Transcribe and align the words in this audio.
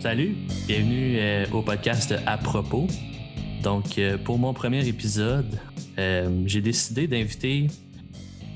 Salut, 0.00 0.34
bienvenue 0.66 1.18
euh, 1.18 1.44
au 1.52 1.60
podcast 1.60 2.14
À 2.24 2.38
propos. 2.38 2.86
Donc, 3.62 3.98
euh, 3.98 4.16
pour 4.16 4.38
mon 4.38 4.54
premier 4.54 4.88
épisode, 4.88 5.60
euh, 5.98 6.42
j'ai 6.46 6.62
décidé 6.62 7.06
d'inviter 7.06 7.66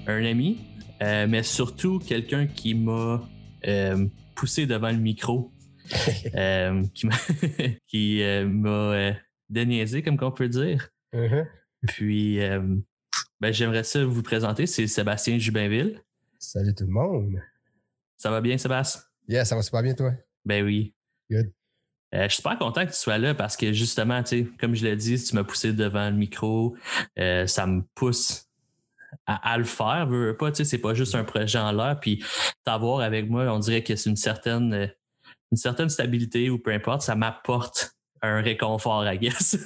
un 0.07 0.25
ami, 0.25 0.65
mais 1.01 1.43
surtout 1.43 1.99
quelqu'un 1.99 2.47
qui 2.47 2.75
m'a 2.75 3.21
poussé 4.35 4.65
devant 4.65 4.91
le 4.91 4.97
micro, 4.97 5.53
qui 6.95 7.07
m'a 7.07 7.17
qui, 7.89 8.23
déniaisé, 9.51 10.03
comme 10.03 10.17
on 10.23 10.33
peut 10.33 10.49
dire. 10.49 10.89
Uh-huh. 11.13 11.47
Puis, 11.89 12.39
ben, 13.39 13.53
j'aimerais 13.53 13.85
ça 13.85 14.03
vous 14.03 14.23
présenter, 14.23 14.65
c'est 14.65 14.87
Sébastien 14.87 15.37
Jubinville. 15.39 16.01
Salut 16.39 16.75
tout 16.75 16.87
le 16.87 16.93
monde. 16.93 17.39
Ça 18.17 18.31
va 18.31 18.41
bien, 18.41 18.57
Sébastien? 18.57 19.03
Yeah, 19.29 19.45
ça 19.45 19.57
va 19.57 19.61
super 19.61 19.83
bien, 19.83 19.93
toi? 19.93 20.15
Ben 20.47 20.65
oui. 20.65 20.95
Good. 21.31 21.53
Euh, 22.15 22.25
je 22.25 22.29
suis 22.29 22.37
super 22.37 22.59
content 22.59 22.87
que 22.87 22.93
tu 22.93 22.99
sois 22.99 23.19
là 23.19 23.35
parce 23.35 23.57
que 23.57 23.73
justement, 23.73 24.23
tu 24.23 24.29
sais, 24.29 24.49
comme 24.61 24.75
je 24.75 24.85
l'ai 24.85 24.95
dit, 24.95 25.19
si 25.19 25.31
tu 25.31 25.35
m'as 25.35 25.43
poussé 25.43 25.73
devant 25.73 26.09
le 26.09 26.17
micro, 26.17 26.77
euh, 27.19 27.47
ça 27.47 27.67
me 27.67 27.83
pousse 27.95 28.47
à, 29.27 29.59
le 29.59 29.65
faire. 29.65 30.07
Veux, 30.09 30.37
pas, 30.37 30.53
tu 30.53 30.59
sais, 30.59 30.65
c'est 30.65 30.79
pas 30.79 30.95
juste 30.95 31.15
un 31.17 31.25
projet 31.25 31.59
en 31.59 31.73
l'air. 31.73 31.99
Puis 32.01 32.23
t'avoir 32.65 33.01
avec 33.01 33.29
moi, 33.29 33.45
on 33.53 33.59
dirait 33.59 33.83
que 33.83 33.97
c'est 33.97 34.11
une 34.11 34.17
certaine, 34.17 34.73
euh, 34.75 34.87
une 35.51 35.57
certaine 35.57 35.89
stabilité 35.89 36.51
ou 36.51 36.59
peu 36.59 36.73
importe, 36.73 37.03
ça 37.03 37.17
m'apporte 37.17 37.97
un 38.23 38.41
réconfort, 38.41 39.05
I 39.07 39.19
guess. 39.19 39.57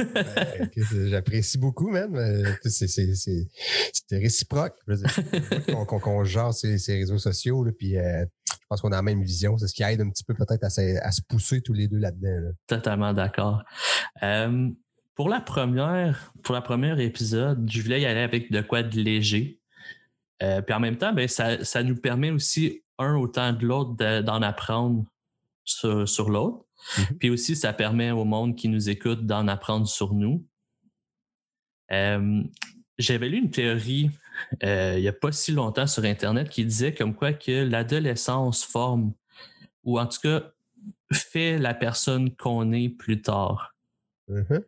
J'apprécie 1.06 1.58
beaucoup, 1.58 1.90
même. 1.90 2.16
C'est 2.64 3.38
réciproque. 4.10 4.74
Qu'on 5.86 6.22
qu 6.24 6.28
genre 6.28 6.52
ces, 6.54 6.78
ces, 6.78 6.96
réseaux 6.96 7.18
sociaux, 7.18 7.62
là, 7.62 7.72
puis 7.78 7.96
pense 8.68 8.80
qu'on 8.80 8.92
a 8.92 8.96
la 8.96 9.02
même 9.02 9.22
vision. 9.22 9.56
C'est 9.58 9.68
ce 9.68 9.74
qui 9.74 9.82
aide 9.82 10.00
un 10.00 10.10
petit 10.10 10.24
peu 10.24 10.34
peut-être 10.34 10.64
à, 10.64 10.70
se 10.70 11.22
pousser 11.26 11.62
tous 11.62 11.72
les 11.72 11.88
deux 11.88 11.98
là-dedans. 11.98 12.52
Totalement 12.66 13.12
d'accord. 13.12 13.62
Euh, 14.22 14.68
pour 15.14 15.28
la 15.28 15.40
première, 15.40 16.32
pour 16.42 16.54
la 16.54 16.60
première 16.60 17.00
épisode, 17.00 17.68
je 17.70 17.82
voulais 17.82 18.02
y 18.02 18.06
aller 18.06 18.20
avec 18.20 18.52
de 18.52 18.60
quoi 18.60 18.82
de 18.82 18.96
léger. 19.00 19.58
Euh, 20.42 20.62
puis 20.62 20.74
en 20.74 20.80
même 20.80 20.96
temps, 20.96 21.12
ben, 21.12 21.26
ça, 21.26 21.82
nous 21.82 21.96
permet 21.96 22.30
aussi, 22.30 22.82
un 22.98 23.16
autant 23.16 23.52
de 23.52 23.64
l'autre, 23.64 24.22
d'en 24.22 24.42
apprendre 24.42 25.04
sur, 25.64 26.30
l'autre. 26.30 26.64
Mm-hmm. 26.96 27.18
Puis 27.18 27.30
aussi, 27.30 27.56
ça 27.56 27.72
permet 27.72 28.10
au 28.10 28.24
monde 28.24 28.54
qui 28.54 28.68
nous 28.68 28.88
écoute 28.90 29.26
d'en 29.26 29.48
apprendre 29.48 29.88
sur 29.88 30.14
nous. 30.14 30.46
Euh, 31.90 32.42
j'avais 32.98 33.28
lu 33.28 33.38
une 33.38 33.50
théorie 33.50 34.10
euh, 34.62 34.94
il 34.96 35.02
n'y 35.02 35.08
a 35.08 35.12
pas 35.12 35.32
si 35.32 35.52
longtemps 35.52 35.86
sur 35.86 36.04
Internet 36.04 36.48
qui 36.48 36.64
disait 36.64 36.94
comme 36.94 37.14
quoi 37.14 37.32
que 37.32 37.64
l'adolescence 37.64 38.64
forme, 38.64 39.12
ou 39.84 39.98
en 39.98 40.06
tout 40.06 40.20
cas 40.20 40.52
fait 41.12 41.58
la 41.58 41.74
personne 41.74 42.34
qu'on 42.34 42.72
est 42.72 42.88
plus 42.88 43.22
tard. 43.22 43.74
Mm-hmm. 44.28 44.64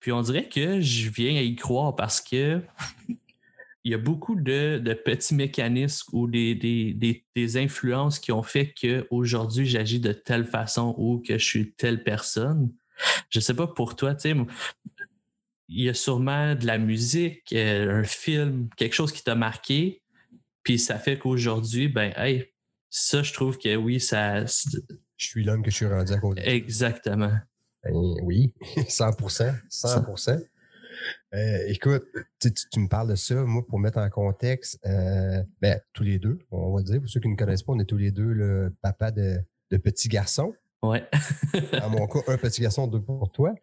Puis 0.00 0.12
on 0.12 0.22
dirait 0.22 0.48
que 0.48 0.80
je 0.80 1.10
viens 1.10 1.36
à 1.36 1.42
y 1.42 1.54
croire 1.54 1.94
parce 1.94 2.20
que 2.20 2.62
il 3.84 3.92
y 3.92 3.94
a 3.94 3.98
beaucoup 3.98 4.34
de, 4.34 4.82
petits 5.04 5.34
mécanismes 5.34 6.08
ou 6.12 6.26
des, 6.26 6.54
des, 6.54 7.56
influences 7.56 8.18
qui 8.18 8.32
ont 8.32 8.42
fait 8.42 8.74
qu'aujourd'hui 8.74 9.66
j'agis 9.66 10.00
de 10.00 10.12
telle 10.12 10.44
façon 10.44 10.94
ou 10.98 11.22
que 11.26 11.38
je 11.38 11.44
suis 11.44 11.72
telle 11.72 12.02
personne. 12.02 12.72
Je 13.30 13.40
sais 13.40 13.54
pas 13.54 13.66
pour 13.66 13.96
toi, 13.96 14.14
tu 14.14 14.30
sais, 14.30 14.36
il 15.70 15.84
y 15.84 15.88
a 15.88 15.94
sûrement 15.94 16.54
de 16.54 16.66
la 16.66 16.78
musique, 16.78 17.52
euh, 17.52 18.00
un 18.00 18.04
film, 18.04 18.68
quelque 18.76 18.92
chose 18.92 19.12
qui 19.12 19.22
t'a 19.22 19.36
marqué, 19.36 20.02
puis 20.62 20.78
ça 20.78 20.98
fait 20.98 21.18
qu'aujourd'hui, 21.18 21.88
ben, 21.88 22.12
hey, 22.16 22.52
ça, 22.90 23.22
je 23.22 23.32
trouve 23.32 23.56
que 23.56 23.76
oui, 23.76 24.00
ça. 24.00 24.44
Je 24.44 25.26
suis 25.26 25.44
l'homme 25.44 25.62
que 25.62 25.70
je 25.70 25.76
suis 25.76 25.86
rendu 25.86 26.12
à 26.12 26.18
côté. 26.18 26.42
Exactement. 26.48 27.32
Ben, 27.84 27.92
oui, 28.22 28.52
100% 28.76 29.54
100% 29.70 30.44
euh, 31.32 31.58
écoute, 31.68 32.04
tu, 32.40 32.80
me 32.80 32.88
parles 32.88 33.08
de 33.08 33.14
ça, 33.14 33.34
moi, 33.36 33.64
pour 33.66 33.78
mettre 33.78 33.98
en 33.98 34.10
contexte, 34.10 34.78
euh, 34.84 35.42
ben, 35.62 35.80
tous 35.92 36.02
les 36.02 36.18
deux, 36.18 36.38
on 36.50 36.74
va 36.74 36.82
dire, 36.82 37.00
pour 37.00 37.08
ceux 37.08 37.20
qui 37.20 37.28
ne 37.28 37.36
connaissent 37.36 37.62
pas, 37.62 37.72
on 37.72 37.78
est 37.78 37.84
tous 37.84 37.96
les 37.96 38.10
deux 38.10 38.32
le 38.32 38.74
papa 38.82 39.10
de, 39.10 39.38
de 39.70 39.76
petits 39.76 40.08
garçons. 40.08 40.52
Ouais. 40.82 41.06
Dans 41.72 41.90
mon 41.90 42.06
cas, 42.06 42.20
un 42.28 42.38
petit 42.38 42.62
garçon, 42.62 42.86
deux 42.86 43.02
pour 43.02 43.30
toi. 43.30 43.54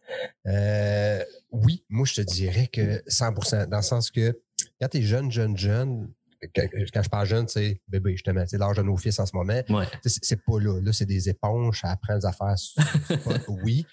Euh, 0.45 1.23
oui, 1.51 1.83
moi, 1.89 2.05
je 2.05 2.16
te 2.16 2.22
dirais 2.22 2.67
que 2.67 3.01
100 3.07 3.67
dans 3.67 3.78
le 3.78 3.81
sens 3.81 4.11
que 4.11 4.39
quand 4.79 4.88
tu 4.89 4.97
es 4.97 5.01
jeune, 5.01 5.31
jeune, 5.31 5.57
jeune, 5.57 6.13
quand 6.55 7.03
je 7.03 7.09
parle 7.09 7.25
jeune, 7.25 7.47
c'est 7.47 7.81
bébé, 7.88 8.11
justement, 8.11 8.44
c'est 8.45 8.57
l'âge 8.57 8.78
de 8.78 8.83
nos 8.83 8.97
fils 8.97 9.19
en 9.19 9.25
ce 9.25 9.35
moment. 9.35 9.61
Ouais. 9.69 9.85
C'est 10.05 10.44
pas 10.44 10.59
là. 10.59 10.79
Là, 10.79 10.94
c'est 10.94 11.05
des 11.05 11.29
éponges, 11.29 11.81
ça 11.81 11.91
apprend 11.91 12.16
des 12.17 12.25
affaires. 12.25 12.55
oui. 13.63 13.85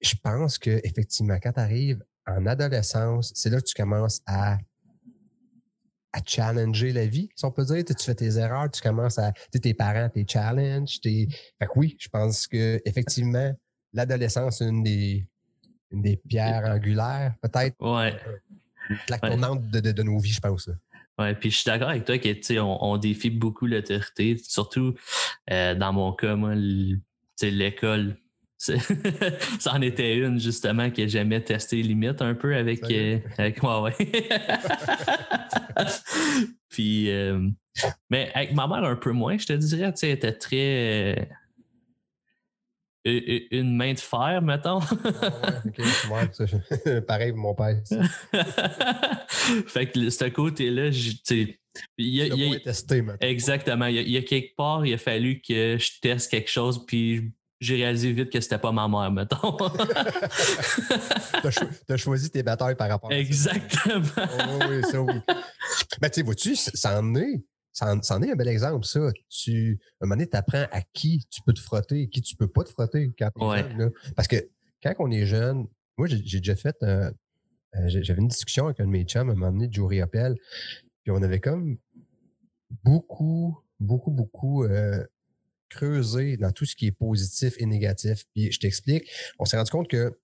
Je 0.00 0.14
pense 0.22 0.56
que 0.56 0.80
effectivement, 0.82 1.38
quand 1.42 1.52
tu 1.52 1.60
arrives 1.60 2.02
en 2.26 2.46
adolescence, 2.46 3.32
c'est 3.34 3.50
là 3.50 3.60
que 3.60 3.66
tu 3.66 3.74
commences 3.74 4.22
à 4.26 4.56
à 6.12 6.20
challenger 6.26 6.92
la 6.92 7.06
vie, 7.06 7.28
si 7.34 7.44
on 7.44 7.50
peut 7.50 7.64
dire. 7.64 7.84
Tu 7.84 7.94
fais 8.04 8.14
tes 8.14 8.36
erreurs, 8.36 8.70
tu 8.70 8.80
commences 8.80 9.18
à. 9.18 9.32
Tes 9.50 9.74
parents, 9.74 10.08
tes 10.08 10.26
challenges. 10.26 10.98
Fait 11.02 11.26
que 11.60 11.72
oui, 11.76 11.96
je 11.98 12.08
pense 12.08 12.46
que 12.46 12.80
effectivement, 12.84 13.52
l'adolescence, 13.92 14.58
c'est 14.58 14.68
une 14.68 14.82
des, 14.82 15.26
une 15.90 16.02
des 16.02 16.16
pierres 16.16 16.64
angulaires, 16.64 17.34
peut-être. 17.42 17.76
Ouais. 17.80 18.14
La 19.08 19.18
tournante 19.18 19.68
de, 19.68 19.80
de, 19.80 20.02
nos 20.02 20.18
vies, 20.18 20.32
je 20.32 20.40
pense. 20.40 20.68
Oui, 21.18 21.34
puis 21.34 21.50
je 21.50 21.56
suis 21.56 21.66
d'accord 21.66 21.90
avec 21.90 22.04
toi 22.04 22.18
que 22.18 22.58
on, 22.58 22.78
on 22.82 22.96
défie 22.96 23.30
beaucoup 23.30 23.66
l'autorité, 23.66 24.36
surtout 24.42 24.94
euh, 25.50 25.74
dans 25.74 25.92
mon 25.92 26.12
cas, 26.12 26.34
moi, 26.34 26.54
l'école 27.42 28.16
ça 28.60 28.74
en 29.72 29.80
était 29.80 30.16
une, 30.18 30.38
justement, 30.38 30.90
que 30.90 31.08
j'aimais 31.08 31.40
tester 31.40 31.82
limite 31.82 32.20
un 32.20 32.34
peu 32.34 32.54
avec, 32.54 32.82
euh, 32.90 33.18
avec 33.38 33.62
moi, 33.62 33.80
ouais. 33.82 33.96
Puis, 36.68 37.10
euh, 37.10 37.48
mais 38.10 38.30
avec 38.34 38.52
ma 38.52 38.66
mère, 38.66 38.84
un 38.84 38.96
peu 38.96 39.12
moins, 39.12 39.38
je 39.38 39.46
te 39.46 39.54
dirais, 39.54 39.90
tu 39.92 40.00
sais, 40.00 40.08
elle 40.08 40.16
était 40.16 40.32
très. 40.32 41.16
Euh, 41.16 41.24
une 43.50 43.74
main 43.76 43.94
de 43.94 43.98
fer, 43.98 44.42
mettons. 44.42 44.80
ah, 46.12 46.26
Pareil 47.08 47.32
mon 47.32 47.54
père. 47.54 47.80
fait 49.68 49.86
que 49.86 50.10
ce 50.10 50.28
côté-là, 50.28 50.90
tu 50.90 51.16
sais. 51.24 51.58
Il 51.96 52.08
y 52.08 52.20
a, 52.20 52.26
il 52.26 52.54
a, 52.54 52.58
exactement. 53.20 53.86
Il 53.86 53.94
y, 53.94 53.98
a, 54.00 54.02
il 54.02 54.10
y, 54.10 54.18
a, 54.18 54.22
quelque 54.22 54.54
part, 54.54 54.84
il 54.84 54.92
a 54.92 54.98
fallu 54.98 55.40
que 55.40 55.78
je 55.78 56.00
teste 56.02 56.30
quelque 56.30 56.50
chose, 56.50 56.84
puis 56.84 57.32
j'ai 57.60 57.76
réalisé 57.76 58.12
vite 58.12 58.30
que 58.30 58.40
c'était 58.40 58.58
pas 58.58 58.72
ma 58.72 58.88
mère, 58.88 59.12
mettons. 59.12 59.56
Tu 61.86 61.92
as 61.92 61.96
choisi 61.96 62.30
tes 62.30 62.42
batailles 62.42 62.76
par 62.76 62.88
rapport 62.88 63.10
à 63.10 63.18
Exactement. 63.18 64.04
ça. 64.04 64.24
Exactement. 64.24 64.58
Oh, 64.60 64.64
oui, 64.68 64.82
ça 64.90 65.02
oui. 65.02 65.14
Mais 66.00 66.10
tu 66.10 66.20
sais, 66.20 66.22
vois-tu, 66.22 66.56
ça 66.56 67.00
en 67.00 67.14
est. 67.14 67.44
Ça 67.72 67.94
en, 67.94 68.22
est 68.22 68.30
un 68.30 68.34
bel 68.34 68.48
exemple, 68.48 68.84
ça. 68.84 69.00
Tu, 69.28 69.78
à 70.00 70.04
un 70.04 70.06
moment 70.06 70.16
donné, 70.16 70.28
tu 70.28 70.36
apprends 70.36 70.66
à 70.72 70.82
qui 70.92 71.24
tu 71.30 71.40
peux 71.42 71.52
te 71.52 71.60
frotter 71.60 72.02
et 72.02 72.08
qui 72.08 72.20
tu 72.20 72.34
peux 72.34 72.48
pas 72.48 72.64
te 72.64 72.70
frotter 72.70 73.12
quand 73.18 73.30
jeune. 73.38 73.92
Parce 74.16 74.28
que 74.28 74.36
quand 74.82 74.94
on 74.98 75.10
est 75.10 75.26
jeune, 75.26 75.66
moi, 75.96 76.08
j'ai 76.08 76.18
déjà 76.18 76.56
fait. 76.56 76.76
Euh, 76.82 77.10
j'avais 77.86 78.20
une 78.20 78.28
discussion 78.28 78.66
avec 78.66 78.80
un 78.80 78.86
de 78.86 78.90
mes 78.90 79.04
chums 79.04 79.28
à 79.28 79.32
un 79.32 79.36
moment 79.36 79.52
donné, 79.52 79.68
Joe 79.70 80.00
Appel, 80.00 80.34
puis 81.04 81.12
on 81.12 81.22
avait 81.22 81.40
comme 81.40 81.78
beaucoup, 82.82 83.56
beaucoup, 83.78 84.10
beaucoup 84.10 84.64
euh, 84.64 85.04
creuser 85.70 86.36
dans 86.36 86.52
tout 86.52 86.66
ce 86.66 86.76
qui 86.76 86.86
est 86.86 86.92
positif 86.92 87.54
et 87.58 87.66
négatif. 87.66 88.24
Puis 88.34 88.52
je 88.52 88.58
t'explique, 88.58 89.10
on 89.38 89.44
s'est 89.44 89.56
rendu 89.56 89.70
compte 89.70 89.88
que 89.88 90.18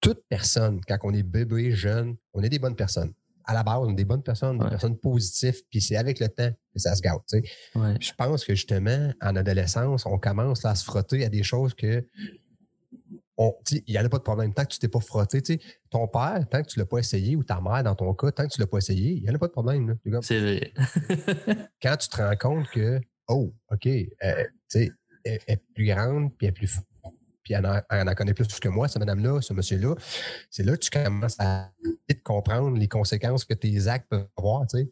toute 0.00 0.22
personne, 0.28 0.80
quand 0.86 0.98
on 1.04 1.12
est 1.12 1.22
bébé, 1.22 1.72
jeune, 1.72 2.16
on 2.32 2.42
est 2.42 2.48
des 2.48 2.58
bonnes 2.58 2.76
personnes. 2.76 3.12
À 3.44 3.54
la 3.54 3.62
base, 3.62 3.78
on 3.80 3.90
est 3.90 3.94
des 3.94 4.04
bonnes 4.04 4.24
personnes, 4.24 4.58
des 4.58 4.68
personnes 4.68 4.98
positives, 4.98 5.62
puis 5.70 5.80
c'est 5.80 5.96
avec 5.96 6.18
le 6.18 6.28
temps 6.28 6.50
que 6.72 6.80
ça 6.80 6.96
se 6.96 7.00
gâte. 7.00 7.22
Tu 7.28 7.40
sais. 7.40 7.96
Je 8.00 8.12
pense 8.12 8.44
que 8.44 8.54
justement, 8.56 9.12
en 9.22 9.36
adolescence, 9.36 10.04
on 10.04 10.18
commence 10.18 10.64
à 10.64 10.74
se 10.74 10.84
frotter 10.84 11.24
à 11.24 11.28
des 11.28 11.44
choses 11.44 11.72
que 11.72 12.04
il 13.70 13.82
n'y 13.88 13.98
en 13.98 14.04
a 14.04 14.08
pas 14.08 14.18
de 14.18 14.22
problème. 14.22 14.54
Tant 14.54 14.64
que 14.64 14.72
tu 14.72 14.78
t'es 14.78 14.88
pas 14.88 15.00
frotté, 15.00 15.42
ton 15.90 16.08
père, 16.08 16.46
tant 16.50 16.62
que 16.62 16.68
tu 16.68 16.78
ne 16.78 16.82
l'as 16.82 16.88
pas 16.88 16.98
essayé, 16.98 17.36
ou 17.36 17.44
ta 17.44 17.60
mère, 17.60 17.82
dans 17.84 17.94
ton 17.94 18.14
cas, 18.14 18.32
tant 18.32 18.46
que 18.46 18.52
tu 18.52 18.60
ne 18.60 18.64
l'as 18.64 18.68
pas 18.68 18.78
essayé, 18.78 19.12
il 19.12 19.22
n'y 19.22 19.30
en 19.30 19.34
a 19.34 19.38
pas 19.38 19.46
de 19.46 19.52
problème. 19.52 19.96
C'est 20.22 20.40
vrai. 20.40 20.72
quand 21.82 21.96
tu 21.96 22.08
te 22.08 22.16
rends 22.16 22.36
compte 22.36 22.68
que 22.70 23.00
oh, 23.28 23.52
OK, 23.70 23.86
euh, 23.86 24.04
tu 24.22 24.50
sais, 24.68 24.90
elle, 25.24 25.40
est 25.46 25.62
plus 25.74 25.86
grande, 25.86 26.34
puis 26.36 26.46
elle 26.46 26.50
est 26.50 26.52
plus. 26.52 26.78
Puis 27.42 27.54
elle 27.54 27.66
en, 27.66 28.14
connaît 28.14 28.34
plus 28.34 28.48
que 28.58 28.68
moi, 28.68 28.88
cette 28.88 28.98
madame-là, 28.98 29.40
ce 29.40 29.52
monsieur-là. 29.52 29.94
C'est 30.50 30.64
là 30.64 30.72
que 30.72 30.78
tu 30.78 30.90
commences 30.90 31.36
à 31.38 31.70
comprendre 32.24 32.76
les 32.76 32.88
conséquences 32.88 33.44
que 33.44 33.54
tes 33.54 33.86
actes 33.86 34.08
peuvent 34.08 34.26
avoir, 34.36 34.66
tu 34.66 34.78
sais. 34.78 34.90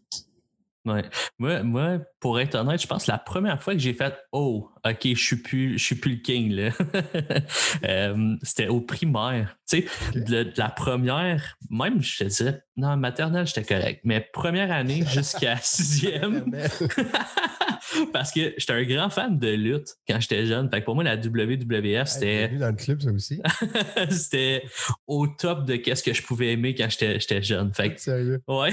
Ouais. 0.84 1.02
Moi, 1.38 1.62
moi, 1.62 1.98
pour 2.20 2.38
être 2.38 2.54
honnête, 2.54 2.80
je 2.80 2.86
pense 2.86 3.06
que 3.06 3.10
la 3.10 3.18
première 3.18 3.62
fois 3.62 3.72
que 3.72 3.78
j'ai 3.78 3.94
fait 3.94 4.14
Oh, 4.32 4.70
OK, 4.84 4.98
je 5.02 5.14
suis 5.14 5.36
plus, 5.36 5.78
je 5.78 5.84
suis 5.84 5.94
plus 5.94 6.12
le 6.12 6.18
king, 6.18 6.52
là. 6.52 6.70
Euh, 7.84 8.36
c'était 8.42 8.68
au 8.68 8.80
primaire. 8.80 9.56
Tu 9.68 9.82
sais, 9.82 10.18
de, 10.18 10.52
la 10.56 10.68
première, 10.68 11.58
même 11.70 12.00
je 12.00 12.18
te 12.18 12.24
disais, 12.24 12.62
non, 12.76 12.96
maternelle, 12.96 13.46
j'étais 13.46 13.64
correct. 13.64 14.00
Mais 14.04 14.20
première 14.32 14.70
année 14.72 15.04
jusqu'à 15.06 15.56
sixième, 15.56 16.44
Parce 18.12 18.32
que 18.32 18.54
j'étais 18.56 18.72
un 18.72 18.82
grand 18.84 19.10
fan 19.10 19.38
de 19.38 19.48
lutte 19.48 19.96
quand 20.08 20.20
j'étais 20.20 20.46
jeune. 20.46 20.70
Fait 20.70 20.80
que 20.80 20.84
pour 20.84 20.94
moi, 20.94 21.04
la 21.04 21.16
WWF, 21.16 22.08
c'était. 22.08 22.48
dans 22.48 22.68
le 22.68 22.76
club, 22.76 23.00
ça 23.00 23.10
aussi? 23.10 23.40
c'était 24.10 24.64
au 25.06 25.26
top 25.26 25.64
de 25.64 25.76
qu'est-ce 25.76 26.02
que 26.02 26.12
je 26.12 26.22
pouvais 26.22 26.52
aimer 26.52 26.74
quand 26.74 26.88
j'étais 26.88 27.42
jeune. 27.42 27.72
Fait 27.74 27.94
que, 27.94 28.00
Sérieux? 28.00 28.42
Ouais. 28.48 28.72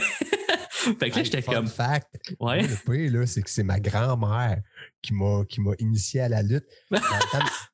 Fait 0.99 1.09
que 1.09 1.17
là, 1.17 1.23
j'étais 1.23 1.41
comme. 1.41 1.67
fact. 1.67 2.07
Ouais. 2.39 2.61
Le 2.61 2.75
pire, 2.75 3.19
là, 3.19 3.25
c'est 3.27 3.41
que 3.41 3.49
c'est 3.49 3.63
ma 3.63 3.79
grand-mère 3.79 4.61
qui 5.01 5.13
m'a 5.13 5.43
qui 5.47 5.61
m'a 5.61 5.71
initié 5.79 6.21
à 6.21 6.29
la 6.29 6.41
lutte. 6.41 6.65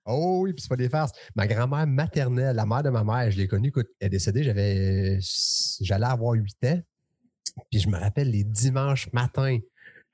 Oh 0.10 0.40
oui, 0.44 0.54
puis 0.54 0.62
c'est 0.62 0.70
pas 0.70 0.78
des 0.78 0.88
farces. 0.88 1.12
Ma 1.36 1.48
grand-mère 1.48 1.86
maternelle, 1.86 2.56
la 2.56 2.66
mère 2.66 2.82
de 2.82 2.90
ma 2.90 3.04
mère, 3.04 3.30
je 3.30 3.38
l'ai 3.38 3.48
connue, 3.48 3.68
écoute, 3.68 3.88
elle 4.00 4.08
est 4.08 4.12
décédée, 4.12 4.42
j'avais 4.42 5.20
j'allais 5.82 6.06
avoir 6.06 6.32
8 6.32 6.56
ans. 6.64 6.82
Puis 7.70 7.82
je 7.82 7.90
me 7.90 7.98
rappelle 7.98 8.32
les 8.32 8.46
dimanches 8.46 9.12
matins 9.12 9.60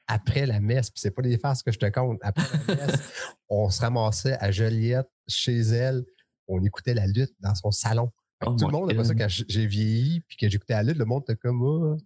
après 0.07 0.47
la 0.47 0.59
messe, 0.59 0.89
puis 0.89 0.99
c'est 0.99 1.11
pas 1.11 1.21
des 1.21 1.37
farces 1.37 1.61
que 1.61 1.71
je 1.71 1.77
te 1.77 1.85
compte, 1.85 2.17
après 2.23 2.43
la 2.67 2.75
messe, 2.75 3.01
on 3.49 3.69
se 3.69 3.81
ramassait 3.81 4.37
à 4.39 4.51
Joliette 4.51 5.07
chez 5.27 5.59
elle, 5.59 6.03
on 6.47 6.63
écoutait 6.63 6.93
la 6.93 7.07
lutte 7.07 7.33
dans 7.39 7.55
son 7.55 7.71
salon. 7.71 8.11
Oh 8.45 8.55
tout 8.55 8.65
le 8.65 8.71
monde, 8.71 8.91
après 8.91 9.05
ça, 9.05 9.15
quand 9.15 9.27
j'ai 9.29 9.67
vieilli, 9.67 10.21
puis 10.27 10.37
que 10.37 10.49
j'écoutais 10.49 10.73
la 10.73 10.83
lutte, 10.83 10.97
le 10.97 11.05
monde 11.05 11.23
était 11.23 11.37
comme, 11.37 11.61
oh, 11.61 11.97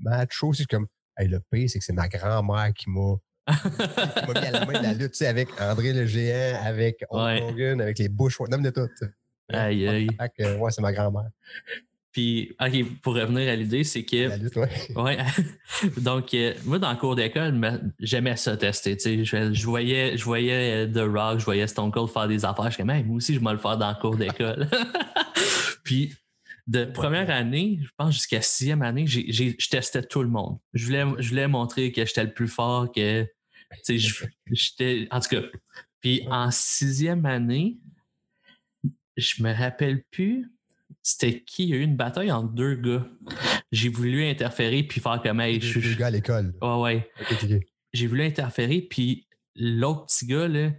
macho. 0.00 0.52
C'est 0.52 0.66
comme, 0.66 0.86
hey, 1.18 1.28
le 1.28 1.40
pire, 1.50 1.68
c'est 1.70 1.78
que 1.78 1.84
c'est 1.84 1.92
ma 1.92 2.08
grand-mère 2.08 2.72
qui 2.74 2.90
m'a 2.90 3.16
mis 3.48 4.46
à 4.46 4.50
la 4.50 4.66
main 4.66 4.78
de 4.78 4.84
la 4.84 4.92
lutte, 4.94 5.12
tu 5.12 5.18
sais, 5.18 5.26
avec 5.26 5.48
André 5.60 5.92
le 5.92 6.06
Géant, 6.06 6.60
avec 6.62 7.04
Hulk. 7.10 7.42
Hogan, 7.42 7.80
avec 7.80 7.98
les 7.98 8.08
Bush, 8.08 8.38
nomme 8.40 8.62
de 8.62 8.70
tout. 8.70 8.88
Aïe, 9.52 9.88
aïe. 9.88 10.08
Que, 10.36 10.56
ouais, 10.56 10.70
c'est 10.70 10.82
ma 10.82 10.92
grand-mère. 10.92 11.30
Puis, 12.12 12.54
OK, 12.60 13.00
pour 13.02 13.14
revenir 13.14 13.50
à 13.50 13.56
l'idée, 13.56 13.84
c'est 13.84 14.04
que. 14.04 14.28
La 14.28 14.36
lutte, 14.36 14.56
ouais. 14.56 14.70
Ouais. 14.96 15.18
Donc, 15.98 16.32
euh, 16.34 16.54
moi, 16.64 16.78
dans 16.78 16.90
le 16.90 16.96
cours 16.96 17.14
d'école, 17.14 17.54
j'aimais 18.00 18.36
ça 18.36 18.56
tester. 18.56 18.96
tu 18.96 19.02
sais. 19.02 19.24
Je, 19.24 19.52
je 19.52 19.66
voyais, 19.66 20.16
je 20.16 20.24
voyais 20.24 20.86
euh, 20.86 20.92
The 20.92 21.10
Rock, 21.10 21.38
je 21.38 21.44
voyais 21.44 21.66
Stone 21.66 21.90
Cold 21.90 22.10
faire 22.10 22.26
des 22.26 22.44
affaires. 22.44 22.70
Je 22.70 22.82
Hey, 22.82 23.04
moi 23.04 23.16
aussi, 23.16 23.34
je 23.34 23.40
vais 23.40 23.52
le 23.52 23.58
faire 23.58 23.76
dans 23.76 23.90
le 23.90 24.00
cours 24.00 24.16
d'école. 24.16 24.68
Puis, 25.84 26.14
de 26.68 26.84
première 26.84 27.30
année, 27.30 27.80
je 27.82 27.88
pense 27.96 28.14
jusqu'à 28.14 28.40
sixième 28.42 28.82
année, 28.82 29.06
j'ai- 29.06 29.30
j'ai- 29.32 29.56
je 29.58 29.68
testais 29.68 30.02
tout 30.02 30.22
le 30.22 30.28
monde. 30.28 30.58
Je 30.74 30.84
voulais, 30.86 31.04
je 31.18 31.28
voulais 31.30 31.48
montrer 31.48 31.90
que 31.92 32.04
j'étais 32.04 32.24
le 32.24 32.32
plus 32.32 32.46
fort, 32.48 32.92
que. 32.92 33.26
J'étais. 33.86 35.08
En 35.10 35.20
tout 35.20 35.28
cas. 35.30 35.42
Puis, 36.00 36.22
en 36.30 36.50
sixième 36.50 37.26
année, 37.26 37.78
je 39.16 39.42
me 39.42 39.52
rappelle 39.52 40.04
plus 40.10 40.50
c'était 41.02 41.42
qui? 41.42 41.64
Il 41.64 41.68
y 41.70 41.72
a 41.74 41.76
eu 41.76 41.82
une 41.82 41.96
bataille 41.96 42.30
entre 42.30 42.52
deux 42.52 42.74
gars. 42.74 43.06
J'ai 43.72 43.88
voulu 43.88 44.24
interférer 44.24 44.82
puis 44.82 45.00
faire 45.00 45.20
comme 45.22 45.40
hey, 45.40 45.60
je 45.60 45.80
suis. 45.80 45.96
gars 45.96 46.06
à 46.06 46.10
l'école. 46.10 46.54
Ouais, 46.62 46.80
ouais. 46.80 47.10
J'ai 47.92 48.06
voulu 48.06 48.22
interférer, 48.22 48.82
puis 48.82 49.26
l'autre 49.56 50.06
petit 50.06 50.26
gars, 50.26 50.48
là, 50.48 50.70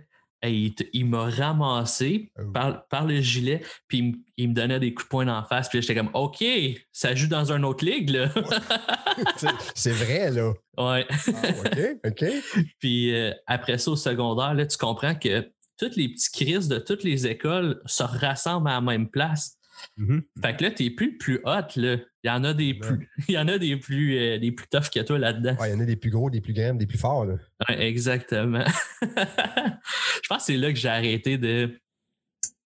il, 0.48 0.74
il 0.94 1.06
m'a 1.06 1.24
ramassé 1.30 2.32
Oh. 2.40 2.52
par, 2.54 2.88
par 2.88 3.06
le 3.06 3.20
gilet, 3.20 3.62
puis 3.88 4.16
il, 4.38 4.50
me 4.50 4.54
donnait 4.54 4.80
des 4.80 4.94
coups 4.94 5.06
de 5.06 5.10
poing 5.10 5.26
d'en 5.26 5.44
face, 5.44 5.68
puis 5.70 5.82
j'étais 5.82 5.96
comme 5.96 6.12
OK, 6.14 6.44
ça 6.92 7.14
joue 7.16 7.28
dans 7.28 7.52
une 7.52 7.66
autre 7.66 7.84
ligue, 7.86 8.10
là. 8.12 8.30
C'est 9.76 9.92
vrai, 9.92 10.32
là. 10.32 10.54
ouais. 10.78 11.06
Ah, 11.10 11.50
OK, 11.66 11.80
OK. 12.08 12.26
Puis 12.80 13.14
euh, 13.16 13.32
après 13.48 13.78
ça, 13.78 13.92
au 13.92 13.96
secondaire, 13.96 14.54
là, 14.54 14.66
tu 14.66 14.78
comprends 14.78 15.16
que 15.16 15.50
toutes 15.78 15.96
les 15.96 16.10
petits 16.10 16.32
crises 16.32 16.68
de 16.68 16.78
toutes 16.78 17.04
les 17.04 17.28
écoles 17.28 17.82
se 17.86 18.04
rassemblent 18.04 18.70
à 18.70 18.74
la 18.76 18.82
même 18.82 19.10
place. 19.10 19.58
Mhm. 19.98 20.24
Fait 20.42 20.56
que 20.56 20.64
là, 20.64 20.72
t'es 20.72 20.90
plus 20.90 21.12
le 21.12 21.18
plus 21.18 21.42
hot, 21.46 21.68
là. 21.78 21.98
Il 22.24 22.28
y 22.28 22.32
en 22.32 22.44
a 22.44 22.54
des 22.54 22.74
plus, 22.74 23.10
il 23.28 23.36
y 23.36 23.38
en 23.38 23.48
a 23.48 23.58
des 23.58 23.78
plus, 23.78 24.18
euh, 24.18 24.40
des 24.40 24.52
plus 24.52 24.68
toughs 24.68 24.90
que 24.90 25.00
toi 25.00 25.18
là-dedans. 25.18 25.56
Ouais, 25.56 25.70
il 25.70 25.74
y 25.74 25.76
en 25.76 25.80
a 25.80 25.86
des 25.86 25.96
plus 25.96 26.10
gros, 26.10 26.30
des 26.30 26.42
plus 26.42 26.54
grands, 26.54 26.74
des 26.74 26.88
plus 26.88 26.98
forts, 26.98 27.26
là. 27.26 27.36
Ouais, 27.68 27.82
exactement. 27.82 28.66
je 29.02 30.28
pense 30.28 30.40
que 30.40 30.44
c'est 30.44 30.58
là 30.58 30.72
que 30.72 30.78
j'ai 30.78 30.90
arrêté 30.90 31.38
de 31.38 31.80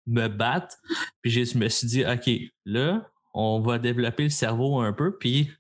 me 0.07 0.29
battre. 0.29 0.77
Puis 1.23 1.31
je 1.31 1.59
me 1.59 1.69
suis 1.69 1.87
dit, 1.87 2.05
OK, 2.05 2.31
là, 2.65 3.11
on 3.35 3.61
va 3.61 3.79
développer 3.79 4.25
le 4.25 4.31
cerveau 4.31 4.81
un 4.81 4.93
peu, 4.93 5.17
puis 5.17 5.51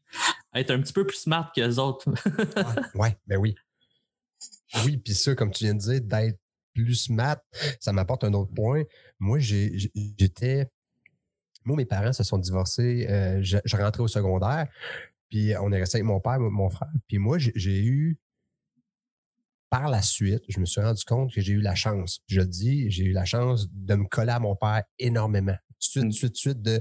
être 0.55 0.71
un 0.71 0.81
petit 0.81 0.93
peu 0.93 1.07
plus 1.07 1.19
smart 1.19 1.53
que 1.55 1.61
les 1.61 1.79
autres. 1.79 2.09
Ouais, 2.11 2.83
ouais, 2.95 3.17
ben 3.27 3.39
oui. 3.39 3.55
Oui, 4.85 4.99
puis 4.99 5.15
ça, 5.15 5.35
comme 5.35 5.51
tu 5.51 5.65
viens 5.65 5.75
de 5.75 5.81
dire, 5.81 6.01
d'être 6.01 6.39
plus 6.75 6.95
smart, 6.95 7.39
ça 7.81 7.93
m'apporte 7.93 8.25
un 8.25 8.33
autre 8.35 8.53
point. 8.55 8.85
Moi, 9.19 9.39
j'étais. 9.41 10.69
Moi, 11.65 11.77
mes 11.77 11.85
parents 11.85 12.13
se 12.13 12.23
sont 12.25 12.39
divorcés. 12.39 13.07
euh, 13.09 13.39
je, 13.43 13.59
je 13.65 13.77
rentrais 13.77 14.03
au 14.03 14.09
secondaire, 14.09 14.67
puis 15.29 15.53
on 15.61 15.71
est 15.73 15.79
resté 15.79 15.97
avec 15.99 16.07
mon 16.07 16.21
père, 16.21 16.41
mon 16.41 16.69
frère. 16.71 16.91
Puis 17.09 17.19
moi, 17.19 17.39
j'ai- 17.39 17.83
eu. 17.85 18.19
Par 19.69 19.89
la 19.89 20.03
suite, 20.03 20.43
je 20.49 20.59
me 20.59 20.65
suis 20.65 20.81
rendu 20.81 21.05
compte 21.05 21.33
que 21.33 21.41
j'ai 21.41 21.53
eu 21.53 21.61
la 21.61 21.77
chance. 21.77 22.23
Je 22.27 22.41
le 22.41 22.47
dis, 22.47 22.91
j'ai 22.91 23.05
eu 23.05 23.13
la 23.13 23.25
chance 23.25 23.69
de 23.73 23.95
me 23.95 24.05
coller 24.09 24.33
à 24.33 24.41
mon 24.41 24.57
père 24.57 24.83
énormément. 24.99 25.55
Tout 25.93 26.03
de 26.05 26.11
suite, 26.11 26.21
tout 26.21 26.29
de 26.33 26.37
suite, 26.37 26.61
de 26.63 26.81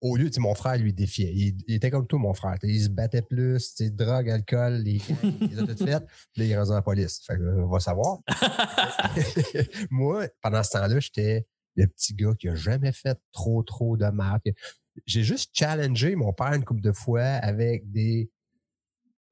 au 0.00 0.16
lieu, 0.16 0.26
tu 0.26 0.34
sais, 0.34 0.40
mon 0.40 0.54
frère 0.54 0.78
lui 0.78 0.92
défiait. 0.94 1.32
Il, 1.34 1.56
il 1.66 1.74
était 1.74 1.90
comme 1.90 2.06
tout, 2.06 2.16
mon 2.18 2.32
frère. 2.34 2.56
Il 2.62 2.82
se 2.82 2.88
battait 2.88 3.20
plus, 3.22 3.74
tu 3.74 3.84
sais, 3.84 3.90
drogue, 3.90 4.30
alcool, 4.30 4.74
les, 4.82 5.00
les 5.40 5.58
a 5.58 5.66
toutes 5.66 5.78
faites. 5.84 6.04
Là, 6.36 6.44
il 6.44 6.50
est 6.50 6.56
rendu 6.56 6.70
dans 6.70 6.74
la 6.76 6.82
police. 6.82 7.20
Fait 7.26 7.36
que, 7.36 7.42
euh, 7.42 7.64
on 7.64 7.68
va 7.68 7.80
savoir. 7.80 8.18
Moi, 9.90 10.28
pendant 10.40 10.62
ce 10.62 10.70
temps-là, 10.70 11.00
j'étais 11.00 11.46
le 11.76 11.86
petit 11.86 12.14
gars 12.14 12.34
qui 12.38 12.48
a 12.48 12.54
jamais 12.54 12.92
fait 12.92 13.18
trop, 13.32 13.62
trop 13.62 13.96
de 13.96 14.06
mal. 14.06 14.40
J'ai 15.06 15.22
juste 15.24 15.50
challengé 15.52 16.14
mon 16.14 16.32
père 16.32 16.52
une 16.52 16.64
couple 16.64 16.80
de 16.82 16.92
fois 16.92 17.22
avec 17.24 17.90
des 17.90 18.30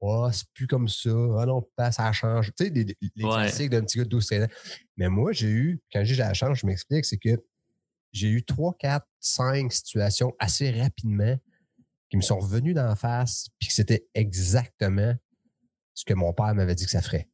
Oh, 0.05 0.27
c'est 0.33 0.45
plus 0.53 0.67
comme 0.67 0.89
ça. 0.89 1.11
Ah 1.39 1.45
non, 1.45 1.61
pas, 1.77 1.93
ça 1.93 2.11
change. 2.11 2.51
Tu 2.57 2.65
sais, 2.65 2.69
les 2.71 2.83
Ouais. 3.23 3.31
classiques 3.31 3.69
d'un 3.69 3.83
petit 3.85 3.99
gars 3.99 4.03
de 4.03 4.09
12 4.09 4.25
13 4.25 4.43
ans. 4.43 4.53
Mais 4.97 5.07
moi, 5.07 5.31
j'ai 5.31 5.47
eu, 5.47 5.81
quand 5.93 6.03
j'ai 6.03 6.15
la 6.15 6.33
chance, 6.33 6.57
je 6.59 6.65
m'explique, 6.65 7.05
c'est 7.05 7.15
que 7.17 7.41
j'ai 8.11 8.27
eu 8.27 8.43
trois, 8.43 8.75
quatre, 8.77 9.07
cinq 9.21 9.71
situations 9.71 10.33
assez 10.39 10.71
rapidement 10.71 11.37
qui 12.09 12.17
me 12.17 12.21
sont 12.21 12.37
revenues 12.37 12.73
d'en 12.73 12.93
face, 12.97 13.47
puis 13.57 13.69
que 13.69 13.73
c'était 13.73 14.05
exactement 14.13 15.15
ce 15.93 16.03
que 16.03 16.13
mon 16.13 16.33
père 16.33 16.53
m'avait 16.53 16.75
dit 16.75 16.83
que 16.83 16.91
ça 16.91 17.01
ferait. 17.01 17.29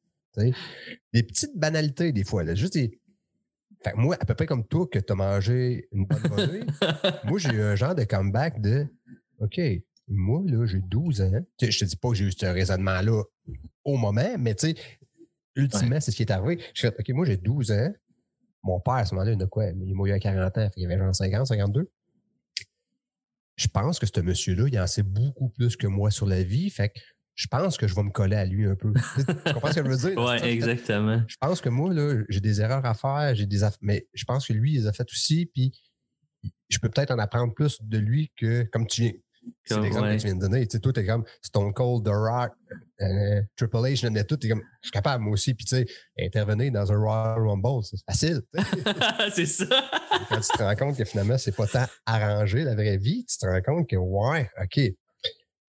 Des 1.12 1.24
petites 1.24 1.58
banalités, 1.58 2.12
des 2.14 2.24
fois. 2.24 2.44
Là, 2.44 2.54
juste 2.54 2.74
des... 2.74 3.02
Fait 3.84 3.92
que 3.92 3.98
moi, 3.98 4.18
à 4.20 4.26
peu 4.26 4.34
près 4.36 4.46
comme 4.46 4.66
toi, 4.68 4.88
que 4.92 5.00
tu 5.00 5.14
as 5.14 5.16
mangé 5.16 5.88
une 5.92 6.06
bonne 6.06 6.28
volée, 6.28 6.64
moi, 7.24 7.40
j'ai 7.40 7.50
eu 7.50 7.62
un 7.62 7.76
genre 7.76 7.96
de 7.96 8.04
comeback 8.04 8.60
de 8.62 8.88
OK, 9.40 9.60
moi, 10.08 10.42
là, 10.46 10.66
j'ai 10.66 10.82
12 10.82 11.22
ans. 11.22 11.32
Tu 11.58 11.66
sais, 11.66 11.72
je 11.72 11.80
te 11.80 11.86
dis 11.86 11.96
pas 11.96 12.10
que 12.10 12.16
j'ai 12.16 12.26
eu 12.26 12.32
ce 12.32 12.46
raisonnement-là 12.46 13.24
au 13.86 13.98
moment, 13.98 14.36
mais 14.38 14.56
tu 14.56 14.70
sais, 14.70 14.76
ultimement, 15.56 16.00
c'est 16.00 16.12
ce 16.12 16.18
qui 16.18 16.24
est 16.24 16.32
arrivé. 16.32 16.62
Je 16.74 16.82
fais, 16.82 16.96
OK, 16.98 17.10
moi, 17.10 17.26
j'ai 17.26 17.38
12 17.38 17.72
ans. 17.72 17.94
Mon 18.64 18.80
père, 18.82 18.96
à 18.96 19.06
ce 19.06 19.16
moment-là, 19.16 19.34
il 19.34 19.42
a 19.42 19.48
quoi? 19.48 19.68
Il 19.68 19.96
m'a 19.96 20.10
eu 20.10 20.12
à 20.12 20.20
40 20.20 20.58
ans. 20.58 20.66
Fait 20.66 20.72
qu'il 20.72 20.86
avait 20.86 20.98
genre 20.98 21.16
50, 21.16 21.48
52. 21.48 21.90
Je 23.56 23.68
pense 23.68 24.00
que 24.00 24.06
ce 24.06 24.20
monsieur-là, 24.20 24.68
il 24.68 24.80
en 24.80 24.88
sait 24.88 25.04
beaucoup 25.04 25.50
plus 25.50 25.78
que 25.78 25.88
moi 25.88 26.12
sur 26.12 26.26
la 26.26 26.44
vie. 26.44 26.70
Fait 26.70 26.90
que 26.90 27.00
je 27.40 27.48
pense 27.48 27.78
que 27.78 27.88
je 27.88 27.96
vais 27.96 28.04
me 28.04 28.10
coller 28.10 28.36
à 28.36 28.44
lui 28.44 28.68
un 28.68 28.76
peu. 28.76 28.92
tu 29.16 29.54
comprends 29.54 29.72
ce 29.72 29.80
que 29.80 29.86
je 29.86 29.90
veux 29.90 30.10
dire? 30.10 30.18
ouais, 30.26 30.52
exactement. 30.52 31.24
Je 31.26 31.38
pense 31.40 31.62
que 31.62 31.70
moi, 31.70 31.94
là, 31.94 32.22
j'ai 32.28 32.42
des 32.42 32.60
erreurs 32.60 32.86
à 32.86 32.94
faire, 32.94 33.34
j'ai 33.34 33.46
des 33.46 33.62
mais 33.80 34.06
je 34.14 34.26
pense 34.26 34.46
que 34.46 34.52
lui, 34.52 34.74
il 34.74 34.82
les 34.82 34.88
a 34.88 34.92
faites 34.92 35.10
aussi, 35.10 35.46
puis 35.46 35.72
je 36.68 36.80
peux 36.80 36.90
peut-être 36.90 37.12
en 37.12 37.18
apprendre 37.18 37.54
plus 37.54 37.82
de 37.82 37.98
lui 37.98 38.30
que, 38.36 38.64
comme 38.64 38.88
tu 38.88 39.04
viens, 39.04 39.14
c'est 39.64 39.80
l'exemple 39.80 40.08
ouais. 40.08 40.18
que 40.18 40.22
tu 40.22 40.28
viens 40.28 40.36
de 40.36 40.42
donner. 40.42 40.68
Tu 40.68 40.76
sais, 40.76 40.80
toi, 40.82 40.92
t'es 40.92 41.06
comme 41.06 41.24
Stone 41.42 41.72
Cold, 41.74 42.04
The 42.04 42.10
Rock, 42.10 42.52
euh, 43.00 43.42
Triple 43.56 43.78
H, 43.78 44.02
je 44.02 44.24
tout, 44.24 44.36
t'es 44.36 44.50
comme, 44.50 44.64
je 44.82 44.88
suis 44.88 44.92
capable, 44.92 45.24
moi 45.24 45.32
aussi, 45.32 45.54
puis 45.54 45.64
tu 45.64 45.78
sais, 45.78 45.86
intervenir 46.20 46.74
dans 46.74 46.92
un 46.92 46.98
Royal 46.98 47.40
Rumble, 47.40 47.86
c'est 47.86 48.04
facile. 48.06 48.42
c'est 49.34 49.46
ça. 49.46 49.66
Quand 50.28 50.42
tu 50.42 50.58
te 50.58 50.62
rends 50.62 50.76
compte 50.76 50.98
que 50.98 51.06
finalement, 51.06 51.38
c'est 51.38 51.56
pas 51.56 51.68
tant 51.68 51.86
arrangé 52.06 52.66
la 52.66 52.76
vraie 52.76 52.98
vie, 52.98 53.26
tu 53.26 53.38
te 53.38 53.46
rends 53.46 53.62
compte 53.62 53.90
que, 53.90 53.96
ouais, 53.96 54.50
OK. 54.62 54.82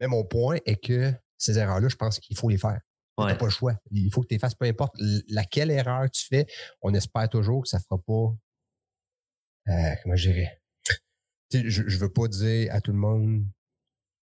Mais 0.01 0.09
mon 0.09 0.25
point 0.25 0.59
est 0.67 0.85
que 0.85 1.13
ces 1.41 1.59
erreurs-là, 1.59 1.89
je 1.89 1.97
pense 1.97 2.21
qu'il 2.21 2.37
faut 2.37 2.49
les 2.49 2.59
faire. 2.59 2.81
Ouais. 3.19 3.33
T'as 3.33 3.35
pas 3.35 3.47
le 3.47 3.51
choix. 3.51 3.75
Il 3.91 4.13
faut 4.13 4.23
que 4.23 4.29
tu 4.29 4.35
les 4.35 4.39
fasses, 4.39 4.55
peu 4.55 4.67
importe 4.67 4.95
laquelle 5.29 5.71
erreur 5.71 6.09
tu 6.11 6.27
fais. 6.27 6.47
On 6.83 6.95
espère 6.95 7.29
toujours 7.29 7.63
que 7.63 7.69
ça 7.69 7.81
fera 7.81 7.99
pas. 7.99 8.37
Euh, 9.69 9.95
comment 10.03 10.17
je 10.17 10.31
dirais? 10.31 10.63
Tu 11.51 11.69
Je, 11.71 11.89
je 11.89 11.99
veux 11.99 12.13
pas 12.13 12.29
dire 12.29 12.73
à 12.73 12.81
tout 12.81 12.93
le 12.93 12.99
monde 12.99 13.45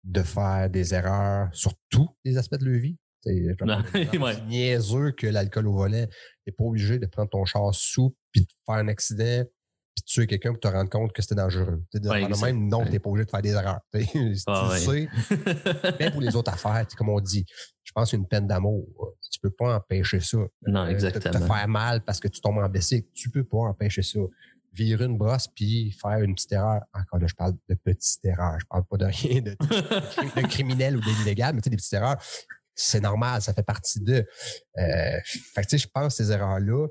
de 0.04 0.23
faire 0.23 0.69
des 0.69 0.95
erreurs 0.95 1.54
sur 1.54 1.75
tous 1.88 2.09
les 2.25 2.37
aspects 2.37 2.59
de 2.59 2.64
leur 2.64 2.81
vie. 2.81 2.99
Tu 3.25 3.31
ouais. 3.61 4.19
aussi 4.19 4.42
niaiseux 4.42 5.12
que 5.12 5.28
l'alcool 5.28 5.69
au 5.69 5.75
volet. 5.75 6.09
T'es 6.45 6.52
pas 6.52 6.64
obligé 6.64 6.99
de 6.99 7.07
prendre 7.07 7.31
ton 7.31 7.45
char 7.45 7.73
sous 7.73 8.16
puis 8.33 8.42
de 8.42 8.49
faire 8.66 8.76
un 8.76 8.88
accident 8.88 9.45
puis 9.95 10.03
tuer 10.05 10.27
quelqu'un 10.27 10.51
pour 10.53 10.61
te 10.61 10.69
rendre 10.69 10.89
compte 10.91 11.13
que 11.13 11.21
c'était 11.23 11.35
dangereux. 11.35 11.83
Tu 11.91 11.99
sais, 11.99 12.01
de 12.01 12.09
Ouais, 12.09 12.21
de 12.23 12.29
exact. 12.29 12.47
même, 12.47 12.69
non, 12.69 12.85
t'es 12.85 12.99
pas 12.99 13.11
obligé 13.11 13.25
de 13.27 13.31
faire 13.31 13.43
des 13.43 13.51
erreurs. 13.51 13.81
Tu 13.93 14.05
sais, 14.05 14.35
si 14.37 14.45
Ah, 14.47 14.71
tu 14.83 14.89
ouais. 14.89 15.09
sais, 15.31 15.97
même 16.01 16.13
pour 16.13 16.21
les 16.23 16.35
autres 16.37 16.53
affaires, 16.53 16.85
tu 16.87 16.91
sais, 16.93 16.97
comme 16.97 17.09
on 17.11 17.21
dit, 17.21 17.45
je 17.85 17.93
pense 17.93 18.13
une 18.13 18.27
peine 18.27 18.47
d'amour. 18.47 18.87
Tu 19.31 19.39
peux 19.41 19.51
pas 19.51 19.77
empêcher 19.77 20.21
ça. 20.21 20.39
non, 20.67 20.85
Euh, 20.85 20.89
exactement. 20.89 21.33
te 21.41 21.45
faire 21.45 21.69
mal 21.69 22.03
parce 22.05 22.21
que 22.21 22.29
tu 22.29 22.41
tombes 22.41 22.59
en 22.59 22.69
bicycle, 22.69 23.09
tu 23.13 23.31
peux 23.31 23.45
pas 23.45 23.59
empêcher 23.59 24.03
ça. 24.03 24.21
Virer 24.75 25.05
une 25.05 25.19
brosse 25.19 25.49
puis 25.49 25.93
faire 26.01 26.21
une 26.21 26.35
petite 26.35 26.53
erreur. 26.53 26.81
Encore 26.95 27.19
là, 27.21 27.27
je 27.27 27.35
parle 27.35 27.53
de 27.69 27.75
petite 27.75 28.25
erreur. 28.25 28.57
Je 28.59 28.65
parle 28.67 28.85
pas 28.85 28.97
de 28.97 29.05
rien 29.05 29.43
de, 29.43 29.51
de 29.51 30.47
criminel 30.49 30.97
ou 30.97 31.01
d'illégal, 31.01 31.55
mais 31.55 31.61
tu 31.61 31.65
sais, 31.65 31.71
des 31.71 31.77
petites 31.77 31.93
erreurs. 31.93 32.17
c'est 32.75 33.01
normal, 33.01 33.43
ça 33.43 33.53
fait 33.53 33.63
partie 33.63 34.01
de. 34.01 34.27
Euh, 34.79 35.21
fait 35.55 35.67
que, 35.67 35.77
je 35.77 35.87
pense 35.93 36.17
que 36.17 36.25
ces 36.25 36.33
erreurs-là, 36.33 36.87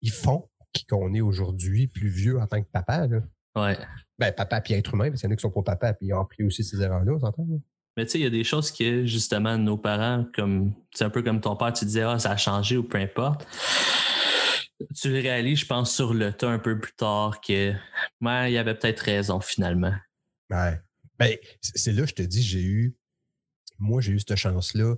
ils 0.00 0.10
font 0.10 0.48
qu'on 0.88 1.14
est 1.14 1.20
aujourd'hui 1.20 1.86
plus 1.86 2.08
vieux 2.08 2.40
en 2.40 2.46
tant 2.46 2.62
que 2.62 2.68
papa. 2.70 3.06
Là. 3.06 3.20
Ouais. 3.54 3.78
Ben, 4.18 4.32
papa 4.32 4.60
puis 4.60 4.74
être 4.74 4.94
humain, 4.94 5.08
parce 5.08 5.20
qu'il 5.20 5.28
y 5.28 5.32
en 5.32 5.34
a 5.34 5.36
qui 5.36 5.42
sont 5.42 5.50
pas 5.50 5.62
papa 5.62 5.94
puis 5.94 6.08
ils 6.08 6.14
ont 6.14 6.20
appris 6.20 6.44
aussi 6.44 6.64
ces 6.64 6.80
erreurs-là, 6.80 7.12
on 7.12 7.20
s'entend? 7.20 7.46
Mais 7.96 8.06
tu 8.06 8.12
sais, 8.12 8.18
il 8.20 8.22
y 8.22 8.26
a 8.26 8.30
des 8.30 8.44
choses 8.44 8.70
que, 8.70 9.04
justement, 9.04 9.58
nos 9.58 9.76
parents, 9.76 10.26
comme 10.34 10.72
c'est 10.94 11.04
un 11.04 11.10
peu 11.10 11.22
comme 11.22 11.40
ton 11.40 11.56
père, 11.56 11.72
tu 11.72 11.84
disais, 11.84 12.02
ah, 12.02 12.18
ça 12.18 12.30
a 12.30 12.36
changé 12.36 12.76
ou 12.78 12.84
peu 12.84 12.98
importe. 12.98 13.46
Tu 14.96 15.10
le 15.10 15.20
réalises, 15.20 15.60
je 15.60 15.66
pense, 15.66 15.94
sur 15.94 16.14
le 16.14 16.32
tas 16.32 16.48
un 16.48 16.58
peu 16.58 16.78
plus 16.78 16.94
tard 16.94 17.40
que, 17.40 17.72
ouais, 18.20 18.50
il 18.50 18.54
y 18.54 18.58
avait 18.58 18.74
peut-être 18.74 19.00
raison 19.00 19.40
finalement. 19.40 19.94
Ouais. 20.50 20.80
Ben, 21.18 21.36
c'est 21.60 21.92
là, 21.92 22.06
je 22.06 22.14
te 22.14 22.22
dis, 22.22 22.42
j'ai 22.42 22.62
eu, 22.62 22.96
moi, 23.78 24.00
j'ai 24.00 24.12
eu 24.12 24.20
cette 24.20 24.36
chance-là, 24.36 24.94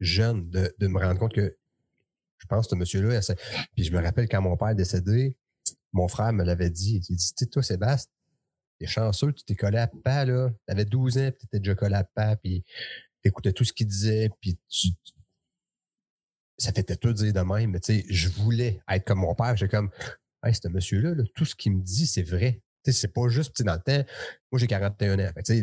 jeune, 0.00 0.48
de, 0.50 0.72
de, 0.78 0.86
me 0.86 1.00
rendre 1.00 1.18
compte 1.18 1.34
que 1.34 1.56
je 2.44 2.48
pense 2.48 2.66
que 2.66 2.70
ce 2.72 2.76
monsieur-là, 2.76 3.20
puis 3.74 3.84
je 3.84 3.92
me 3.92 4.02
rappelle 4.02 4.28
quand 4.28 4.42
mon 4.42 4.56
père 4.56 4.68
est 4.68 4.74
décédé, 4.74 5.34
mon 5.92 6.08
frère 6.08 6.32
me 6.32 6.44
l'avait 6.44 6.68
dit. 6.68 7.00
Il 7.08 7.16
dit, 7.16 7.34
tu 7.34 7.46
toi, 7.48 7.62
Sébastien, 7.62 8.12
t'es 8.78 8.86
chanceux, 8.86 9.32
tu 9.32 9.44
t'es 9.44 9.54
collé 9.54 9.78
à 9.78 9.86
pas, 9.86 10.26
là. 10.26 10.50
T'avais 10.66 10.84
12 10.84 11.18
ans, 11.18 11.30
puis 11.30 11.40
t'étais 11.40 11.60
déjà 11.60 11.74
collé 11.74 11.94
à 11.94 12.04
pas, 12.04 12.36
puis 12.36 12.62
t'écoutais 13.22 13.52
tout 13.52 13.64
ce 13.64 13.72
qu'il 13.72 13.86
disait, 13.86 14.30
puis 14.42 14.58
tu, 14.68 14.88
ça 16.58 16.72
fait 16.72 16.84
tout 16.96 17.12
dire 17.14 17.32
de 17.32 17.40
même, 17.40 17.70
mais 17.70 17.80
tu 17.80 17.94
sais, 17.94 18.04
je 18.10 18.28
voulais 18.28 18.80
être 18.88 19.06
comme 19.06 19.20
mon 19.20 19.34
père. 19.34 19.56
J'ai 19.56 19.68
comme, 19.68 19.90
hey, 20.44 20.54
ce 20.54 20.68
monsieur-là, 20.68 21.14
tout 21.34 21.46
ce 21.46 21.54
qu'il 21.54 21.72
me 21.72 21.82
dit, 21.82 22.06
c'est 22.06 22.22
vrai. 22.22 22.60
Tu 22.84 22.92
sais, 22.92 23.00
c'est 23.00 23.12
pas 23.12 23.26
juste, 23.28 23.62
dans 23.62 23.74
le 23.74 23.80
temps, 23.80 24.04
moi 24.52 24.58
j'ai 24.58 24.66
41 24.66 25.18
ans. 25.18 25.32
Sais, 25.44 25.62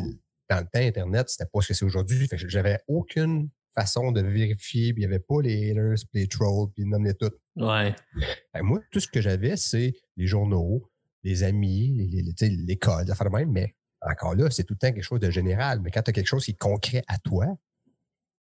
dans 0.49 0.59
le 0.59 0.65
temps, 0.65 0.79
Internet, 0.79 1.29
c'était 1.29 1.45
pas 1.45 1.61
ce 1.61 1.67
que 1.67 1.73
c'est 1.75 1.85
aujourd'hui. 1.85 2.27
Fait 2.27 2.37
j'avais 2.37 2.79
aucune 2.87 3.49
façon 3.73 4.11
de 4.11 4.21
vérifier, 4.21 4.93
puis 4.93 5.03
il 5.03 5.07
n'y 5.07 5.13
avait 5.13 5.23
pas 5.23 5.41
les 5.41 5.71
haters, 5.71 6.05
puis 6.11 6.21
les 6.21 6.27
trolls, 6.27 6.71
puis 6.73 6.83
ils 6.83 7.03
les 7.03 7.13
tout. 7.13 7.31
Ouais. 7.55 7.95
moi, 8.61 8.79
tout 8.91 8.99
ce 8.99 9.07
que 9.07 9.21
j'avais, 9.21 9.55
c'est 9.57 9.93
les 10.17 10.27
journaux, 10.27 10.89
les 11.23 11.43
amis, 11.43 12.09
l'école, 12.39 13.05
la 13.05 13.15
de 13.15 13.29
même, 13.29 13.51
mais 13.51 13.75
encore 14.01 14.35
là, 14.35 14.49
c'est 14.49 14.63
tout 14.63 14.73
le 14.73 14.79
temps 14.79 14.91
quelque 14.91 15.03
chose 15.03 15.19
de 15.19 15.29
général. 15.29 15.79
Mais 15.81 15.91
quand 15.91 16.01
tu 16.01 16.09
as 16.09 16.13
quelque 16.13 16.27
chose 16.27 16.45
qui 16.45 16.51
est 16.51 16.57
concret 16.57 17.03
à 17.07 17.17
toi, 17.19 17.45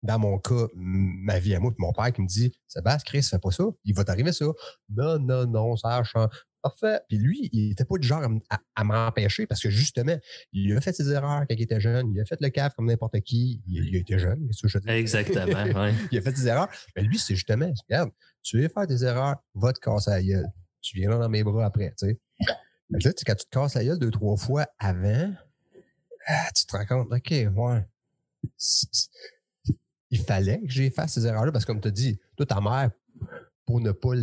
dans 0.03 0.19
mon 0.19 0.39
cas, 0.39 0.67
ma 0.75 1.39
vie 1.39 1.55
à 1.55 1.61
moi, 1.61 1.73
mon 1.79 1.93
père 1.93 2.13
qui 2.13 2.21
me 2.21 2.27
dit 2.27 2.53
Sébastien, 2.67 3.05
Chris, 3.07 3.23
fais 3.29 3.39
pas 3.39 3.51
ça, 3.51 3.65
il 3.85 3.95
va 3.95 4.05
t'arriver 4.05 4.33
ça. 4.33 4.47
Non, 4.91 5.19
non, 5.19 5.47
non, 5.47 5.77
ça 5.77 6.03
change. 6.05 6.29
Parfait. 6.65 6.99
Puis 7.09 7.19
lui, 7.19 7.51
il 7.53 7.73
était 7.73 7.85
pas 7.85 7.99
du 7.99 8.09
genre 8.09 8.23
à, 8.75 8.85
m'empêcher 8.85 9.47
parce 9.47 9.61
que 9.61 9.69
justement, 9.69 10.17
il 10.51 10.75
a 10.75 10.81
fait 10.81 10.95
ses 10.95 11.11
erreurs 11.11 11.41
quand 11.41 11.55
il 11.55 11.61
était 11.61 11.79
jeune. 11.79 12.11
Il 12.15 12.21
a 12.23 12.25
fait 12.25 12.41
le 12.41 12.49
caf 12.49 12.75
comme 12.75 12.87
n'importe 12.87 13.21
qui. 13.21 13.63
Il, 13.67 13.95
a 13.95 13.99
été 13.99 14.19
jeune, 14.19 14.47
qu'est-ce 14.47 14.63
que 14.63 14.69
je 14.69 14.79
dis? 14.79 14.89
Exactement. 14.89 15.93
il 16.11 16.17
a 16.17 16.23
fait 16.23 16.35
ses 16.35 16.47
erreurs. 16.47 16.71
Mais 16.97 17.03
lui, 17.03 17.19
c'est 17.19 17.35
justement, 17.35 17.71
regarde, 17.87 18.11
tu 18.43 18.63
veux 18.63 18.69
faire 18.69 18.87
des 18.87 19.05
erreurs, 19.05 19.37
va 19.55 19.75
te 19.75 19.79
casser 19.79 20.11
la 20.11 20.23
gueule. 20.23 20.47
Tu 20.81 20.97
viendras 20.97 21.19
dans 21.19 21.29
mes 21.29 21.45
bras 21.45 21.67
après, 21.67 21.93
tu 21.99 22.07
sais. 22.09 22.19
là, 22.41 22.99
quand 23.27 23.35
tu 23.35 23.45
te 23.45 23.51
casses 23.51 23.75
la 23.75 23.85
gueule 23.85 23.99
deux, 23.99 24.11
trois 24.11 24.39
fois 24.39 24.67
avant, 24.79 25.35
ah, 26.27 26.49
tu 26.57 26.65
te 26.65 26.75
rends 26.75 26.87
compte, 26.87 27.13
OK, 27.13 27.31
ouais. 27.31 27.87
Il 30.11 30.21
fallait 30.21 30.63
que 30.63 30.71
j'ai 30.71 30.89
fait 30.89 31.09
ces 31.09 31.27
erreurs-là 31.27 31.53
parce 31.53 31.67
que, 31.67 31.73
comme 31.73 31.83
tu 31.83 31.89
as 31.89 31.91
dit, 31.91 32.19
toi, 32.39 32.47
ta 32.47 32.63
mère, 32.63 32.91
pour 33.67 33.83
ne 33.83 33.93
pas 33.93 34.15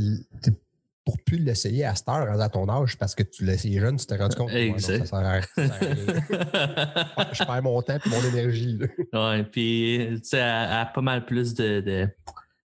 pour 1.12 1.22
plus 1.24 1.40
l'essayer 1.40 1.84
à 1.84 1.94
cette 1.94 2.08
heure, 2.08 2.40
à 2.40 2.50
ton 2.50 2.70
âge, 2.70 2.98
parce 2.98 3.16
que 3.16 3.24
tu 3.24 3.44
l'as 3.44 3.56
essayé 3.56 3.82
jeune, 3.82 3.98
tu 3.98 4.06
t'es 4.06 4.16
rendu 4.16 4.36
compte 4.38 4.50
que 4.50 4.80
ça 4.80 5.06
sert 5.06 5.20
à, 5.20 5.42
je 7.34 7.44
perds 7.44 7.64
mon 7.64 7.82
temps 7.82 7.98
et 7.98 8.10
mon 8.10 8.24
énergie. 8.30 8.80
Oui, 9.12 9.44
puis 9.44 10.08
tu 10.22 10.30
sais, 10.30 10.38
elle 10.38 10.72
a 10.72 10.86
pas 10.86 11.02
mal 11.02 11.26
plus 11.26 11.54
de, 11.54 11.82
de, 11.82 12.08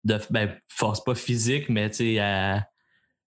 de 0.06 0.20
ben, 0.32 0.56
force 0.68 1.04
pas 1.04 1.14
physique, 1.14 1.70
mais 1.70 1.92
tu 1.92 1.98
sais, 1.98 2.14
elle, 2.16 2.66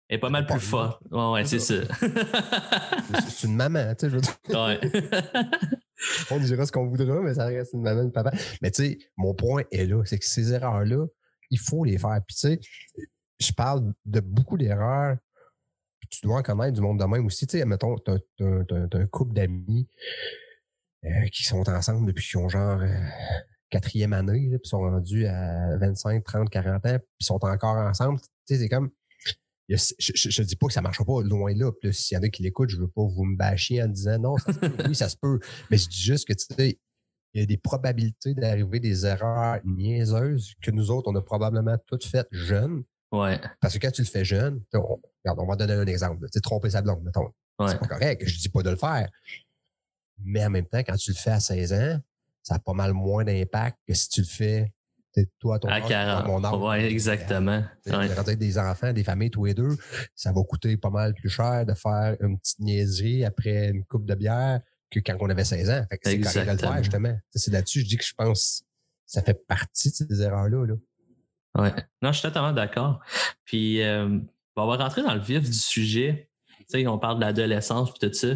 est 0.10 0.18
pas 0.18 0.30
mal 0.30 0.46
plus 0.46 0.62
forte. 0.62 1.02
Ouais, 1.12 1.32
ouais 1.32 1.46
c'est 1.46 1.60
ça. 1.60 1.76
c'est 3.30 3.48
une 3.48 3.56
maman, 3.58 3.94
tu 3.96 4.06
sais, 4.06 4.10
je 4.10 4.16
veux 4.16 4.22
dire. 4.22 4.38
Ouais. 4.50 4.80
On 6.32 6.40
dira 6.40 6.66
ce 6.66 6.72
qu'on 6.72 6.88
voudra, 6.88 7.20
mais 7.20 7.34
ça 7.34 7.48
reste 7.48 7.74
une 7.74 7.82
maman, 7.82 8.04
une 8.04 8.14
papa. 8.14 8.32
Mais 8.62 8.72
tu 8.72 8.84
sais, 8.84 8.98
mon 9.18 9.34
point 9.34 9.64
est 9.72 9.86
là, 9.88 10.04
c'est 10.06 10.20
que 10.20 10.26
ces 10.26 10.54
erreurs-là, 10.54 11.06
il 11.50 11.60
faut 11.60 11.84
les 11.84 11.98
faire. 11.98 12.18
Puis 12.26 12.36
tu 12.36 12.48
sais, 12.48 12.60
je 13.42 13.54
parle 13.54 13.94
de 14.06 14.20
beaucoup 14.20 14.58
d'erreurs. 14.58 15.18
Tu 16.10 16.22
dois 16.24 16.40
en 16.40 16.44
connaître 16.44 16.74
du 16.74 16.82
monde 16.82 17.00
de 17.00 17.06
même 17.06 17.26
aussi. 17.26 17.48
Tu 17.48 17.58
sais, 17.58 17.66
mettons, 17.66 17.98
tu 17.98 18.12
as, 18.12 18.98
un 18.98 19.08
couple 19.08 19.34
d'amis 19.34 19.88
euh, 21.06 21.28
qui 21.32 21.44
sont 21.44 21.68
ensemble 21.70 22.08
depuis 22.08 22.28
qu'ils 22.28 22.40
ont 22.40 22.50
genre 22.50 22.82
euh, 22.82 22.96
quatrième 23.70 24.14
année, 24.14 24.58
puis 24.58 24.70
sont 24.70 24.82
rendus 24.82 25.26
à 25.26 25.78
25, 25.78 26.24
30, 26.24 26.50
40 26.50 26.86
ans, 26.86 27.00
puis 27.00 27.26
sont 27.26 27.44
encore 27.44 27.78
ensemble. 27.78 28.20
Tu 28.20 28.56
sais, 28.56 28.60
c'est 28.60 28.70
comme. 28.70 28.92
Je, 29.70 29.78
je, 30.00 30.44
dis 30.44 30.58
pas 30.58 30.68
que 30.68 30.74
ça 30.74 30.82
marche 30.82 31.02
pas 31.02 31.22
loin 31.22 31.54
là. 31.56 31.72
Plus 31.72 31.94
s'il 31.94 32.16
y 32.16 32.20
en 32.20 32.24
a 32.24 32.28
qui 32.28 32.44
l'écoutent, 32.44 32.70
je 32.70 32.78
veux 32.78 32.90
pas 32.90 33.04
vous 33.06 33.24
me 33.24 33.38
bâcher 33.38 33.82
en 33.82 33.88
disant 33.88 34.20
non, 34.20 34.38
ça 34.38 34.52
se 34.52 34.60
peut. 34.60 34.76
oui, 34.88 34.96
ça 34.96 35.08
se 35.08 35.16
peut. 35.16 35.40
Mais 35.70 35.78
je 35.78 35.88
dis 35.88 36.02
juste 36.02 36.28
que 36.28 36.34
tu 36.34 36.46
sais, 36.54 36.80
il 37.34 37.40
y 37.40 37.44
a 37.44 37.46
des 37.46 37.58
probabilités 37.58 38.34
d'arriver 38.34 38.80
des 38.80 39.06
erreurs 39.06 39.60
niaiseuses 39.64 40.54
que 40.62 40.72
nous 40.72 40.92
autres, 40.92 41.10
on 41.10 41.16
a 41.16 41.22
probablement 41.22 41.78
toutes 41.88 42.06
faites 42.06 42.28
jeunes. 42.32 42.84
Ouais. 43.12 43.40
Parce 43.60 43.74
que 43.74 43.80
quand 43.80 43.92
tu 43.92 44.02
le 44.02 44.08
fais 44.08 44.24
jeune, 44.24 44.62
on, 44.74 45.00
regarde, 45.24 45.40
on 45.40 45.46
va 45.46 45.56
donner 45.56 45.74
un 45.74 45.86
exemple. 45.86 46.26
Tu 46.28 46.34
sais, 46.34 46.40
tromper 46.40 46.70
sa 46.70 46.82
blonde, 46.82 47.04
mettons. 47.04 47.32
C'est 47.68 47.80
pas 47.80 47.88
correct. 47.88 48.24
Je 48.26 48.40
dis 48.40 48.50
pas 48.50 48.64
de 48.64 48.72
le 48.72 48.76
faire. 48.76 49.08
Mais 50.24 50.44
en 50.46 50.50
même 50.50 50.66
temps, 50.66 50.80
quand 50.80 50.96
tu 50.96 51.12
le 51.12 51.16
fais 51.16 51.32
à 51.32 51.40
16 51.40 51.74
ans, 51.74 52.00
ça 52.42 52.56
a 52.56 52.60
pas 52.60 52.74
mal 52.74 52.94
moins 52.94 53.24
d'impact 53.24 53.78
que 53.88 53.94
si 53.94 54.10
tu 54.10 54.22
le 54.22 54.28
fais 54.28 54.74
toi, 55.40 55.60
ton 55.60 55.68
à 55.68 55.82
40. 55.82 56.26
mon 56.28 56.44
âge. 56.44 56.54
Oui, 56.82 56.86
exactement. 56.86 57.64
Ouais. 57.86 58.36
des 58.36 58.58
enfants, 58.58 58.94
des 58.94 59.04
familles, 59.04 59.30
tous 59.30 59.46
les 59.46 59.54
deux, 59.54 59.78
ça 60.16 60.32
va 60.32 60.42
coûter 60.44 60.78
pas 60.78 60.90
mal 60.90 61.14
plus 61.14 61.30
cher 61.30 61.66
de 61.66 61.74
faire 61.74 62.16
une 62.22 62.40
petite 62.40 62.60
niaiserie 62.60 63.26
après 63.26 63.70
une 63.70 63.84
coupe 63.84 64.06
de 64.06 64.16
bière 64.16 64.62
que 64.90 65.00
quand 65.00 65.18
on 65.20 65.30
avait 65.30 65.44
16 65.44 65.70
ans. 65.70 65.86
Fait 65.90 65.98
que 65.98 66.10
c'est 66.10 66.20
correct 66.20 66.46
de 66.46 66.52
le 66.52 66.58
faire, 66.58 66.78
justement. 66.84 67.20
C'est 67.36 67.52
là-dessus, 67.52 67.82
je 67.82 67.88
dis 67.88 67.98
que 67.98 68.06
je 68.06 68.14
pense 68.14 68.64
ça 69.06 69.22
fait 69.22 69.46
partie 69.46 69.90
de 69.90 69.96
ces 69.96 70.22
erreurs-là. 70.22 70.66
Là. 70.68 70.76
Ouais. 71.58 71.74
Non, 72.02 72.12
je 72.12 72.20
suis 72.20 72.28
totalement 72.28 72.54
d'accord. 72.54 73.00
Puis, 73.46 73.82
euh, 73.82 74.20
on 74.56 74.68
va 74.68 74.78
rentrer 74.78 75.02
dans 75.02 75.14
le 75.14 75.20
vif 75.20 75.44
du 75.44 75.54
sujet. 75.54 76.30
Tu 76.60 76.66
sais, 76.68 76.88
on 76.88 76.98
parle 76.98 77.16
de 77.18 77.22
l'adolescence 77.22 77.92
et 78.02 78.10
tout 78.10 78.14
ça. 78.14 78.28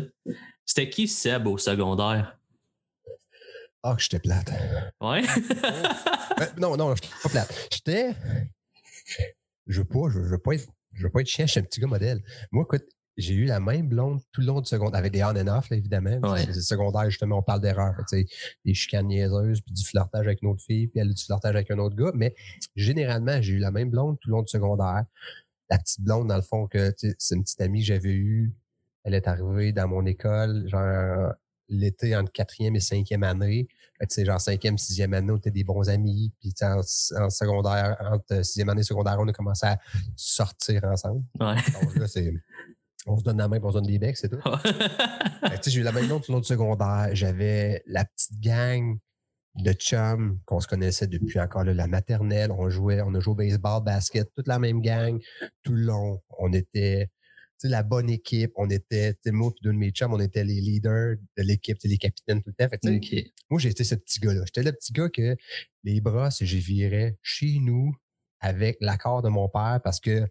C'était 0.66 0.90
qui 0.90 1.08
Seb 1.08 1.48
au 1.48 1.58
secondaire? 1.58 2.38
Ah, 3.84 3.96
que 3.96 4.02
j'étais 4.02 4.20
plate. 4.20 4.52
Ouais? 5.00 5.22
non, 6.58 6.76
non, 6.76 6.96
j'étais 6.96 7.08
pas 7.22 7.30
plate. 7.30 7.70
J'étais. 7.72 8.16
Je 9.68 9.82
veux 9.82 9.88
pas, 9.88 10.10
je 10.10 10.20
veux 10.20 10.38
pas 10.40 10.54
être, 10.56 10.68
je 10.94 11.04
veux 11.04 11.12
pas 11.12 11.22
être 11.22 11.28
chien, 11.28 11.46
je 11.46 11.52
suis 11.52 11.60
un 11.60 11.64
petit 11.64 11.80
gars 11.80 11.88
modèle. 11.88 12.24
Moi, 12.52 12.64
écoute, 12.64 12.86
j'ai 13.18 13.34
eu 13.34 13.46
la 13.46 13.60
même 13.60 13.88
blonde 13.88 14.22
tout 14.32 14.42
le 14.42 14.48
long 14.48 14.62
du 14.62 14.68
secondaire, 14.68 15.00
avec 15.00 15.12
des 15.12 15.24
on 15.24 15.28
and 15.28 15.48
off, 15.48 15.70
là, 15.70 15.78
évidemment. 15.78 16.18
Ouais. 16.30 16.46
Le 16.46 16.54
secondaire, 16.54 17.10
justement, 17.10 17.40
on 17.40 17.44
parle 17.44 17.62
d'erreur. 17.62 17.94
Des 18.12 18.74
chicanes 18.74 19.08
niaiseuses, 19.08 19.62
puis 19.62 19.74
du 19.74 19.84
flirtage 19.86 20.26
avec 20.26 20.42
une 20.42 20.50
autre 20.50 20.64
fille, 20.64 20.88
puis 20.88 21.00
elle 21.00 21.14
du 21.14 21.24
flirtage 21.24 21.56
avec 21.56 21.72
un 21.72 21.80
autre 21.80 21.96
gars. 21.96 22.12
Mais 22.14 22.36
généralement, 22.76 23.42
j'ai 23.42 23.54
eu 23.54 23.60
la 23.60 23.72
même 23.72 23.90
blonde 23.90 24.18
tout 24.20 24.30
le 24.30 24.36
long 24.36 24.42
du 24.42 24.50
secondaire. 24.50 25.06
La 25.70 25.78
petite 25.78 26.02
blonde, 26.02 26.28
dans 26.28 26.36
le 26.36 26.42
fond, 26.42 26.68
que 26.68 26.94
c'est 26.98 27.36
une 27.36 27.44
petite 27.44 27.62
amie 27.62 27.80
que 27.80 27.88
j'avais 27.88 28.12
eue. 28.12 28.54
Elle 29.04 29.14
est 29.14 29.28
arrivée 29.28 29.72
dans 29.72 29.88
mon 29.88 30.06
école, 30.06 30.68
genre 30.68 31.34
l'été 31.68 32.16
entre 32.16 32.32
quatrième 32.32 32.76
et 32.76 32.80
cinquième 32.80 33.24
année. 33.24 33.68
Tu 34.02 34.08
sais, 34.10 34.26
genre 34.26 34.42
cinquième, 34.42 34.78
sixième 34.78 35.14
année, 35.14 35.32
on 35.32 35.38
était 35.38 35.52
des 35.52 35.64
bons 35.64 35.90
amis. 35.90 36.32
Puis 36.40 36.54
en, 36.62 36.80
en, 36.80 37.30
secondaire, 37.30 37.98
entre 38.12 38.44
sixième 38.44 38.70
année 38.70 38.82
et 38.82 38.84
secondaire, 38.84 39.16
on 39.20 39.28
a 39.28 39.34
commencé 39.34 39.66
à 39.66 39.80
sortir 40.16 40.84
ensemble. 40.84 41.24
Ouais. 41.40 41.56
Donc 41.82 41.96
là, 41.96 42.08
c'est 42.08 42.34
on 43.06 43.18
se 43.18 43.24
donne 43.24 43.38
la 43.38 43.48
main, 43.48 43.60
on 43.62 43.70
se 43.70 43.76
donne 43.76 43.86
des 43.86 44.00
becs, 44.00 44.18
c'est 44.18 44.30
tout. 44.30 44.40
j'ai 45.66 45.80
eu 45.80 45.84
la 45.84 45.92
même 45.92 46.08
note 46.08 46.24
tout 46.26 46.32
le 46.32 46.36
long 46.36 46.42
du 46.42 46.48
secondaire. 46.48 47.10
J'avais 47.14 47.84
la 47.86 48.06
petite 48.06 48.40
gang 48.40 48.98
de 49.56 49.72
chums 49.72 50.40
qu'on 50.46 50.60
se 50.60 50.68
connaissait 50.68 51.08
depuis 51.08 51.40
encore 51.40 51.64
la 51.64 51.88
maternelle. 51.88 52.52
On 52.52 52.70
jouait, 52.70 53.02
on 53.02 53.14
a 53.14 53.20
joué 53.20 53.32
au 53.32 53.36
baseball, 53.36 53.84
basket, 53.84 54.30
toute 54.36 54.48
la 54.48 54.60
même 54.60 54.82
gang 54.82 55.20
tout 55.64 55.74
le 55.74 55.84
long. 55.84 56.22
On 56.40 56.52
était 56.52 57.10
la 57.64 57.84
bonne 57.84 58.10
équipe. 58.10 58.52
On 58.56 58.70
était, 58.70 59.16
moi 59.28 59.52
et 59.56 59.64
deux 59.64 59.72
de 59.72 59.78
mes 59.78 59.92
chums, 59.92 60.14
on 60.14 60.20
était 60.20 60.44
les 60.44 60.62
leaders 60.62 61.16
de 61.38 61.44
l'équipe, 61.44 61.78
les 61.84 61.98
capitaines 61.98 62.42
tout 62.42 62.52
le 62.58 62.68
temps. 62.68 63.30
Moi, 63.50 63.60
j'étais 63.60 63.84
ce 63.84 63.96
petit 63.96 64.20
gars-là. 64.20 64.42
J'étais 64.46 64.64
le 64.64 64.72
petit 64.72 64.94
gars 64.94 65.10
que 65.10 65.36
les 65.84 66.02
bras, 66.02 66.30
j'ai 66.30 66.60
viré 66.60 67.18
chez 67.22 67.60
nous 67.60 67.96
avec 68.40 68.78
l'accord 68.82 69.22
de 69.22 69.30
mon 69.30 69.50
père 69.50 69.80
parce 69.84 70.00
que 70.00 70.28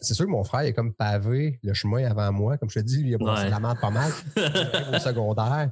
c'est 0.00 0.14
sûr 0.14 0.26
que 0.26 0.30
mon 0.30 0.44
frère 0.44 0.62
est 0.62 0.72
comme 0.72 0.92
pavé 0.92 1.58
le 1.62 1.72
chemin 1.74 2.04
avant 2.04 2.32
moi. 2.32 2.58
Comme 2.58 2.70
je 2.70 2.80
te 2.80 2.84
dis, 2.84 3.00
il 3.00 3.14
a 3.14 3.18
brossé 3.18 3.48
la 3.48 3.60
main 3.60 3.74
pas 3.74 3.90
mal. 3.90 4.10
au 4.36 4.98
secondaire. 4.98 5.70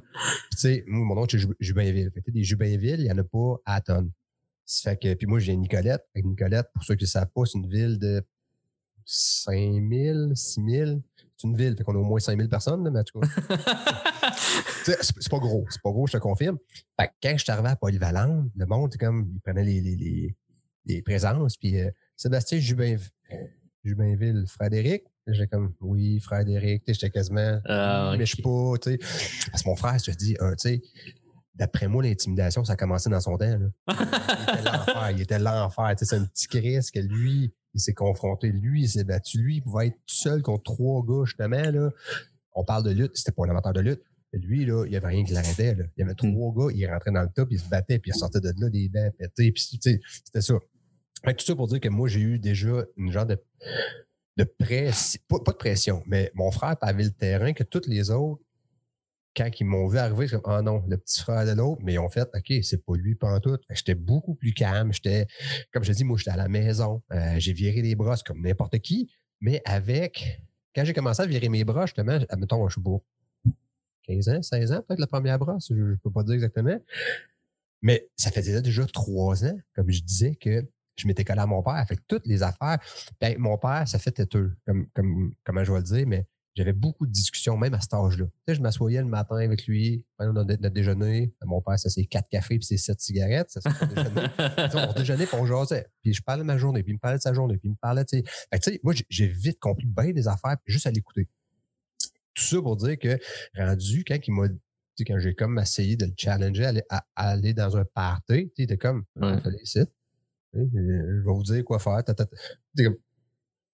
tu 0.51 0.57
sais, 0.57 0.83
mon 0.87 1.15
nom, 1.15 1.25
c'est 1.29 1.39
Jubinville. 1.59 2.11
Fait 2.13 2.31
des 2.31 2.43
Jubinville, 2.43 2.99
il 2.99 3.03
n'y 3.05 3.11
en 3.11 3.17
a 3.17 3.23
pas 3.23 3.61
à 3.65 3.81
tonnes. 3.81 4.11
Fait 4.65 4.97
que, 4.97 5.13
puis 5.13 5.27
moi, 5.27 5.39
j'ai 5.39 5.55
Nicolette. 5.55 6.03
Nicolette, 6.15 6.67
pour 6.73 6.83
ceux 6.83 6.95
qui 6.95 7.03
ne 7.03 7.09
savent 7.09 7.29
pas, 7.33 7.43
c'est 7.45 7.57
une 7.57 7.69
ville 7.69 7.99
de 7.99 8.23
5000, 9.05 10.31
6000. 10.35 11.01
c'est 11.37 11.47
une 11.47 11.57
ville, 11.57 11.75
fait 11.77 11.83
qu'on 11.83 11.95
a 11.95 11.99
au 11.99 12.03
moins 12.03 12.19
5000 12.19 12.47
personnes, 12.47 12.83
là, 12.83 12.91
mais 12.91 12.99
en 12.99 13.03
tout 13.03 13.19
cas. 13.19 13.27
c'est 14.83 15.29
pas 15.29 15.39
gros, 15.39 15.65
c'est 15.69 15.81
pas 15.81 15.91
gros, 15.91 16.07
je 16.07 16.13
te 16.13 16.17
confirme. 16.17 16.57
Fait 16.99 17.07
que 17.07 17.13
quand 17.21 17.37
je 17.37 17.43
suis 17.43 17.51
arrivé 17.51 17.69
à 17.69 17.75
Polyvalente, 17.75 18.49
le 18.55 18.65
monde, 18.65 18.89
c'est 18.91 18.97
comme, 18.97 19.29
il 19.33 19.41
prenait 19.41 19.63
les, 19.63 19.81
les, 19.81 19.95
les, 19.95 20.35
les 20.85 21.01
présences, 21.01 21.57
puis 21.57 21.79
euh, 21.81 21.91
Sébastien 22.15 22.59
Jubin, 22.59 22.95
Jubinville, 23.83 24.45
Frédéric, 24.47 25.03
j'ai 25.27 25.47
comme, 25.47 25.73
oui, 25.81 26.19
Frédéric, 26.19 26.83
j'étais 26.87 27.09
quasiment, 27.09 27.59
Ah, 27.65 28.15
mais 28.17 28.25
je 28.25 28.33
suis 28.35 28.41
pas, 28.43 28.73
tu 28.81 28.91
sais. 28.91 28.97
Parce 29.51 29.63
que 29.63 29.69
mon 29.69 29.75
frère, 29.75 29.97
je 29.99 30.11
te 30.11 30.17
dis, 30.17 30.35
tu 30.35 30.45
sais, 30.57 30.81
d'après 31.55 31.87
moi, 31.87 32.03
l'intimidation, 32.03 32.63
ça 32.63 32.73
a 32.73 32.75
commencé 32.75 33.09
dans 33.09 33.19
son 33.19 33.37
temps, 33.37 33.57
là. 33.57 33.67
Il 33.89 34.51
était 34.51 34.61
l'enfer, 34.71 35.11
il 35.11 35.21
était 35.21 35.39
l'enfer, 35.39 35.95
tu 35.97 36.05
sais, 36.05 36.15
c'est 36.15 36.21
un 36.21 36.25
petit 36.25 36.47
Chris 36.47 36.87
que 36.93 36.99
lui, 36.99 37.53
il 37.73 37.79
s'est 37.81 37.93
confronté, 37.93 38.49
lui, 38.51 38.83
il 38.83 38.89
s'est 38.89 39.03
battu, 39.03 39.39
lui, 39.39 39.55
il 39.57 39.61
pouvait 39.61 39.87
être 39.87 39.95
tout 40.05 40.15
seul 40.15 40.41
contre 40.41 40.63
trois 40.63 41.03
gars, 41.05 41.25
justement, 41.25 41.71
là. 41.71 41.89
On 42.55 42.63
parle 42.63 42.83
de 42.83 42.91
lutte, 42.91 43.11
c'était 43.15 43.31
pas 43.31 43.45
un 43.45 43.49
amateur 43.49 43.73
de 43.73 43.81
lutte. 43.81 44.01
Lui, 44.33 44.65
là, 44.65 44.85
il 44.85 44.91
y 44.91 44.95
avait 44.95 45.07
rien 45.07 45.23
qui 45.23 45.31
l'arrêtait. 45.33 45.75
Il 45.95 46.01
y 46.01 46.03
avait 46.03 46.15
trois 46.15 46.53
gars, 46.53 46.73
il 46.75 46.85
rentrait 46.87 47.11
dans 47.11 47.21
le 47.21 47.29
top, 47.35 47.49
il 47.51 47.59
se 47.59 47.69
battait, 47.69 47.99
puis 47.99 48.11
il 48.13 48.17
sortait 48.17 48.39
de 48.39 48.51
là 48.57 48.69
des 48.69 48.89
dents 48.89 49.09
pétées, 49.17 49.51
puis 49.51 49.63
tu 49.71 49.77
sais, 49.79 49.99
c'était 50.25 50.41
ça. 50.41 50.55
Fait 51.23 51.33
que 51.33 51.39
tout 51.39 51.45
ça 51.45 51.55
pour 51.55 51.67
dire 51.67 51.79
que 51.79 51.89
moi, 51.89 52.07
j'ai 52.07 52.19
eu 52.19 52.39
déjà 52.39 52.83
une 52.97 53.11
genre 53.11 53.25
de, 53.25 53.37
de 54.37 54.43
pression, 54.43 55.21
pas, 55.27 55.37
de 55.39 55.57
pression, 55.57 56.03
mais 56.05 56.31
mon 56.33 56.51
frère 56.51 56.75
avait 56.81 57.03
le 57.03 57.11
terrain 57.11 57.53
que 57.53 57.63
tous 57.63 57.87
les 57.87 58.11
autres, 58.11 58.41
quand 59.35 59.49
ils 59.59 59.63
m'ont 59.63 59.87
vu 59.87 59.97
arriver, 59.97 60.27
c'est 60.27 60.41
comme, 60.41 60.53
ah 60.53 60.61
non, 60.61 60.83
le 60.87 60.97
petit 60.97 61.21
frère 61.21 61.45
de 61.45 61.51
l'autre, 61.51 61.81
mais 61.83 61.93
ils 61.93 61.99
ont 61.99 62.09
fait, 62.09 62.29
OK, 62.35 62.53
c'est 62.61 62.85
pas 62.85 62.95
lui. 62.95 63.17
Fait 63.19 63.41
que 63.41 63.57
J'étais 63.69 63.95
beaucoup 63.95 64.35
plus 64.35 64.53
calme. 64.53 64.93
J'étais, 64.93 65.25
comme 65.71 65.83
je 65.83 65.91
dis, 65.91 66.03
moi, 66.03 66.17
j'étais 66.17 66.31
à 66.31 66.37
la 66.37 66.47
maison. 66.47 67.01
Euh, 67.11 67.35
j'ai 67.37 67.53
viré 67.53 67.81
les 67.81 67.95
brosses 67.95 68.21
comme 68.21 68.41
n'importe 68.41 68.77
qui, 68.79 69.09
mais 69.41 69.61
avec, 69.65 70.41
quand 70.75 70.85
j'ai 70.85 70.93
commencé 70.93 71.21
à 71.21 71.25
virer 71.25 71.49
mes 71.49 71.63
bras, 71.63 71.85
justement, 71.85 72.19
admettons, 72.29 72.67
je 72.67 72.73
suis 72.73 72.81
beau. 72.81 73.03
15 74.03 74.29
ans, 74.29 74.41
16 74.41 74.71
ans, 74.73 74.83
peut-être 74.87 74.99
la 74.99 75.07
première 75.07 75.39
brosse, 75.39 75.69
je, 75.69 75.93
je 75.93 75.95
peux 76.03 76.11
pas 76.11 76.23
dire 76.23 76.35
exactement. 76.35 76.77
Mais 77.81 78.07
ça 78.15 78.29
faisait 78.31 78.61
déjà 78.61 78.85
trois 78.85 79.45
ans, 79.45 79.57
comme 79.75 79.89
je 79.89 80.01
disais, 80.01 80.35
que 80.35 80.67
je 80.95 81.07
m'étais 81.07 81.23
collé 81.23 81.39
à 81.39 81.45
mon 81.47 81.61
père. 81.63 81.83
Fait 81.87 81.95
que 81.95 82.01
toutes 82.07 82.25
les 82.27 82.43
affaires, 82.43 82.77
ben, 83.19 83.37
mon 83.37 83.57
père, 83.57 83.87
ça 83.87 83.99
fait 83.99 84.11
têteux, 84.11 84.55
comme, 84.65 84.87
comme, 84.93 85.33
comment 85.43 85.63
je 85.63 85.71
vais 85.71 85.79
le 85.79 85.83
dire, 85.83 86.07
mais 86.07 86.25
j'avais 86.55 86.73
beaucoup 86.73 87.07
de 87.07 87.11
discussions, 87.11 87.57
même 87.57 87.73
à 87.73 87.81
cet 87.81 87.95
âge-là. 87.95 88.25
Tu 88.25 88.31
sais, 88.47 88.55
je 88.55 88.61
m'assoyais 88.61 88.99
le 88.99 89.07
matin 89.07 89.37
avec 89.37 89.65
lui, 89.65 90.05
pendant 90.17 90.33
notre, 90.33 90.61
notre 90.61 90.73
déjeuner. 90.75 91.33
Mon 91.43 91.61
père, 91.61 91.79
ça 91.79 91.89
c'est 91.89 92.05
quatre 92.05 92.29
cafés 92.29 92.59
puis 92.59 92.65
c'est 92.67 92.77
sept 92.77 92.99
cigarettes. 93.01 93.49
Ça, 93.49 93.59
c'est 93.61 93.87
déjeuner. 93.87 94.27
On 94.89 94.93
déjeunait 94.93 95.25
puis 95.25 95.35
on 95.39 95.47
jasait. 95.47 95.87
Puis 96.03 96.13
je 96.13 96.21
parlais 96.21 96.43
de 96.43 96.47
ma 96.47 96.59
journée, 96.59 96.83
puis 96.83 96.91
il 96.91 96.95
me 96.95 96.99
parlait 96.99 97.17
de 97.17 97.23
sa 97.23 97.33
journée, 97.33 97.57
puis 97.57 97.69
il 97.69 97.71
me 97.71 97.75
parlait, 97.77 98.05
tu 98.05 98.17
sais. 98.19 98.23
Fait 98.51 98.59
que, 98.59 98.63
tu 98.65 98.71
sais, 98.73 98.79
moi, 98.83 98.93
j'ai- 99.09 99.27
vite 99.27 99.59
compris 99.59 99.87
bien 99.87 100.11
des 100.11 100.27
affaires 100.27 100.57
puis 100.63 100.71
juste 100.73 100.85
à 100.85 100.91
l'écouter. 100.91 101.27
Tout 102.35 102.43
ça 102.43 102.61
pour 102.61 102.77
dire 102.77 102.99
que, 102.99 103.17
rendu, 103.57 104.03
quand 104.03 104.17
il 104.27 104.33
m'a 104.33 104.47
quand 105.07 105.17
j'ai 105.17 105.33
comme 105.33 105.57
essayé 105.57 105.95
de 105.97 106.05
le 106.05 106.13
challenger 106.15 106.65
à 106.65 106.69
aller, 106.69 106.83
à- 106.89 107.05
à 107.15 107.29
aller 107.31 107.55
dans 107.55 107.75
un 107.77 107.83
party, 107.83 108.21
tu 108.27 108.35
sais, 108.35 108.53
il 108.59 108.63
était 108.65 108.77
comme, 108.77 109.05
Ouais. 109.15 109.39
fallait 109.41 109.57
ici. 109.63 109.79
Je 110.53 110.59
vais 110.59 111.21
vous 111.25 111.43
dire 111.43 111.63
quoi 111.65 111.79
faire. 111.79 112.01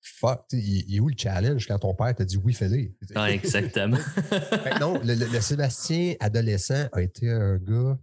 Fuck, 0.05 0.47
il, 0.51 0.95
est 0.95 0.99
où 0.99 1.07
le 1.07 1.15
challenge 1.17 1.65
quand 1.65 1.79
ton 1.79 1.93
père 1.93 2.13
t'a 2.13 2.25
dit 2.25 2.35
oui, 2.35 2.53
fais-le? 2.53 2.91
Ouais, 3.15 3.35
exactement. 3.35 3.95
Que 3.95 4.79
non, 4.81 4.99
le, 5.01 5.15
le- 5.15 5.31
le 5.31 5.39
Sébastien 5.39 6.15
adolescent 6.19 6.89
a 6.91 7.01
été 7.01 7.29
un 7.29 7.55
gars 7.55 7.97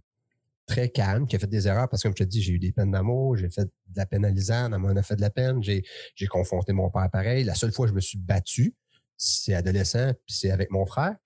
très 0.65 0.89
calme, 0.89 1.27
qui 1.27 1.35
a 1.35 1.39
fait 1.39 1.47
des 1.47 1.67
erreurs 1.67 1.89
parce 1.89 2.01
que, 2.01 2.07
comme 2.07 2.17
je 2.17 2.23
te 2.23 2.27
dis, 2.27 2.41
j'ai 2.41 2.53
eu 2.53 2.59
des 2.59 2.71
peines 2.71 2.91
d'amour, 2.91 3.37
j'ai 3.37 3.49
fait 3.49 3.65
de 3.65 3.71
la 3.95 4.07
elle 4.11 4.77
m'en 4.79 4.89
a 4.89 5.03
fait 5.03 5.15
de 5.15 5.21
la 5.21 5.29
peine, 5.29 5.61
j'ai, 5.61 5.83
j'ai 6.15 6.27
confronté 6.27 6.73
mon 6.73 6.89
père 6.89 7.09
pareil. 7.11 7.43
La 7.43 7.55
seule 7.55 7.71
fois 7.71 7.85
que 7.85 7.91
je 7.91 7.95
me 7.95 8.01
suis 8.01 8.17
battu, 8.17 8.73
c'est 9.17 9.53
adolescent, 9.53 10.13
puis 10.25 10.35
c'est 10.35 10.49
avec 10.49 10.71
mon 10.71 10.85
frère. 10.85 11.15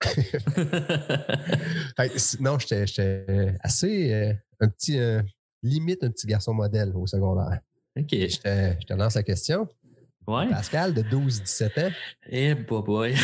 Non, 2.40 2.58
j'étais, 2.58 2.86
j'étais 2.86 3.54
assez 3.60 4.12
euh, 4.12 4.34
un 4.60 4.68
petit, 4.68 4.98
euh, 4.98 5.22
limite 5.66 6.02
un 6.04 6.10
petit 6.10 6.26
garçon 6.26 6.54
modèle 6.54 6.92
au 6.94 7.06
secondaire. 7.06 7.60
OK. 7.98 8.08
Je 8.10 8.38
te, 8.38 8.80
je 8.80 8.86
te 8.86 8.92
lance 8.94 9.14
la 9.14 9.22
question. 9.22 9.68
Ouais. 10.26 10.48
Pascal, 10.48 10.92
de 10.92 11.02
12-17 11.02 11.86
ans, 11.86 11.92
Eh, 12.28 12.54
boy, 12.54 12.82
boy. 12.82 13.14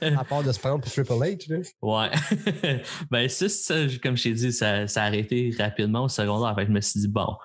à 0.16 0.24
part 0.24 0.42
de 0.42 0.50
se 0.50 0.58
prendre 0.58 0.80
pour 0.80 0.90
Triple 0.90 1.12
H, 1.12 1.52
là. 1.52 1.58
Ouais. 1.82 2.82
ben, 3.10 3.28
ça, 3.28 3.48
ça, 3.50 3.74
comme 4.02 4.16
je 4.16 4.22
t'ai 4.22 4.32
dit, 4.32 4.52
ça, 4.52 4.86
ça 4.86 5.02
a 5.02 5.06
arrêté 5.06 5.54
rapidement 5.58 6.04
au 6.04 6.08
secondaire. 6.08 6.54
Fait 6.54 6.62
que 6.62 6.68
je 6.68 6.72
me 6.72 6.80
suis 6.80 7.00
dit, 7.00 7.08
bon, 7.08 7.36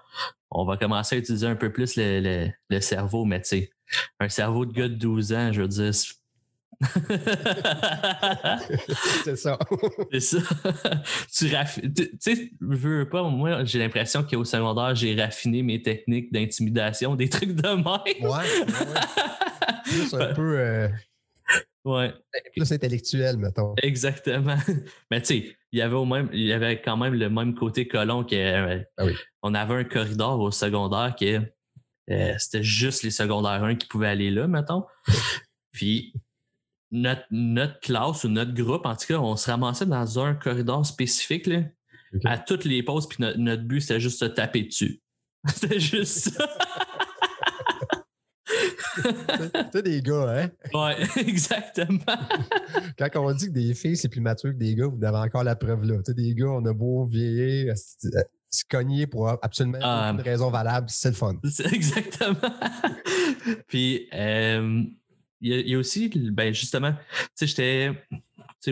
on 0.50 0.64
va 0.64 0.78
commencer 0.78 1.18
à 1.18 1.20
utiliser 1.20 1.46
un 1.46 1.58
peu 1.58 1.74
plus 1.74 1.98
le, 1.98 2.22
le, 2.22 2.48
le 2.70 2.80
cerveau, 2.80 3.26
mais 3.26 3.42
tu 3.42 3.50
sais, 3.50 3.70
un 4.22 4.30
cerveau 4.30 4.66
de 4.66 4.72
gars 4.72 4.88
de 4.88 4.96
12 4.96 5.34
ans, 5.34 5.52
je 5.52 5.62
veux 5.62 5.68
dire. 5.68 5.92
c'est- 9.24 9.36
ça. 9.36 9.58
C'est 10.12 10.20
ça. 10.20 10.38
tu 11.36 11.56
raffines. 11.56 11.92
Tu 11.94 12.10
sais, 12.20 12.52
je 12.62 12.76
veux 12.76 13.10
pas, 13.10 13.24
moi, 13.24 13.64
j'ai 13.64 13.80
l'impression 13.80 14.24
qu'au 14.24 14.44
secondaire, 14.46 14.94
j'ai 14.96 15.16
raffiné 15.20 15.64
mes 15.64 15.82
techniques 15.82 16.32
d'intimidation, 16.32 17.16
des 17.16 17.30
trucs 17.30 17.56
de 17.56 17.68
même. 17.68 17.84
Ouais, 17.86 18.22
ouais, 18.22 18.46
un 20.30 20.34
peu 20.34 20.60
euh, 20.60 20.88
Ouais, 21.86 22.14
plus 22.56 22.72
intellectuel, 22.72 23.38
mettons. 23.38 23.74
exactement. 23.82 24.58
Mais 25.10 25.22
tu 25.22 25.28
sais, 25.28 25.56
il 25.72 25.80
y 25.80 25.82
avait 25.82 25.96
au 25.96 26.06
même, 26.06 26.30
il 26.34 26.42
y 26.44 26.52
avait 26.54 26.82
quand 26.82 26.98
même 26.98 27.14
le 27.14 27.30
même 27.30 27.56
côté 27.56 27.88
colon 27.88 28.24
que 28.26 28.36
euh, 28.36 28.80
Ah 28.98 29.06
oui. 29.06 29.16
on 29.42 29.54
avait 29.54 29.76
un 29.76 29.84
corridor 29.86 30.40
au 30.40 30.52
secondaire 30.52 31.16
que 31.18 31.42
euh, 32.12 32.34
c'était 32.38 32.64
juste 32.64 33.04
les 33.04 33.12
secondaires 33.12 33.64
1 33.64 33.76
qui 33.76 33.88
pouvaient 33.88 34.08
aller 34.10 34.32
là, 34.32 34.48
mettons. 34.48 34.84
Puis 35.72 36.14
notre, 36.92 37.24
notre 37.32 37.80
classe 37.80 38.24
ou 38.24 38.30
notre 38.30 38.54
groupe, 38.54 38.86
en 38.86 38.96
tout 38.96 39.08
cas, 39.08 39.20
on 39.20 39.36
se 39.36 39.50
ramassait 39.50 39.86
dans 39.86 40.20
un 40.20 40.34
corridor 40.34 40.86
spécifique 40.86 41.48
là, 41.48 41.62
à 42.26 42.38
toutes 42.38 42.66
les 42.66 42.84
pauses, 42.84 43.08
puis 43.08 43.18
notre, 43.20 43.38
notre 43.38 43.64
but, 43.64 43.82
c'était 43.82 44.00
juste 44.00 44.24
de 44.24 44.30
taper 44.30 44.64
dessus. 44.64 45.02
C'était 45.54 45.80
juste 45.80 46.30
ça. 46.30 46.48
Sais, 49.72 49.82
des 49.84 50.02
gars, 50.02 50.34
hein? 50.36 50.50
ouais, 50.74 50.96
exactement. 51.18 52.00
Quand 52.98 53.10
on 53.16 53.34
dit 53.34 53.48
que 53.48 53.52
des 53.52 53.74
filles, 53.74 53.96
c'est 53.96 54.10
plus 54.10 54.22
mature 54.22 54.52
que 54.52 54.58
des 54.58 54.76
gars, 54.76 54.88
vous 54.88 55.04
avez 55.04 55.18
encore 55.18 55.44
la 55.44 55.56
preuve 55.56 55.84
là. 55.84 55.98
Tu 55.98 56.04
sais, 56.06 56.14
des 56.14 56.34
gars, 56.34 56.50
on 56.50 56.66
a 56.66 56.74
beau 56.74 57.06
vieillir, 57.06 57.78
se 57.78 58.08
se 58.50 58.64
cogner 58.70 59.08
pour 59.08 59.28
absolument 59.44 59.78
Ah. 59.82 60.12
aucune 60.14 60.24
raison 60.24 60.50
valable, 60.50 60.88
c'est 60.90 61.10
le 61.10 61.16
fun. 61.16 61.36
C'est 61.52 61.72
Exactement. 61.74 62.36
Puis, 63.68 64.08
euh, 64.14 64.84
il 65.42 65.52
y, 65.52 65.54
a- 65.54 65.60
il 65.60 65.70
y 65.70 65.76
a 65.76 65.78
aussi, 65.78 66.10
ben 66.32 66.54
justement, 66.54 66.92
tu 66.92 66.98
sais, 67.36 67.48
j'étais. 67.48 67.92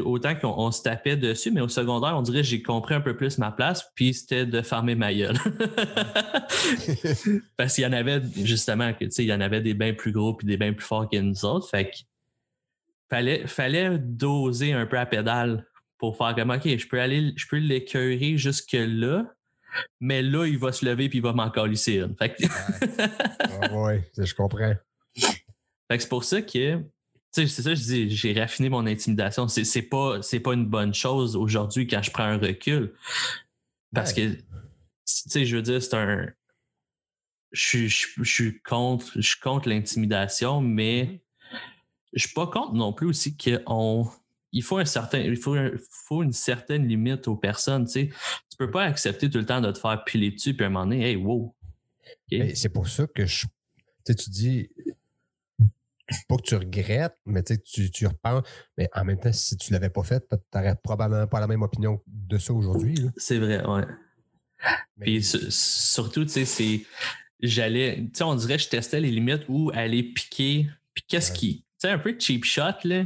Autant 0.03 0.35
qu'on 0.35 0.49
on 0.57 0.71
se 0.71 0.81
tapait 0.81 1.15
dessus, 1.15 1.51
mais 1.51 1.61
au 1.61 1.69
secondaire, 1.69 2.17
on 2.17 2.21
dirait 2.21 2.41
que 2.41 2.47
j'ai 2.47 2.61
compris 2.61 2.95
un 2.95 3.01
peu 3.01 3.15
plus 3.15 3.37
ma 3.37 3.51
place, 3.51 3.89
puis 3.95 4.13
c'était 4.13 4.45
de 4.45 4.61
fermer 4.61 4.95
ma 4.95 5.13
gueule. 5.13 5.37
Parce 7.57 7.75
qu'il 7.75 7.83
y 7.83 7.87
en 7.87 7.93
avait, 7.93 8.21
justement, 8.43 8.93
que, 8.93 9.05
tu 9.05 9.11
sais, 9.11 9.23
il 9.23 9.27
y 9.27 9.33
en 9.33 9.41
avait 9.41 9.61
des 9.61 9.73
bains 9.73 9.93
plus 9.93 10.11
gros 10.11 10.33
puis 10.33 10.47
des 10.47 10.57
bains 10.57 10.73
plus 10.73 10.85
forts 10.85 11.09
que 11.09 11.17
nous 11.17 11.45
autres. 11.45 11.69
Fait 11.69 11.89
que 11.91 11.95
fallait, 13.09 13.47
fallait 13.47 13.97
doser 13.99 14.73
un 14.73 14.85
peu 14.85 14.97
à 14.99 15.05
pédale 15.05 15.65
pour 15.97 16.17
faire 16.17 16.35
comme, 16.35 16.49
OK, 16.49 16.63
je 16.65 16.87
peux 16.87 16.99
aller, 16.99 17.31
je 17.37 17.45
peux 17.47 17.57
l'écœurer 17.57 18.37
jusque-là, 18.37 19.31
mais 19.99 20.21
là, 20.23 20.45
il 20.45 20.57
va 20.57 20.71
se 20.71 20.83
lever 20.85 21.09
puis 21.09 21.19
il 21.19 21.23
va 21.23 21.31
m'en 21.31 21.49
calisser 21.51 21.97
une. 21.99 22.15
Fait 22.17 22.35
que, 22.35 23.73
ouais, 23.75 24.03
je 24.17 24.33
comprends. 24.33 24.73
C'est 25.89 26.09
pour 26.09 26.23
ça 26.23 26.41
que, 26.41 26.77
tu 26.77 26.83
sais, 27.31 27.47
c'est 27.47 27.61
ça 27.61 27.69
que 27.71 27.75
je 27.75 27.83
dis, 27.83 28.09
j'ai 28.09 28.33
raffiné 28.33 28.69
mon 28.69 28.85
intimidation. 28.85 29.47
C'est, 29.47 29.63
c'est 29.65 29.81
pas, 29.83 30.21
c'est 30.21 30.39
pas 30.39 30.53
une 30.53 30.65
bonne 30.65 30.93
chose 30.93 31.35
aujourd'hui 31.35 31.87
quand 31.87 32.01
je 32.01 32.11
prends 32.11 32.23
un 32.23 32.37
recul. 32.37 32.93
Parce 33.93 34.13
que, 34.13 34.33
tu 34.33 34.41
sais, 35.05 35.45
je 35.45 35.55
veux 35.55 35.61
dire, 35.61 35.81
c'est 35.81 35.93
un. 35.95 36.27
Je 37.51 37.61
suis, 37.61 37.89
je, 37.89 38.07
je 38.17 38.29
suis 38.31 38.61
contre, 38.61 39.11
je 39.15 39.21
suis 39.21 39.39
contre 39.39 39.69
l'intimidation, 39.69 40.59
mais 40.59 41.21
je 42.13 42.25
suis 42.25 42.33
pas 42.33 42.47
contre 42.47 42.73
non 42.73 42.91
plus 42.91 43.07
aussi 43.07 43.37
qu'on. 43.37 44.09
Il 44.51 44.63
faut 44.63 44.77
un 44.77 44.85
certain, 44.85 45.19
il 45.19 45.35
faut, 45.37 45.53
un- 45.53 45.71
faut 45.89 46.23
une 46.23 46.31
certaine 46.33 46.87
limite 46.87 47.27
aux 47.27 47.35
personnes, 47.35 47.85
tu 47.85 47.91
sais. 47.91 48.09
Tu 48.49 48.57
peux 48.57 48.71
pas 48.71 48.83
accepter 48.83 49.29
tout 49.29 49.37
le 49.37 49.45
temps 49.45 49.59
de 49.61 49.71
te 49.71 49.77
faire 49.77 50.01
piler 50.05 50.31
dessus 50.31 50.53
puis 50.53 50.63
à 50.63 50.67
un 50.67 50.71
moment 50.71 50.85
donné, 50.85 51.09
hey, 51.09 51.15
wow. 51.17 51.53
C'est 52.55 52.69
pour 52.69 52.87
ça 52.87 53.05
que 53.07 53.25
je. 53.25 53.45
Tu 54.05 54.29
dis. 54.29 54.69
Pas 56.27 56.37
que 56.37 56.41
tu 56.43 56.55
regrettes, 56.55 57.15
mais 57.25 57.41
tu 57.43 57.55
sais, 57.65 57.89
tu, 57.89 58.05
repenses. 58.07 58.43
Mais 58.77 58.89
en 58.93 59.03
même 59.05 59.19
temps, 59.19 59.33
si 59.33 59.57
tu 59.57 59.73
l'avais 59.73 59.89
pas 59.89 60.03
fait, 60.03 60.23
tu 60.29 60.37
n'aurais 60.53 60.75
probablement 60.83 61.25
pas 61.27 61.39
la 61.39 61.47
même 61.47 61.63
opinion 61.63 61.99
de 62.07 62.37
ça 62.37 62.53
aujourd'hui. 62.53 62.95
C'est 63.17 63.39
vrai, 63.39 63.65
ouais. 63.65 63.85
Mais- 64.97 65.05
Puis 65.05 65.23
su- 65.23 65.49
surtout, 65.51 66.23
tu 66.25 66.29
sais, 66.31 66.45
c'est. 66.45 66.81
J'allais. 67.41 67.97
Tu 67.97 68.09
sais, 68.19 68.23
on 68.23 68.35
dirait 68.35 68.57
que 68.57 68.63
je 68.63 68.69
testais 68.69 68.99
les 68.99 69.11
limites 69.11 69.43
où 69.49 69.71
aller 69.73 70.03
piquer. 70.03 70.67
Puis 70.93 71.03
qu'est-ce 71.07 71.31
Ouais. 71.31 71.37
qui. 71.37 71.57
Tu 71.61 71.65
sais, 71.87 71.89
un 71.89 71.99
peu 71.99 72.15
cheap 72.17 72.45
shot, 72.45 72.61
là. 72.85 73.03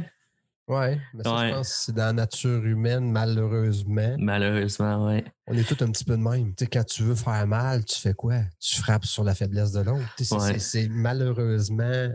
Ouais, 0.68 1.00
mais 1.14 1.24
ça, 1.24 1.34
Ouais. 1.36 1.48
je 1.48 1.54
pense 1.54 1.68
que 1.68 1.74
c'est 1.86 1.92
dans 1.94 2.04
la 2.06 2.12
nature 2.12 2.64
humaine, 2.64 3.10
malheureusement. 3.10 4.14
Malheureusement, 4.18 5.06
ouais. 5.08 5.24
On 5.48 5.54
est 5.56 5.64
tous 5.64 5.82
un 5.84 5.90
petit 5.90 6.04
peu 6.04 6.16
de 6.16 6.22
même. 6.22 6.54
Tu 6.54 6.64
sais, 6.64 6.70
quand 6.70 6.84
tu 6.84 7.02
veux 7.02 7.16
faire 7.16 7.44
mal, 7.48 7.84
tu 7.84 7.98
fais 7.98 8.14
quoi? 8.14 8.36
Tu 8.60 8.76
frappes 8.80 9.04
sur 9.04 9.24
la 9.24 9.34
faiblesse 9.34 9.72
de 9.72 9.80
l'autre. 9.80 10.04
Tu 10.16 10.24
sais, 10.24 10.28
c'est- 10.28 10.34
Ouais. 10.40 10.52
c'est- 10.60 10.82
C'est 10.82 10.88
malheureusement 10.88 12.10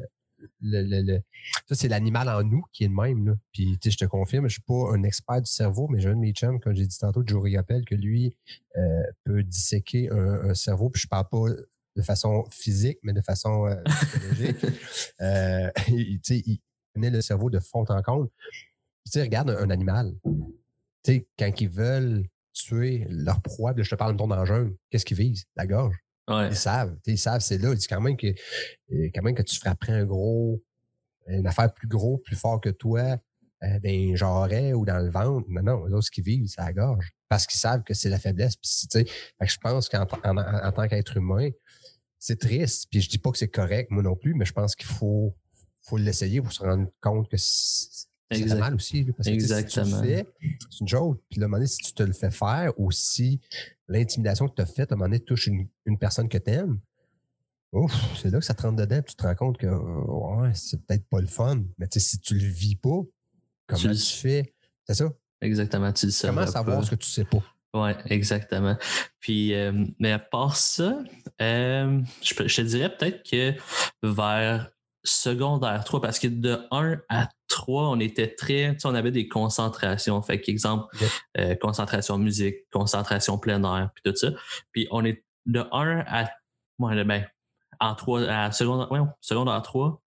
le, 0.62 1.20
ça, 1.68 1.76
c'est 1.76 1.88
l'animal 1.88 2.30
en 2.30 2.44
nous 2.44 2.64
qui 2.72 2.84
est 2.84 2.88
le 2.88 2.94
même. 2.94 3.28
Là. 3.28 3.34
Puis, 3.52 3.78
je 3.84 3.98
te 3.98 4.06
confirme, 4.06 4.48
je 4.48 4.54
suis 4.54 4.62
pas 4.62 4.92
un 4.94 5.04
expert 5.04 5.42
du 5.42 5.52
cerveau, 5.52 5.88
mais 5.88 6.00
j'ai 6.00 6.10
un 6.10 6.16
de 6.16 6.20
mes 6.20 6.34
chums, 6.34 6.60
comme 6.60 6.76
j'ai 6.76 6.86
dit 6.86 6.98
tantôt, 6.98 7.24
Joe 7.26 7.44
rappelle 7.56 7.86
que 7.86 7.96
lui 7.96 8.36
euh, 8.78 9.04
peut 9.24 9.44
disséquer 9.44 10.10
un, 10.12 10.54
cerveau. 10.54 10.90
Puis, 10.90 11.02
je 11.04 11.08
parle 11.08 11.28
pas 11.30 11.46
de 11.96 12.02
façon 12.02 12.46
physique, 12.52 13.00
mais 13.04 13.14
de 13.14 13.22
façon 13.22 13.68
euh, 13.68 13.76
psychologique. 13.86 14.66
euh, 15.22 15.70
il, 15.88 16.20
il 16.30 16.60
connaît 16.94 17.10
le 17.10 17.22
cerveau 17.22 17.50
de 17.50 17.60
fond 17.60 17.86
en 17.88 18.02
comble. 18.02 18.30
Tu 19.06 19.12
sais, 19.12 19.22
regarde 19.22 19.50
un, 19.50 19.70
animal. 19.70 20.14
Tu 20.24 20.32
sais, 21.04 21.28
quand 21.38 21.62
ils 21.62 21.70
veulent 21.70 22.26
tuer 22.54 23.06
leur 23.10 23.42
proie, 23.42 23.74
je 23.78 23.90
te 23.90 23.96
parle 23.96 24.14
de 24.14 24.18
ton 24.18 24.28
danger, 24.28 24.68
qu'est-ce 24.90 25.06
qu'ils 25.06 25.18
visent? 25.18 25.46
La 25.56 25.68
gorge. 25.68 26.05
Ils 26.28 26.56
savent. 26.56 26.98
Ils 27.06 27.18
savent, 27.18 27.42
c'est 27.42 27.58
là. 27.58 27.70
Ils 27.72 27.76
disent 27.76 27.88
quand 27.88 28.02
même 28.02 28.18
que, 28.18 28.28
euh, 28.28 29.10
quand 29.14 29.22
même 29.22 29.36
que 29.36 29.44
tu 29.44 29.56
frapperais 29.58 29.94
un 29.94 30.06
gros, 30.06 30.62
une 31.28 31.48
affaire 31.48 31.74
plus 31.74 31.88
gros, 31.88 32.18
plus 32.18 32.36
fort 32.36 32.62
que 32.62 32.70
toi, 32.70 33.18
euh, 33.64 33.80
dans 33.80 33.90
un 33.90 34.16
jarret 34.16 34.74
ou 34.74 34.86
dans 34.86 34.98
le 34.98 35.10
ventre. 35.10 35.48
Non, 35.50 35.62
non, 35.62 35.88
eux 35.88 36.02
ce 36.02 36.12
qu'ils 36.12 36.24
vivent, 36.24 36.48
c'est 36.48 36.62
la 36.62 36.74
gorge. 36.74 37.12
Parce 37.30 37.48
qu'ils 37.48 37.60
savent 37.60 37.84
que 37.84 37.94
c'est 37.94 38.10
la 38.10 38.20
faiblesse. 38.20 38.56
Puis, 38.56 38.70
tu 38.92 39.00
sais, 39.00 39.06
je 39.42 39.58
pense 39.58 39.90
qu'en 39.90 40.04
en, 40.04 40.72
tant 40.72 40.88
qu'être 40.88 41.18
humain, 41.18 41.50
c'est 42.20 42.40
triste. 42.40 42.88
Puis 42.92 43.02
je 43.02 43.10
dis 43.10 43.18
pas 43.18 43.32
que 43.32 43.38
c'est 43.38 43.50
correct, 43.50 43.92
moi 43.92 44.04
non 44.04 44.16
plus, 44.16 44.34
mais 44.34 44.46
je 44.46 44.54
pense 44.54 44.76
qu'il 44.76 44.88
faut, 44.88 45.36
faut 45.82 45.98
l'essayer 45.98 46.42
pour 46.42 46.52
se 46.52 46.64
rendre 46.64 46.88
compte 47.02 47.30
que 47.30 47.38
c'est 47.38 48.08
mal 48.56 48.76
aussi. 48.76 49.06
parce 49.06 49.28
que 49.28 49.34
Exactement. 49.34 50.04
Si 50.04 50.26
c'est 50.70 50.82
une 50.82 50.88
chose. 50.88 51.18
Puis 51.30 51.40
là, 51.40 51.46
à 51.46 51.46
un 51.46 51.50
moment 51.50 51.58
donné, 51.58 51.68
si 51.68 51.78
tu 51.78 51.94
te 51.94 52.04
le 52.04 52.14
fais 52.14 52.32
faire 52.32 52.74
ou 52.78 52.92
si 52.92 53.40
l'intimidation 53.88 54.48
que 54.48 54.56
tu 54.56 54.62
as 54.62 54.66
faite, 54.66 54.92
à 54.92 54.96
un 54.96 54.98
moment 54.98 55.10
donné, 55.10 55.20
touche 55.20 55.48
une, 55.48 55.68
une 55.86 55.98
personne 55.98 56.30
que 56.30 56.38
tu 56.38 56.52
aimes, 56.52 56.80
c'est 58.16 58.32
là 58.32 58.40
que 58.40 58.46
ça 58.46 58.54
te 58.54 58.62
rentre 58.62 58.78
dedans, 58.78 59.02
tu 59.02 59.16
te 59.16 59.24
rends 59.24 59.36
compte 59.36 59.58
que 59.58 59.68
ouais, 59.68 60.52
c'est 60.54 60.82
peut-être 60.86 61.08
pas 61.10 61.20
le 61.20 61.28
fun. 61.28 61.64
Mais 61.78 61.88
si 61.92 62.20
tu 62.20 62.36
le 62.36 62.46
vis 62.46 62.76
pas, 62.76 63.02
comment 63.68 63.94
tu, 63.94 63.98
fais? 63.98 64.54
C'est 64.88 64.96
ça? 64.96 65.12
Exactement, 65.42 65.92
tu 65.92 66.06
le 66.06 66.12
sais. 66.12 66.28
Comment 66.28 66.48
savoir 66.48 66.84
ce 66.84 66.92
que 66.92 66.96
tu 66.96 67.10
sais 67.10 67.26
pas? 67.26 67.44
Oui, 67.74 67.92
exactement. 68.06 68.78
Puis, 69.20 69.54
euh, 69.54 69.86
mais 70.00 70.14
à 70.14 70.20
part 70.20 70.56
ça, 70.56 70.98
euh, 71.42 72.02
je, 72.22 72.48
je, 72.48 72.56
te 72.56 72.62
dirais 72.62 72.96
peut-être 72.96 73.30
que 73.30 73.54
vers 74.02 74.72
secondaire 75.04 75.84
3, 75.84 76.02
parce 76.02 76.20
que 76.20 76.28
de 76.28 76.58
1 76.72 77.02
à 77.10 77.28
3, 77.48 77.90
on 77.90 78.00
était 78.00 78.34
très, 78.34 78.76
on 78.84 78.96
avait 78.96 79.12
des 79.12 79.28
concentrations. 79.28 80.22
Fait 80.22 80.42
qu'exemple, 80.42 80.86
euh, 81.38 81.56
concentration 81.56 82.18
musique, 82.18 82.58
concentration 82.72 83.38
plein 83.38 83.64
air, 83.64 83.90
puis 83.94 84.04
tout 84.04 84.16
ça. 84.18 84.32
Puis 84.72 84.88
on 84.92 85.06
est 85.06 85.24
de 85.46 85.64
1 85.72 86.04
à, 86.08 86.30
ouais, 86.80 87.04
ben, 87.04 87.26
en 87.80 87.96
3, 87.96 88.24
à 88.24 88.52
secondaire, 88.52 88.92
ouais, 88.92 89.00
secondaire 89.22 89.62
3, 89.62 90.02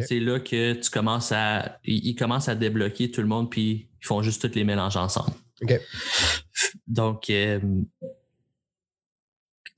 c'est 0.00 0.20
là 0.20 0.40
que 0.40 0.74
tu 0.74 0.90
commences 0.90 1.32
à, 1.32 1.78
ils, 1.84 2.14
commencent 2.16 2.48
à 2.48 2.54
débloquer 2.54 3.10
tout 3.10 3.20
le 3.20 3.28
monde, 3.28 3.50
puis 3.50 3.88
ils 4.00 4.06
font 4.06 4.22
juste 4.22 4.46
tous 4.46 4.54
les 4.54 4.64
mélanges 4.64 4.96
ensemble. 4.96 5.32
Donc, 6.86 7.30
euh, 7.30 7.60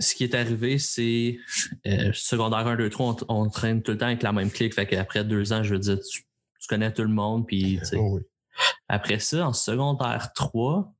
ce 0.01 0.15
qui 0.15 0.25
est 0.25 0.35
arrivé, 0.35 0.79
c'est 0.79 1.39
euh, 1.87 2.11
secondaire 2.15 2.67
1, 2.67 2.77
2, 2.77 2.91
3, 2.91 3.17
on, 3.29 3.49
traîne 3.49 3.83
tout 3.83 3.93
le 3.93 3.99
temps 3.99 4.07
avec 4.07 4.23
la 4.23 4.33
même 4.33 4.51
clique. 4.51 4.75
Fait 4.75 4.87
qu'après 4.87 5.25
deux 5.25 5.53
ans, 5.53 5.63
je 5.63 5.75
veux 5.75 5.81
dire, 5.81 5.99
tu, 6.01 6.23
connais 6.67 6.93
tout 6.93 7.03
le 7.03 7.09
monde. 7.09 7.47
Puis, 7.47 7.79
oh 7.95 8.21
Après 8.89 9.19
ça, 9.19 9.47
en 9.47 9.53
secondaire 9.53 10.33
3, 10.35 10.93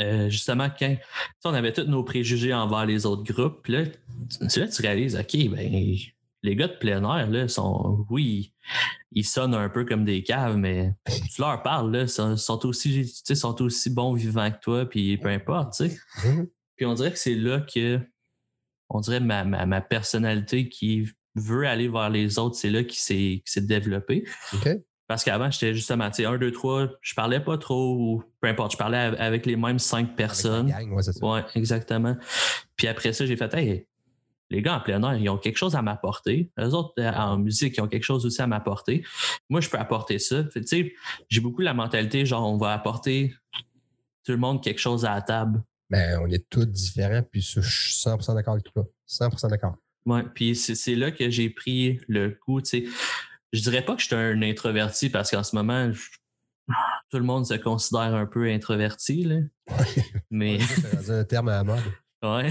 euh, 0.00 0.30
justement, 0.30 0.68
quand 0.78 0.96
on 1.44 1.54
avait 1.54 1.72
tous 1.72 1.84
nos 1.84 2.04
préjugés 2.04 2.54
envers 2.54 2.86
les 2.86 3.04
autres 3.04 3.24
groupes, 3.24 3.66
là, 3.66 3.82
là, 4.40 4.68
tu 4.68 4.82
réalises, 4.82 5.16
OK, 5.16 5.50
ben, 5.50 5.96
les 6.42 6.56
gars 6.56 6.68
de 6.68 6.76
plein 6.76 7.02
air, 7.02 7.28
là, 7.28 7.48
sont, 7.48 8.06
oui, 8.08 8.52
ils 9.12 9.24
sonnent 9.24 9.54
un 9.54 9.68
peu 9.68 9.84
comme 9.84 10.04
des 10.04 10.22
caves, 10.22 10.56
mais 10.56 10.94
tu 11.34 11.40
leur 11.40 11.62
parles, 11.62 11.90
là, 11.90 12.06
sont, 12.06 12.36
sont 12.36 12.64
aussi, 12.66 13.06
sont 13.06 13.62
aussi 13.62 13.90
bons 13.90 14.14
vivants 14.14 14.50
que 14.50 14.60
toi, 14.60 14.86
puis 14.86 15.16
peu 15.18 15.28
importe, 15.28 15.74
tu 15.76 15.88
sais. 15.88 15.98
Mm-hmm. 16.18 16.48
Puis 16.76 16.86
on 16.86 16.94
dirait 16.94 17.10
que 17.10 17.18
c'est 17.18 17.34
là 17.34 17.60
que, 17.60 18.00
on 18.88 19.00
dirait 19.00 19.20
ma, 19.20 19.44
ma, 19.44 19.80
personnalité 19.80 20.68
qui 20.68 21.08
veut 21.38 21.66
aller 21.66 21.88
vers 21.88 22.10
les 22.10 22.38
autres, 22.38 22.56
c'est 22.56 22.70
là 22.70 22.84
qui 22.84 23.00
s'est 23.00 23.60
développée. 23.60 24.24
Parce 25.06 25.24
qu'avant, 25.24 25.50
j'étais 25.50 25.72
justement, 25.72 26.10
tu 26.10 26.16
sais, 26.16 26.24
1, 26.26 26.36
2, 26.36 26.52
3, 26.52 26.88
je 27.00 27.14
parlais 27.14 27.40
pas 27.40 27.56
trop, 27.56 28.22
peu 28.40 28.48
importe, 28.48 28.72
je 28.72 28.76
parlais 28.76 28.98
avec 28.98 29.46
les 29.46 29.56
mêmes 29.56 29.78
cinq 29.78 30.14
personnes. 30.16 30.70
ouais, 31.22 31.44
exactement. 31.54 32.16
Puis 32.76 32.88
après 32.88 33.14
ça, 33.14 33.24
j'ai 33.24 33.36
fait, 33.36 33.54
hey, 33.54 33.86
les 34.50 34.60
gars 34.60 34.76
en 34.76 34.80
plein 34.80 35.02
air, 35.02 35.14
ils 35.14 35.28
ont 35.30 35.38
quelque 35.38 35.56
chose 35.56 35.74
à 35.74 35.82
m'apporter. 35.82 36.50
Les 36.58 36.74
autres 36.74 36.92
euh, 36.98 37.10
en 37.10 37.38
musique, 37.38 37.76
ils 37.78 37.80
ont 37.80 37.88
quelque 37.88 38.04
chose 38.04 38.26
aussi 38.26 38.42
à 38.42 38.46
m'apporter. 38.46 39.02
Moi, 39.48 39.60
je 39.60 39.70
peux 39.70 39.78
apporter 39.78 40.18
ça. 40.18 40.44
Tu 40.44 40.66
sais, 40.66 40.92
j'ai 41.28 41.40
beaucoup 41.40 41.62
la 41.62 41.74
mentalité, 41.74 42.26
genre, 42.26 42.50
on 42.50 42.58
va 42.58 42.72
apporter 42.72 43.34
tout 44.24 44.32
le 44.32 44.38
monde 44.38 44.62
quelque 44.62 44.80
chose 44.80 45.06
à 45.06 45.14
la 45.14 45.22
table 45.22 45.62
ben, 45.90 46.20
on 46.22 46.26
est 46.30 46.46
tous 46.50 46.66
différents, 46.66 47.22
puis 47.22 47.40
je 47.40 47.60
suis 47.60 47.94
100% 47.94 48.34
d'accord 48.34 48.54
avec 48.54 48.64
toi. 48.72 48.86
100% 49.08 49.48
d'accord. 49.48 49.76
Ouais, 50.08 50.22
puis 50.34 50.56
c'est 50.56 50.94
là 50.94 51.10
que 51.10 51.28
j'ai 51.28 51.50
pris 51.50 52.00
le 52.08 52.30
coup, 52.30 52.62
tu 52.62 52.68
sais. 52.70 52.84
Je 53.52 53.60
dirais 53.60 53.84
pas 53.84 53.94
que 53.94 54.00
je 54.00 54.06
suis 54.06 54.14
un 54.14 54.40
introverti 54.40 55.10
parce 55.10 55.30
qu'en 55.30 55.42
ce 55.42 55.54
moment, 55.54 55.90
tout 57.10 57.18
le 57.18 57.24
monde 57.24 57.46
se 57.46 57.54
considère 57.54 58.14
un 58.14 58.24
peu 58.24 58.48
introverti, 58.48 59.24
là. 59.24 59.36
Mais. 60.30 60.58
c'est 61.02 61.10
un 61.10 61.24
terme 61.24 61.48
à 61.48 61.62
la 61.62 61.64
mode. 61.64 61.82
Ouais. 62.22 62.48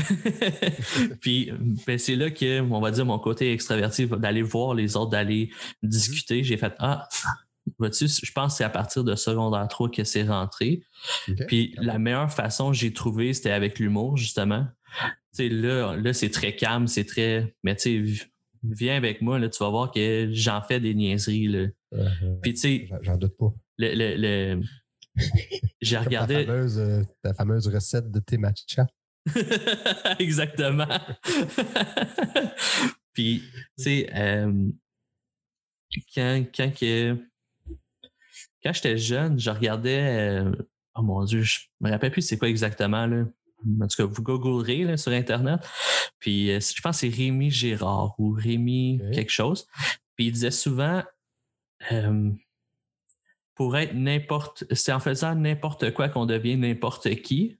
puis 1.22 1.52
ben, 1.88 1.98
c'est 1.98 2.16
là 2.16 2.30
que, 2.30 2.62
on 2.62 2.80
va 2.80 2.92
dire, 2.92 3.06
mon 3.06 3.18
côté 3.18 3.52
extraverti, 3.52 4.06
d'aller 4.06 4.44
voir 4.44 4.76
les 4.76 4.96
autres, 4.96 5.10
d'aller 5.10 5.48
mm-hmm. 5.48 5.90
discuter. 5.90 6.44
J'ai 6.44 6.58
fait 6.58 6.74
Ah, 6.78 7.10
je 7.80 8.32
pense 8.32 8.54
que 8.54 8.58
c'est 8.58 8.64
à 8.64 8.70
partir 8.70 9.04
de 9.04 9.16
secondaire 9.16 9.68
3 9.68 9.90
que 9.90 10.04
c'est 10.04 10.24
rentré. 10.24 10.84
Puis 11.48 11.74
la 11.78 11.98
meilleure 11.98 12.32
façon 12.32 12.70
que 12.70 12.78
j'ai 12.78 12.94
trouvé, 12.94 13.34
c'était 13.34 13.52
avec 13.52 13.80
l'humour, 13.80 14.16
justement. 14.16 14.68
Tu 15.36 15.50
là, 15.50 15.96
là 15.96 16.14
c'est 16.14 16.30
très 16.30 16.56
calme, 16.56 16.88
c'est 16.88 17.06
très. 17.06 17.56
Mais 17.64 17.76
tu 17.76 18.16
sais, 18.16 18.28
viens 18.64 18.96
avec 18.98 19.22
moi, 19.22 19.40
là, 19.40 19.50
tu 19.50 19.64
vas 19.64 19.70
voir 19.70 19.92
que 19.92 20.30
j'en 20.32 20.62
fais 20.62 20.80
des 20.80 20.94
niaiseries. 20.94 21.48
Là. 21.48 21.68
Uh-huh. 21.94 22.40
Puis 22.42 22.54
tu 22.54 22.60
sais. 22.60 22.90
J'en 23.02 23.18
doute 23.18 23.38
pas. 23.38 23.54
Le, 23.78 24.56
le, 24.56 24.62
J'ai 25.82 25.98
regardé. 25.98 26.46
Ta 26.46 26.46
fameuse, 26.46 26.80
euh, 26.80 27.04
ta 27.22 27.34
fameuse, 27.34 27.68
recette 27.68 28.12
de 28.12 28.20
thé 28.20 28.38
matcha. 28.38 28.88
Exactement. 30.20 30.88
Puis, 33.14 33.44
tu 33.78 33.84
sais, 33.84 34.10
euh, 34.16 34.70
quand, 36.14 36.46
quand 36.56 36.72
que 36.72 37.18
quand 38.64 38.74
j'étais 38.74 38.98
jeune, 38.98 39.40
je 39.40 39.50
regardais. 39.50 40.20
Euh, 40.20 40.52
oh 40.96 41.02
mon 41.02 41.24
Dieu, 41.24 41.42
je 41.42 41.62
me 41.82 41.90
rappelle 41.90 42.12
plus 42.12 42.22
c'est 42.22 42.38
quoi 42.38 42.50
exactement. 42.50 43.06
Là. 43.06 43.26
En 43.82 43.88
tout 43.88 43.98
cas, 43.98 44.06
vous 44.06 44.22
googlerez 44.22 44.98
sur 44.98 45.12
Internet. 45.12 45.60
Puis 46.20 46.52
euh, 46.52 46.60
je 46.60 46.82
pense 46.82 47.02
que 47.02 47.10
c'est 47.10 47.16
Rémi 47.16 47.50
Gérard 47.50 48.16
ou 48.20 48.32
Rémi 48.32 49.02
quelque 49.14 49.32
chose. 49.32 49.68
Puis 50.16 50.28
il 50.28 50.32
disait 50.32 50.52
souvent 50.52 51.04
euh, 51.92 52.32
pour 53.56 53.78
être 53.78 53.94
n'importe. 53.94 54.64
C'est 54.74 54.92
en 54.92 55.00
faisant 55.00 55.36
n'importe 55.36 55.94
quoi 55.94 56.10
qu'on 56.10 56.26
devient 56.26 56.58
n'importe 56.58 57.14
qui. 57.22 57.58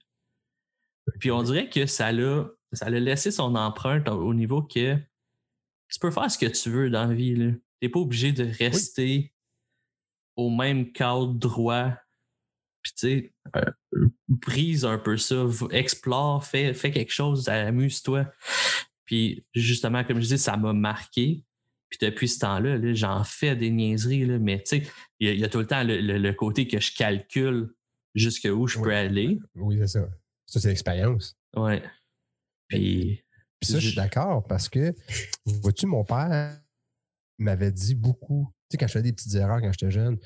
Puis 1.18 1.30
on 1.30 1.42
dirait 1.42 1.68
que 1.68 1.86
ça 1.86 2.12
l'a, 2.12 2.46
ça 2.72 2.90
laissé 2.90 3.30
son 3.30 3.54
empreinte 3.54 4.08
au 4.08 4.34
niveau 4.34 4.62
que 4.62 4.96
tu 4.96 5.98
peux 6.00 6.10
faire 6.10 6.30
ce 6.30 6.38
que 6.38 6.46
tu 6.46 6.70
veux 6.70 6.90
dans 6.90 7.06
la 7.06 7.14
vie. 7.14 7.34
Tu 7.34 7.62
n'es 7.82 7.88
pas 7.88 8.00
obligé 8.00 8.32
de 8.32 8.44
rester 8.44 9.32
au 10.36 10.50
même 10.50 10.92
cadre 10.92 11.34
droit. 11.34 11.92
Puis 12.82 12.92
tu 12.92 13.08
sais, 13.08 13.32
euh, 13.56 14.08
brise 14.28 14.84
un 14.84 14.98
peu 14.98 15.16
ça, 15.16 15.46
explore, 15.70 16.44
fais, 16.44 16.74
fais 16.74 16.90
quelque 16.90 17.12
chose, 17.12 17.48
amuse-toi. 17.48 18.30
Puis 19.04 19.44
justement, 19.54 20.04
comme 20.04 20.20
je 20.20 20.26
dis, 20.26 20.38
ça 20.38 20.56
m'a 20.56 20.72
marqué. 20.72 21.44
Puis 21.88 21.98
depuis 22.02 22.28
ce 22.28 22.40
temps-là, 22.40 22.78
-là, 22.78 22.94
j'en 22.94 23.24
fais 23.24 23.56
des 23.56 23.70
niaiseries, 23.70 24.26
là, 24.26 24.38
mais 24.38 24.62
tu 24.62 24.82
sais, 24.82 24.90
il 25.20 25.38
y, 25.38 25.44
a 25.44 25.48
tout 25.48 25.58
le 25.58 25.66
temps 25.66 25.82
le, 25.84 26.32
côté 26.32 26.68
que 26.68 26.78
je 26.78 26.94
calcule 26.94 27.74
jusqu'où 28.14 28.66
je 28.66 28.78
peux 28.78 28.94
aller. 28.94 29.38
Oui, 29.54 29.78
c'est 29.80 29.86
ça. 29.86 30.08
Ça, 30.46 30.60
c'est 30.60 30.68
l'expérience. 30.68 31.36
Ouais. 31.56 31.82
Puis. 32.68 33.24
Puis 33.60 33.72
ça, 33.72 33.80
je 33.80 33.88
suis 33.88 33.96
d'accord 33.96 34.46
parce 34.46 34.68
que, 34.68 34.94
vois-tu, 35.44 35.86
mon 35.86 36.04
père 36.04 36.60
m'avait 37.38 37.72
dit 37.72 37.96
beaucoup 37.96 38.52
tu 38.68 38.74
sais, 38.74 38.78
quand 38.78 38.86
je 38.86 38.92
faisais 38.92 39.02
des 39.04 39.12
petites 39.14 39.34
erreurs 39.34 39.62
quand 39.62 39.72
j'étais 39.72 39.90
jeune, 39.90 40.18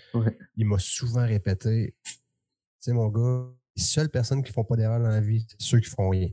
il 0.57 0.67
m'a 0.67 0.79
souvent 0.81 1.25
répété 1.25 1.95
sais, 2.83 2.93
mon 2.93 3.09
gars, 3.09 3.47
les 3.77 3.83
seules 3.83 4.09
personnes 4.09 4.43
qui 4.43 4.53
font 4.53 4.65
pas 4.65 4.77
d'erreur 4.77 5.01
dans 5.01 5.09
la 5.09 5.21
vie, 5.21 5.47
c'est 5.49 5.61
ceux 5.61 5.81
qui 5.81 5.89
font 5.89 6.11
rien. 6.11 6.29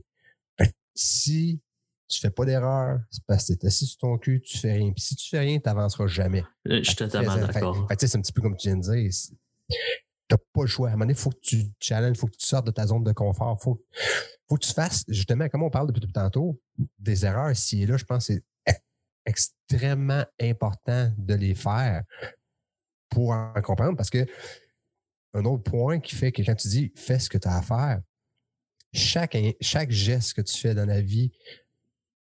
si 0.94 1.60
tu 2.08 2.20
fais 2.20 2.30
pas 2.30 2.44
d'erreur, 2.44 3.00
c'est 3.10 3.24
parce 3.24 3.46
que 3.46 3.52
tu 3.52 3.60
es 3.60 3.66
assis 3.66 3.86
sur 3.86 3.98
ton 3.98 4.18
cul, 4.18 4.40
tu 4.40 4.58
fais 4.58 4.72
rien. 4.72 4.92
Puis 4.92 5.02
si 5.02 5.14
tu 5.14 5.28
fais 5.28 5.38
rien, 5.38 5.58
tu 5.58 5.62
n'avanceras 5.66 6.08
jamais. 6.08 6.42
Euh, 6.66 6.78
je 6.78 6.82
suis 6.82 6.96
totalement 6.96 7.36
d'accord. 7.36 7.86
c'est 7.96 8.16
un 8.16 8.20
petit 8.20 8.32
peu 8.32 8.42
comme 8.42 8.56
tu 8.56 8.68
viens 8.68 8.76
de 8.76 8.82
dire. 8.82 9.10
T'as 10.26 10.36
pas 10.36 10.62
le 10.62 10.66
choix. 10.66 10.88
À 10.88 10.90
un 10.90 10.94
moment 10.94 11.04
donné, 11.04 11.12
il 11.12 11.20
faut 11.20 11.30
que 11.30 11.40
tu 11.40 11.66
challenges, 11.78 12.16
il 12.16 12.18
faut 12.18 12.26
que 12.26 12.36
tu 12.36 12.46
sortes 12.46 12.66
de 12.66 12.72
ta 12.72 12.86
zone 12.86 13.04
de 13.04 13.12
confort. 13.12 13.56
Il 13.60 13.62
faut, 13.62 13.84
faut 14.48 14.56
que 14.56 14.66
tu 14.66 14.72
fasses, 14.72 15.04
justement, 15.08 15.48
comme 15.48 15.62
on 15.62 15.70
parle 15.70 15.86
depuis 15.86 16.00
tout 16.00 16.12
tantôt, 16.12 16.60
des 16.98 17.24
erreurs 17.24 17.50
ici 17.50 17.82
et 17.82 17.86
là, 17.86 17.96
je 17.96 18.04
pense 18.04 18.26
que 18.26 18.34
c'est 18.34 18.44
extrêmement 19.26 20.24
important 20.40 21.12
de 21.16 21.34
les 21.34 21.54
faire 21.54 22.02
pour 23.08 23.30
en 23.30 23.60
comprendre 23.62 23.96
parce 23.96 24.10
que 24.10 24.26
un 25.34 25.44
autre 25.44 25.62
point 25.62 26.00
qui 26.00 26.14
fait 26.14 26.32
que 26.32 26.42
quand 26.42 26.54
tu 26.54 26.68
dis 26.68 26.92
fais 26.96 27.18
ce 27.18 27.28
que 27.28 27.38
tu 27.38 27.48
as 27.48 27.56
à 27.56 27.62
faire, 27.62 28.00
chaque, 28.92 29.36
chaque 29.60 29.90
geste 29.90 30.34
que 30.34 30.42
tu 30.42 30.56
fais 30.56 30.74
dans 30.74 30.86
la 30.86 31.00
vie 31.00 31.30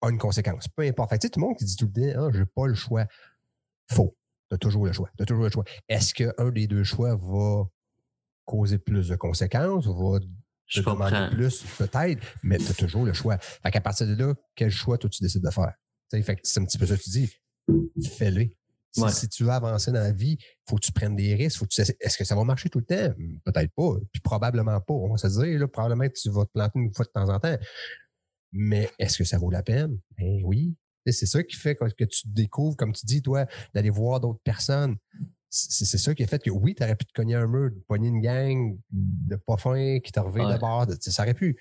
a 0.01 0.11
une 0.11 0.19
conséquence. 0.19 0.69
Peu 0.69 0.83
importe. 0.83 1.11
Fait, 1.11 1.19
tu 1.19 1.27
sais, 1.27 1.31
tout 1.31 1.41
le 1.41 1.47
monde 1.47 1.57
qui 1.57 1.65
dit 1.65 1.77
tout 1.77 1.91
le 1.95 2.13
temps, 2.13 2.27
ah, 2.27 2.31
j'ai 2.33 2.47
pas 2.47 2.67
le 2.67 2.75
choix. 2.75 3.07
Faux. 3.91 4.17
Tu 4.49 4.55
as 4.55 4.59
toujours 4.59 4.87
le 4.87 4.93
choix. 4.93 5.11
Tu 5.19 5.25
toujours 5.25 5.45
le 5.45 5.51
choix. 5.51 5.65
Est-ce 5.89 6.15
qu'un 6.15 6.51
des 6.51 6.67
deux 6.67 6.85
choix 6.85 7.17
va 7.17 7.65
causer 8.45 8.79
plus 8.79 9.09
de 9.09 9.17
conséquences 9.17 9.87
ou 9.87 9.95
va 9.95 10.21
je 10.67 10.81
demander 10.81 11.29
plus, 11.31 11.65
peut-être, 11.77 12.25
mais 12.43 12.57
tu 12.57 12.71
as 12.71 12.75
toujours 12.75 13.05
le 13.05 13.13
choix. 13.13 13.37
Fait 13.39 13.71
qu'à 13.71 13.83
partir 13.83 14.07
de 14.07 14.15
là, 14.15 14.35
quel 14.55 14.71
choix 14.71 14.97
toi 14.97 15.11
tu 15.11 15.23
décides 15.23 15.43
de 15.43 15.51
faire? 15.51 15.75
fait 16.11 16.39
c'est 16.43 16.61
un 16.61 16.65
petit 16.65 16.79
peu 16.79 16.87
ça 16.87 16.97
que 16.97 17.03
tu 17.03 17.11
dis. 17.11 17.31
Fais-le. 18.17 18.49
Si, 18.93 19.29
tu 19.29 19.45
veux 19.45 19.51
avancer 19.51 19.91
dans 19.91 20.01
la 20.01 20.13
vie, 20.13 20.37
faut 20.69 20.77
que 20.77 20.85
tu 20.85 20.93
prennes 20.93 21.17
des 21.17 21.35
risques. 21.35 21.59
Faut 21.59 21.67
est-ce 21.67 22.19
que 22.19 22.25
ça 22.25 22.35
va 22.37 22.45
marcher 22.45 22.69
tout 22.69 22.81
le 22.81 22.85
temps? 22.85 23.15
Peut-être 23.45 23.73
pas. 23.75 23.95
Puis 24.13 24.21
probablement 24.21 24.81
pas. 24.81 24.95
On 24.95 25.11
va 25.11 25.17
se 25.17 25.29
dire, 25.29 25.59
là, 25.59 25.67
probablement 25.67 26.09
que 26.09 26.15
tu 26.15 26.31
vas 26.31 26.45
te 26.45 26.51
planter 26.53 26.79
une 26.79 26.95
fois 26.95 27.07
de 27.07 27.11
temps 27.11 27.29
en 27.29 27.41
temps. 27.41 27.57
Mais 28.53 28.91
est-ce 28.99 29.19
que 29.19 29.25
ça 29.25 29.39
vaut 29.39 29.51
la 29.51 29.63
peine? 29.63 29.99
Ben 30.19 30.43
oui. 30.45 30.77
C'est 31.07 31.27
ça 31.27 31.43
qui 31.43 31.57
fait 31.57 31.75
que, 31.75 32.05
tu 32.05 32.29
découvres, 32.29 32.77
comme 32.77 32.93
tu 32.93 33.07
dis, 33.07 33.23
toi, 33.23 33.47
d'aller 33.75 33.91
voir 33.91 34.21
d'autres 34.21 34.43
personnes. 34.45 34.97
C'est 35.49 35.99
ça 35.99 36.15
qui 36.15 36.23
a 36.23 36.27
fait 36.27 36.43
que 36.43 36.51
oui, 36.51 36.75
tu 36.75 36.83
aurais 36.83 36.97
pu 36.97 37.05
te 37.05 37.13
cogner 37.13 37.35
un 37.35 37.47
mur, 37.47 37.71
de 37.71 37.85
pogner 37.89 38.09
une 38.09 38.21
gang 38.21 38.79
de 38.91 39.37
pas 39.37 39.57
fin 39.57 39.99
qui 40.01 40.13
t'a 40.13 40.23
revu 40.23 40.41
de 40.41 40.59
bord. 40.59 40.87
Ça 41.01 41.23
aurait 41.23 41.35
pu. 41.35 41.59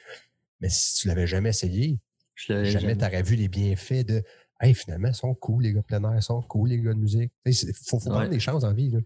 Mais 0.59 0.69
si 0.69 0.95
tu 0.95 1.07
l'avais 1.07 1.27
jamais 1.27 1.49
essayé, 1.49 1.99
jamais 2.35 2.95
tu 2.95 3.03
aurais 3.03 3.23
vu 3.23 3.35
les 3.35 3.47
bienfaits 3.47 4.05
de 4.05 4.23
Hey, 4.61 4.75
finalement, 4.75 5.07
ils 5.07 5.15
sont 5.15 5.33
cool, 5.33 5.63
les 5.63 5.73
gars 5.73 5.79
de 5.79 5.85
plein 5.85 6.03
air, 6.03 6.15
ils 6.15 6.21
sont 6.21 6.41
cool, 6.43 6.69
les 6.69 6.79
gars 6.79 6.93
de 6.93 6.99
musique. 6.99 7.31
Il 7.45 7.53
faut, 7.53 7.99
faut 7.99 8.09
prendre 8.11 8.29
des 8.29 8.39
chances 8.39 8.63
en 8.63 8.73
vie. 8.73 8.91
Là. 8.91 8.99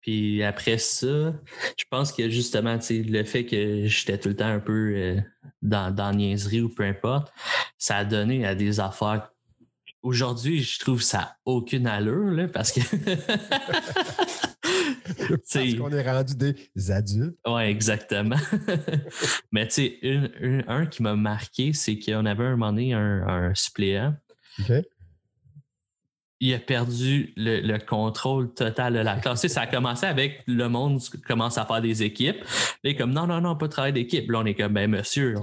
Puis 0.00 0.42
après 0.42 0.78
ça, 0.78 1.06
je 1.06 1.84
pense 1.90 2.12
que 2.12 2.28
justement, 2.28 2.78
le 2.90 3.24
fait 3.24 3.46
que 3.46 3.86
j'étais 3.86 4.18
tout 4.18 4.28
le 4.30 4.36
temps 4.36 4.46
un 4.46 4.60
peu 4.60 4.94
euh, 4.96 5.20
dans, 5.62 5.94
dans 5.94 6.12
niaiserie 6.12 6.60
ou 6.60 6.68
peu 6.68 6.84
importe, 6.84 7.32
ça 7.78 7.96
a 7.98 8.04
donné 8.04 8.46
à 8.46 8.54
des 8.54 8.80
affaires. 8.80 9.32
Aujourd'hui, 10.02 10.62
je 10.62 10.78
trouve 10.78 11.02
ça 11.02 11.18
n'a 11.18 11.36
aucune 11.44 11.86
allure, 11.86 12.30
là, 12.30 12.46
parce 12.48 12.70
que. 12.70 12.80
parce 15.28 15.74
qu'on 15.74 15.90
est 15.90 16.10
rendu 16.10 16.34
des 16.36 16.90
adultes. 16.90 17.36
Oui, 17.46 17.62
exactement. 17.62 18.36
Mais 19.52 19.66
tu 19.66 19.74
sais, 19.74 19.98
un 20.68 20.86
qui 20.86 21.02
m'a 21.02 21.16
marqué, 21.16 21.72
c'est 21.72 21.98
qu'on 21.98 22.26
avait 22.26 22.44
un 22.44 22.50
moment 22.50 22.72
donné 22.72 22.92
un, 22.92 23.26
un 23.26 23.54
suppléant 23.54 24.14
il 26.40 26.52
a 26.54 26.58
perdu 26.58 27.32
le, 27.36 27.78
contrôle 27.78 28.52
total 28.52 28.94
de 28.94 28.98
la 28.98 29.16
classe. 29.16 29.46
ça 29.46 29.62
a 29.62 29.66
commencé 29.66 30.06
avec 30.06 30.42
le 30.46 30.68
monde 30.68 31.00
qui 31.00 31.20
commence 31.20 31.56
à 31.58 31.64
faire 31.64 31.80
des 31.80 32.02
équipes. 32.02 32.40
Là, 32.40 32.44
il 32.84 32.90
est 32.90 32.96
comme 32.96 33.12
non, 33.12 33.26
non, 33.26 33.40
non, 33.40 33.56
pas 33.56 33.66
de 33.66 33.72
travail 33.72 33.92
d'équipe. 33.92 34.30
Là, 34.30 34.40
on 34.40 34.44
est 34.44 34.54
comme 34.54 34.74
ben 34.74 34.90
monsieur, 34.90 35.34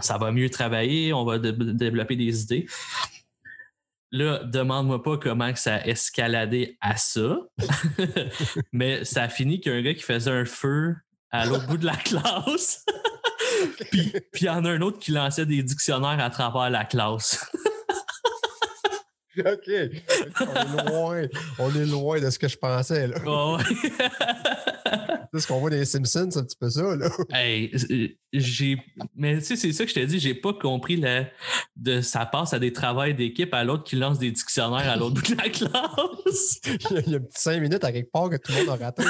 ça 0.00 0.18
va 0.18 0.32
mieux 0.32 0.50
travailler, 0.50 1.12
on 1.12 1.24
va 1.24 1.38
développer 1.38 2.16
des 2.16 2.42
idées. 2.42 2.66
Là, 4.10 4.44
demande-moi 4.44 5.02
pas 5.02 5.18
comment 5.18 5.54
ça 5.56 5.74
a 5.74 5.86
escaladé 5.86 6.78
à 6.80 6.96
ça. 6.96 7.36
Mais 8.72 9.04
ça 9.04 9.24
a 9.24 9.28
fini 9.28 9.60
qu'il 9.60 9.72
y 9.72 9.74
a 9.74 9.78
un 9.78 9.82
gars 9.82 9.94
qui 9.94 10.04
faisait 10.04 10.30
un 10.30 10.44
feu 10.44 10.94
à 11.30 11.46
l'autre 11.46 11.66
bout 11.66 11.78
de 11.78 11.86
la 11.86 11.96
classe. 11.96 12.86
puis 13.90 14.12
il 14.40 14.44
y 14.44 14.48
en 14.48 14.64
a 14.64 14.70
un 14.70 14.80
autre 14.82 15.00
qui 15.00 15.10
lançait 15.10 15.46
des 15.46 15.62
dictionnaires 15.64 16.20
à 16.20 16.30
travers 16.30 16.70
la 16.70 16.84
classe. 16.84 17.50
OK. 19.38 19.70
On 20.40 20.54
est 20.54 20.90
loin. 20.90 21.22
On 21.58 21.74
est 21.74 21.86
loin 21.86 22.20
de 22.20 22.30
ce 22.30 22.38
que 22.38 22.48
je 22.48 22.56
pensais. 22.56 23.08
Là. 23.08 23.16
c'est 25.32 25.40
ce 25.40 25.46
qu'on 25.46 25.58
voit 25.58 25.70
dans 25.70 25.76
les 25.76 25.84
Simpsons, 25.84 26.28
c'est 26.30 26.38
un 26.38 26.44
petit 26.44 26.56
peu 26.56 26.70
ça. 26.70 26.96
Là. 26.96 27.08
Hey, 27.30 28.16
j'ai. 28.32 28.78
Mais 29.16 29.38
tu 29.38 29.44
sais, 29.44 29.56
c'est 29.56 29.72
ça 29.72 29.84
que 29.84 29.90
je 29.90 29.94
t'ai 29.94 30.06
dit, 30.06 30.20
j'ai 30.20 30.34
pas 30.34 30.52
compris 30.52 30.96
la... 30.96 31.26
de 31.76 32.00
ça 32.00 32.26
passe 32.26 32.52
à 32.54 32.58
des 32.58 32.72
travails 32.72 33.14
d'équipe 33.14 33.52
à 33.54 33.64
l'autre 33.64 33.84
qui 33.84 33.96
lance 33.96 34.18
des 34.18 34.30
dictionnaires 34.30 34.88
à 34.88 34.96
l'autre 34.96 35.14
bout 35.14 35.34
de 35.34 35.36
la 35.36 35.48
classe. 35.48 36.60
Il 36.90 37.10
y 37.10 37.14
a 37.14 37.18
un 37.18 37.20
petit 37.20 37.42
cinq 37.42 37.60
minutes 37.60 37.84
à 37.84 37.92
quelque 37.92 38.12
part 38.12 38.30
que 38.30 38.36
tout 38.36 38.52
le 38.52 38.64
monde 38.64 38.80
a 38.80 38.84
raté. 38.84 39.02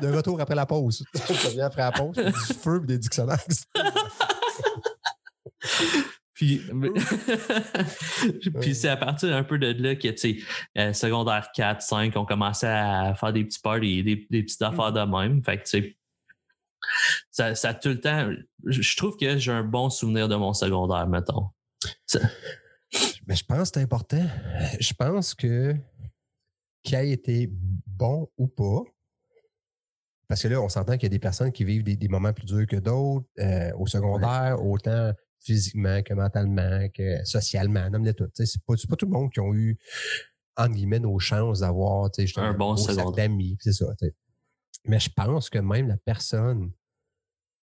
de 0.00 0.08
retour 0.08 0.40
après 0.40 0.54
la 0.54 0.66
pause. 0.66 1.04
Ça 1.14 1.50
vient 1.50 1.66
après 1.66 1.82
la 1.82 1.92
pause, 1.92 2.16
du 2.16 2.54
feu 2.54 2.80
et 2.82 2.86
des 2.86 2.98
dictionnaires. 2.98 3.38
Puis, 8.60 8.74
c'est 8.74 8.88
à 8.88 8.96
partir 8.96 9.34
un 9.34 9.44
peu 9.44 9.58
de 9.58 9.72
là 9.80 9.94
que, 9.94 10.08
tu 10.08 10.16
sais, 10.16 10.36
euh, 10.76 10.92
secondaire 10.92 11.50
4, 11.54 11.80
5, 11.80 12.16
on 12.16 12.24
commençait 12.24 12.66
à 12.66 13.14
faire 13.14 13.32
des 13.32 13.44
petits 13.44 13.60
parties, 13.60 14.02
des, 14.02 14.26
des 14.28 14.42
petites 14.42 14.62
affaires 14.62 14.92
de 14.92 15.00
même. 15.00 15.44
Fait 15.44 15.58
que, 15.58 15.62
tu 15.62 15.96
sais, 17.30 17.54
ça, 17.54 17.74
tout 17.74 17.90
le 17.90 18.00
temps. 18.00 18.30
Je 18.64 18.96
trouve 18.96 19.16
que 19.16 19.38
j'ai 19.38 19.52
un 19.52 19.62
bon 19.62 19.88
souvenir 19.88 20.28
de 20.28 20.34
mon 20.34 20.52
secondaire, 20.52 21.06
mettons. 21.06 21.50
Mais 23.26 23.36
je 23.36 23.44
pense 23.44 23.70
que 23.70 23.78
c'est 23.78 23.82
important. 23.84 24.26
Je 24.80 24.92
pense 24.94 25.34
que 25.34 25.76
qui 26.82 26.96
a 26.96 27.04
été 27.04 27.48
bon 27.86 28.28
ou 28.36 28.48
pas, 28.48 28.82
parce 30.28 30.42
que 30.42 30.48
là, 30.48 30.60
on 30.60 30.68
s'entend 30.68 30.94
qu'il 30.94 31.04
y 31.04 31.06
a 31.06 31.10
des 31.10 31.18
personnes 31.20 31.52
qui 31.52 31.62
vivent 31.62 31.84
des, 31.84 32.08
moments 32.08 32.32
plus 32.32 32.46
durs 32.46 32.66
que 32.66 32.76
d'autres. 32.76 33.26
Euh, 33.38 33.70
au 33.76 33.86
secondaire, 33.86 34.56
autant 34.64 35.12
physiquement, 35.42 36.02
que 36.02 36.14
mentalement, 36.14 36.88
que 36.94 37.24
socialement, 37.24 37.88
nomme 37.90 38.12
tout. 38.14 38.28
C'est 38.34 38.62
pas, 38.64 38.74
pas 38.88 38.96
tout 38.96 39.06
le 39.06 39.12
monde 39.12 39.32
qui 39.32 39.40
ont 39.40 39.54
eu, 39.54 39.78
entre 40.56 40.74
guillemets, 40.74 41.00
nos 41.00 41.18
chances 41.18 41.60
d'avoir 41.60 42.10
un 42.36 42.52
bon 42.54 42.76
d'amis. 43.16 43.56
C'est 43.60 43.72
ça. 43.72 43.86
Mais 44.84 44.98
je 44.98 45.10
pense 45.10 45.50
que 45.50 45.58
même 45.58 45.88
la 45.88 45.96
personne 45.96 46.72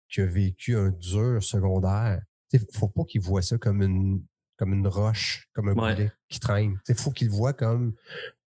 qui 0.10 0.22
a 0.22 0.26
vécu 0.26 0.76
un 0.76 0.90
dur 0.90 1.44
secondaire, 1.44 2.22
il 2.52 2.62
faut 2.74 2.88
pas 2.88 3.04
qu'il 3.04 3.22
voit 3.22 3.42
ça 3.42 3.58
comme 3.58 3.82
une, 3.82 4.24
comme 4.58 4.74
une 4.74 4.88
roche, 4.88 5.48
comme 5.54 5.70
un 5.70 5.74
boulet 5.74 6.12
qui 6.30 6.40
traîne. 6.40 6.80
Il 6.88 6.96
faut 6.96 7.12
qu'il 7.12 7.30
voit 7.30 7.54
comme 7.54 7.94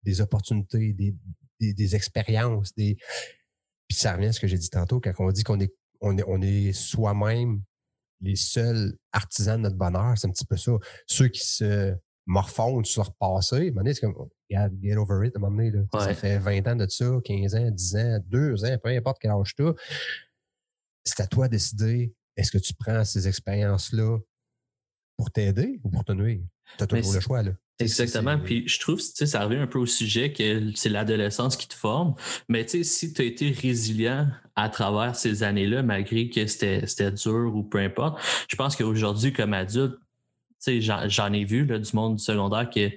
des 0.04 0.20
opportunités, 0.20 0.92
des, 0.92 1.14
des, 1.60 1.96
expériences, 1.96 2.74
des. 2.74 2.96
Puis 3.88 3.98
ça 3.98 4.14
revient 4.14 4.28
à 4.28 4.32
ce 4.32 4.40
que 4.40 4.46
j'ai 4.46 4.58
dit 4.58 4.70
tantôt, 4.70 5.00
quand 5.00 5.12
on 5.18 5.32
dit 5.32 5.42
qu'on 5.42 5.58
est, 5.58 5.74
on 6.00 6.16
est, 6.16 6.24
on 6.26 6.40
est 6.40 6.72
soi-même 6.72 7.62
les 8.20 8.36
seuls 8.36 8.96
artisans 9.12 9.56
de 9.56 9.62
notre 9.62 9.76
bonheur, 9.76 10.16
c'est 10.16 10.26
un 10.26 10.30
petit 10.30 10.44
peu 10.44 10.56
ça. 10.56 10.72
Ceux 11.06 11.28
qui 11.28 11.46
se 11.46 11.94
morfondent 12.26 12.86
sur 12.86 13.02
leur 13.02 13.14
passé, 13.14 13.72
c'est 13.86 14.00
comme, 14.00 14.28
get 14.50 14.96
over 14.96 15.26
it, 15.26 15.34
à 15.36 15.38
un 15.38 15.42
moment 15.42 15.56
donné, 15.56 15.72
Ça 15.92 16.14
fait 16.14 16.38
20 16.38 16.66
ans 16.68 16.76
de 16.76 16.86
ça, 16.88 17.10
15 17.24 17.54
ans, 17.54 17.70
10 17.70 17.96
ans, 17.96 18.18
2 18.26 18.64
ans, 18.64 18.78
peu 18.82 18.90
importe 18.90 19.18
quel 19.20 19.30
âge 19.30 19.54
tu 19.54 19.66
as. 19.66 19.74
C'est 21.04 21.22
à 21.22 21.26
toi 21.26 21.46
de 21.48 21.52
décider, 21.52 22.14
est-ce 22.36 22.50
que 22.50 22.58
tu 22.58 22.74
prends 22.74 23.04
ces 23.04 23.26
expériences-là 23.28 24.18
pour 25.16 25.30
t'aider 25.30 25.80
ou 25.82 25.90
pour 25.90 26.04
te 26.04 26.12
nuire? 26.12 26.42
Tu 26.76 26.84
as 26.84 26.86
toujours 26.86 27.14
le 27.14 27.20
choix, 27.20 27.42
là. 27.42 27.52
Exactement. 27.80 28.38
Puis 28.38 28.66
je 28.66 28.80
trouve, 28.80 28.96
que 28.98 29.26
ça 29.26 29.44
revient 29.44 29.58
un 29.58 29.66
peu 29.66 29.78
au 29.78 29.86
sujet 29.86 30.32
que 30.32 30.72
c'est 30.74 30.88
l'adolescence 30.88 31.56
qui 31.56 31.68
te 31.68 31.74
forme. 31.74 32.14
Mais 32.48 32.64
tu 32.64 32.78
sais, 32.78 32.84
si 32.84 33.12
tu 33.12 33.22
as 33.22 33.24
été 33.24 33.50
résilient 33.50 34.28
à 34.56 34.68
travers 34.68 35.14
ces 35.14 35.44
années-là, 35.44 35.82
malgré 35.82 36.28
que 36.28 36.46
c'était 36.46 37.12
dur 37.12 37.52
ou 37.54 37.62
peu 37.62 37.78
importe, 37.78 38.20
je 38.48 38.56
pense 38.56 38.74
qu'aujourd'hui, 38.74 39.32
comme 39.32 39.54
adulte, 39.54 39.96
tu 40.60 40.82
sais, 40.82 41.08
j'en 41.08 41.32
ai 41.32 41.44
vu 41.44 41.64
là, 41.64 41.78
du 41.78 41.90
monde 41.94 42.16
du 42.16 42.22
secondaire 42.22 42.68
que 42.68 42.90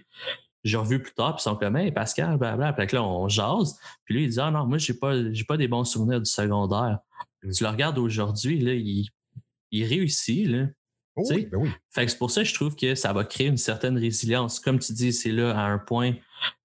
j'ai 0.64 0.78
revu 0.78 1.02
plus 1.02 1.14
tard, 1.14 1.36
puis 1.36 1.42
ils 1.42 1.50
sont 1.50 1.56
comme 1.56 1.76
Hey 1.76 1.92
Pascal, 1.92 2.38
blablabla. 2.38 2.86
Puis 2.86 2.96
là, 2.96 3.04
on 3.04 3.28
jase. 3.28 3.78
Puis 4.06 4.16
lui, 4.16 4.24
il 4.26 4.30
dit 4.30 4.40
Ah 4.40 4.52
non, 4.52 4.66
moi, 4.66 4.78
j'ai 4.78 4.94
pas, 4.94 5.32
j'ai 5.32 5.44
pas 5.44 5.58
des 5.58 5.68
bons 5.68 5.84
souvenirs 5.84 6.20
du 6.20 6.30
secondaire. 6.30 7.00
Mm. 7.44 7.52
Tu 7.52 7.64
le 7.64 7.70
regardes 7.70 7.98
aujourd'hui, 8.00 8.60
là, 8.60 8.74
il, 8.74 9.08
il 9.72 9.86
réussit, 9.86 10.48
là. 10.48 10.66
Oh 11.24 11.34
oui, 11.34 11.48
ben 11.52 11.58
oui. 11.58 11.70
Fait 11.90 12.06
que 12.06 12.12
c'est 12.12 12.18
pour 12.18 12.32
ça 12.32 12.42
que 12.42 12.48
je 12.48 12.54
trouve 12.54 12.76
que 12.76 12.96
ça 12.96 13.14
va 13.14 13.24
créer 13.24 13.48
une 13.48 13.58
certaine 13.58 13.98
résilience. 13.98 14.60
Comme 14.60 14.80
tu 14.80 14.94
dis, 14.94 15.14
c'est 15.14 15.32
là 15.32 15.58
à 15.58 15.64
un 15.64 15.78
point, 15.78 16.14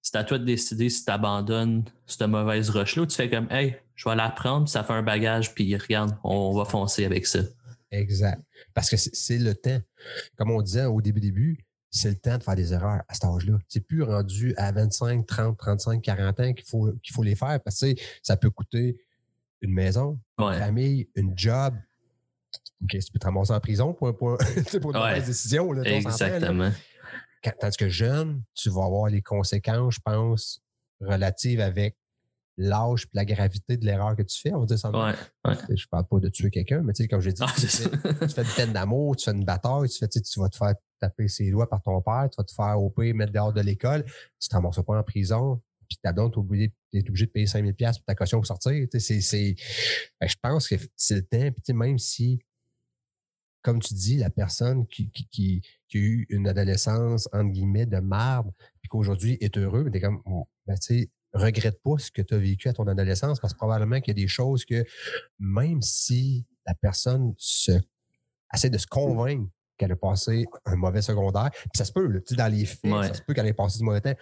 c'est 0.01 0.15
à 0.15 0.23
toi 0.23 0.37
de 0.37 0.45
décider 0.45 0.89
si 0.89 1.05
tu 1.05 1.11
abandonnes 1.11 1.83
cette 2.05 2.27
mauvaise 2.27 2.69
roche-là 2.69 3.03
ou 3.03 3.05
tu 3.05 3.15
fais 3.15 3.29
comme 3.29 3.47
Hey, 3.51 3.77
je 3.95 4.07
vais 4.07 4.15
la 4.15 4.29
prendre, 4.29 4.67
ça 4.67 4.83
fait 4.83 4.93
un 4.93 5.03
bagage, 5.03 5.53
puis 5.53 5.75
regarde, 5.75 6.17
on 6.23 6.53
va 6.53 6.65
foncer 6.65 7.05
avec 7.05 7.25
ça. 7.25 7.39
Exact. 7.91 8.41
Parce 8.73 8.89
que 8.89 8.97
c'est 8.97 9.37
le 9.37 9.55
temps. 9.55 9.79
Comme 10.37 10.51
on 10.51 10.61
disait 10.61 10.85
au 10.85 11.01
début 11.01 11.19
début, 11.19 11.65
c'est 11.89 12.09
le 12.09 12.15
temps 12.15 12.37
de 12.37 12.43
faire 12.43 12.55
des 12.55 12.73
erreurs 12.73 13.01
à 13.07 13.13
cet 13.13 13.25
âge-là. 13.25 13.59
C'est 13.67 13.79
plus 13.79 14.03
rendu 14.03 14.53
à 14.57 14.71
25, 14.71 15.25
30, 15.25 15.57
35, 15.57 16.01
40 16.01 16.39
ans 16.39 16.53
qu'il 16.53 16.65
faut, 16.65 16.91
qu'il 17.01 17.13
faut 17.13 17.23
les 17.23 17.35
faire 17.35 17.59
parce 17.63 17.79
que 17.79 17.95
ça 18.21 18.37
peut 18.37 18.49
coûter 18.49 18.97
une 19.61 19.73
maison, 19.73 20.19
une 20.37 20.53
famille, 20.53 21.09
une 21.15 21.37
job, 21.37 21.73
OK, 22.83 22.89
tu 22.89 23.11
peux 23.11 23.19
te 23.19 23.25
ramasser 23.25 23.53
en 23.53 23.59
prison 23.59 23.93
pour, 23.93 24.15
pour, 24.15 24.37
pour 24.81 24.91
une 24.95 24.99
mauvaise 24.99 25.25
décision. 25.25 25.71
Là, 25.71 25.83
Exactement. 25.83 26.71
tandis 27.59 27.77
que 27.77 27.89
jeune, 27.89 28.43
tu 28.53 28.69
vas 28.69 28.85
avoir 28.85 29.09
les 29.09 29.21
conséquences, 29.21 29.95
je 29.95 29.99
pense, 30.03 30.61
relatives 31.01 31.61
avec 31.61 31.97
l'âge 32.57 33.03
et 33.03 33.09
la 33.13 33.25
gravité 33.25 33.77
de 33.77 33.85
l'erreur 33.85 34.15
que 34.15 34.23
tu 34.23 34.39
fais. 34.39 34.53
On 34.53 34.61
va 34.61 34.65
dire 34.65 34.79
ça. 34.79 34.89
Ouais, 34.89 35.13
ouais. 35.45 35.55
Je 35.75 35.87
parle 35.87 36.07
pas 36.07 36.19
de 36.19 36.29
tuer 36.29 36.49
quelqu'un, 36.49 36.81
mais 36.81 36.93
tu 36.93 37.03
sais, 37.03 37.07
comme 37.07 37.21
j'ai 37.21 37.33
dit, 37.33 37.43
ah, 37.45 37.53
tu, 37.55 37.67
fais, 37.67 38.41
une 38.41 38.55
peine 38.55 38.73
d'amour, 38.73 39.15
tu 39.15 39.25
fais 39.25 39.35
une 39.35 39.45
bataille, 39.45 39.89
tu, 39.89 39.97
fais, 39.99 40.07
tu 40.07 40.39
vas 40.39 40.49
te 40.49 40.57
faire 40.57 40.73
taper 40.99 41.27
ses 41.27 41.51
doigts 41.51 41.69
par 41.69 41.81
ton 41.83 42.01
père, 42.01 42.27
tu 42.31 42.35
vas 42.37 42.43
te 42.43 42.53
faire 42.53 42.75
pire 42.95 43.15
mettre 43.15 43.31
dehors 43.31 43.53
de 43.53 43.61
l'école, 43.61 44.03
tu 44.39 44.55
ne 44.55 44.59
t'en 44.59 44.83
pas 44.83 44.97
en 44.97 45.03
prison, 45.03 45.61
puis 45.87 45.97
ta 46.01 46.11
blonde, 46.11 46.33
tu 46.33 46.39
es 46.93 47.07
obligé 47.07 47.25
de 47.25 47.31
payer 47.31 47.47
5000 47.47 47.73
pièces 47.73 47.97
pour 47.97 48.05
ta 48.05 48.15
caution 48.15 48.39
pour 48.39 48.47
sortir. 48.47 48.87
C'est, 48.97 49.55
ben, 50.19 50.27
je 50.27 50.35
pense 50.41 50.67
que 50.67 50.75
c'est 50.95 51.15
le 51.15 51.25
temps. 51.25 51.51
Puis 51.63 51.73
même 51.73 51.97
si, 51.97 52.39
comme 53.67 53.81
tu 53.81 53.95
dis, 53.95 54.15
la 54.15 54.29
personne 54.29 54.87
qui, 54.87 55.11
qui, 55.11 55.27
qui, 55.27 55.61
a 55.93 55.97
eu 55.97 56.25
une 56.29 56.47
adolescence, 56.47 57.27
entre 57.33 57.51
guillemets, 57.51 57.85
de 57.85 57.99
marbre, 57.99 58.53
puis 58.79 58.87
qu'aujourd'hui 58.87 59.37
est 59.41 59.57
heureux, 59.57 59.89
tu 59.91 59.99
comme, 59.99 60.21
ben, 60.65 60.75
tu 60.75 61.01
sais, 61.01 61.09
regrette 61.33 61.77
pas 61.83 61.97
ce 61.97 62.09
que 62.09 62.21
tu 62.21 62.33
as 62.33 62.37
vécu 62.37 62.69
à 62.69 62.73
ton 62.73 62.87
adolescence 62.87 63.41
parce 63.41 63.51
que 63.51 63.57
probablement 63.57 63.99
qu'il 63.99 64.17
y 64.17 64.21
a 64.21 64.23
des 64.23 64.29
choses 64.29 64.63
que 64.63 64.85
même 65.37 65.81
si 65.81 66.45
la 66.65 66.75
personne 66.75 67.33
se 67.37 67.73
essaie 68.53 68.69
de 68.69 68.77
se 68.77 68.87
convaincre 68.87 69.49
qu'elle 69.77 69.91
a 69.91 69.97
passé 69.97 70.45
un 70.63 70.77
mauvais 70.77 71.01
secondaire, 71.01 71.51
puis 71.51 71.69
ça 71.75 71.83
se 71.83 71.91
peut, 71.91 72.07
là, 72.07 72.19
dans 72.37 72.47
les 72.47 72.65
faits, 72.65 72.89
ça 72.89 73.15
se 73.15 73.21
peut 73.21 73.33
qu'elle 73.33 73.47
ait 73.47 73.53
passé 73.53 73.79
du 73.79 73.83
mauvais 73.83 73.99
temps, 73.99 74.15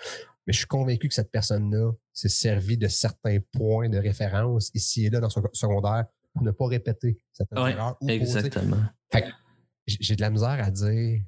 mais 0.47 0.53
je 0.53 0.58
suis 0.58 0.67
convaincu 0.67 1.08
que 1.08 1.13
cette 1.13 1.31
personne-là 1.31 1.91
s'est 2.12 2.29
servie 2.29 2.79
de 2.79 2.88
certains 2.88 3.38
points 3.51 3.89
de 3.89 3.99
référence 3.99 4.71
ici 4.73 5.05
et 5.05 5.12
là 5.12 5.19
dans 5.19 5.29
son 5.29 5.43
secondaire 5.53 6.05
pour 6.34 6.43
ne 6.43 6.51
pas 6.51 6.65
répéter 6.65 7.19
cette 7.31 7.47
erreur. 7.51 7.95
exactement. 8.08 8.84
J'ai 9.88 10.15
de 10.15 10.21
la 10.21 10.30
misère 10.30 10.63
à 10.63 10.71
dire. 10.71 11.21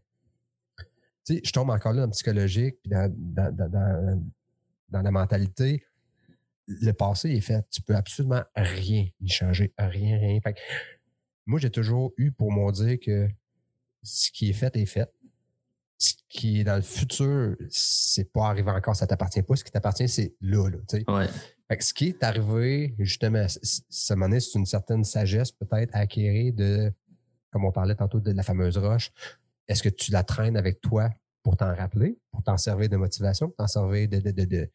Tu 1.26 1.36
sais, 1.36 1.42
je 1.44 1.52
tombe 1.52 1.70
encore 1.70 1.94
là 1.94 2.02
dans 2.02 2.08
le 2.08 2.12
psychologique, 2.12 2.78
puis 2.82 2.92
dans, 2.92 3.14
dans, 4.90 5.02
la 5.02 5.12
mentalité. 5.12 5.84
Le 6.68 6.92
passé 6.92 7.30
est 7.30 7.42
fait. 7.42 7.66
Tu 7.70 7.82
peux 7.82 7.96
absolument 7.96 8.44
rien 8.56 9.08
y 9.22 9.30
changer. 9.30 9.74
Rien, 9.78 10.18
rien. 10.18 10.40
moi, 11.46 11.60
j'ai 11.60 11.70
toujours 11.70 12.14
eu 12.18 12.32
pour 12.32 12.52
moi 12.52 12.72
dire 12.74 12.98
que 13.00 13.30
ce 14.04 14.32
qui 14.32 14.50
est 14.50 14.54
fait 14.54 14.76
est 14.76 14.86
fait 14.86 15.10
ce 15.98 16.14
qui 16.30 16.60
est 16.60 16.64
dans 16.64 16.76
le 16.76 16.82
futur, 16.82 17.56
c'est 17.70 18.32
pas 18.32 18.48
arrivé 18.48 18.70
encore, 18.70 18.96
ça 18.96 19.08
t'appartient 19.08 19.42
pas. 19.42 19.56
Ce 19.56 19.64
qui 19.64 19.72
t'appartient, 19.72 20.08
c'est 20.08 20.36
là, 20.42 20.70
là. 20.70 20.78
Ouais. 21.08 21.80
ce 21.80 21.94
qui 21.94 22.10
est 22.10 22.24
arrivé, 22.24 22.96
justement, 23.00 23.46
ça 23.48 24.16
m'en 24.16 24.28
c'est 24.40 24.60
une 24.60 24.66
certaine 24.66 25.04
sagesse 25.04 25.52
peut-être 25.52 25.96
à 25.96 26.00
acquérir 26.00 26.54
de, 26.54 26.92
comme 27.52 27.66
on 27.66 27.72
parlait 27.72 27.96
tantôt 27.96 28.20
de 28.20 28.32
la 28.32 28.44
fameuse 28.44 28.78
roche. 28.78 29.12
Est-ce 29.68 29.84
que 29.84 29.90
tu 29.90 30.12
la 30.12 30.24
traînes 30.24 30.58
avec 30.58 30.82
toi 30.82 31.10
pour 31.44 31.58
t'en 31.58 31.74
rappeler, 31.74 32.18
pour 32.32 32.44
t'en 32.44 32.58
servir 32.58 32.90
de 32.90 32.98
motivation, 32.98 33.48
pour 33.48 33.56
t'en 33.58 33.68
servir 33.68 34.08
de, 34.10 34.20
de, 34.20 34.32
de, 34.32 34.70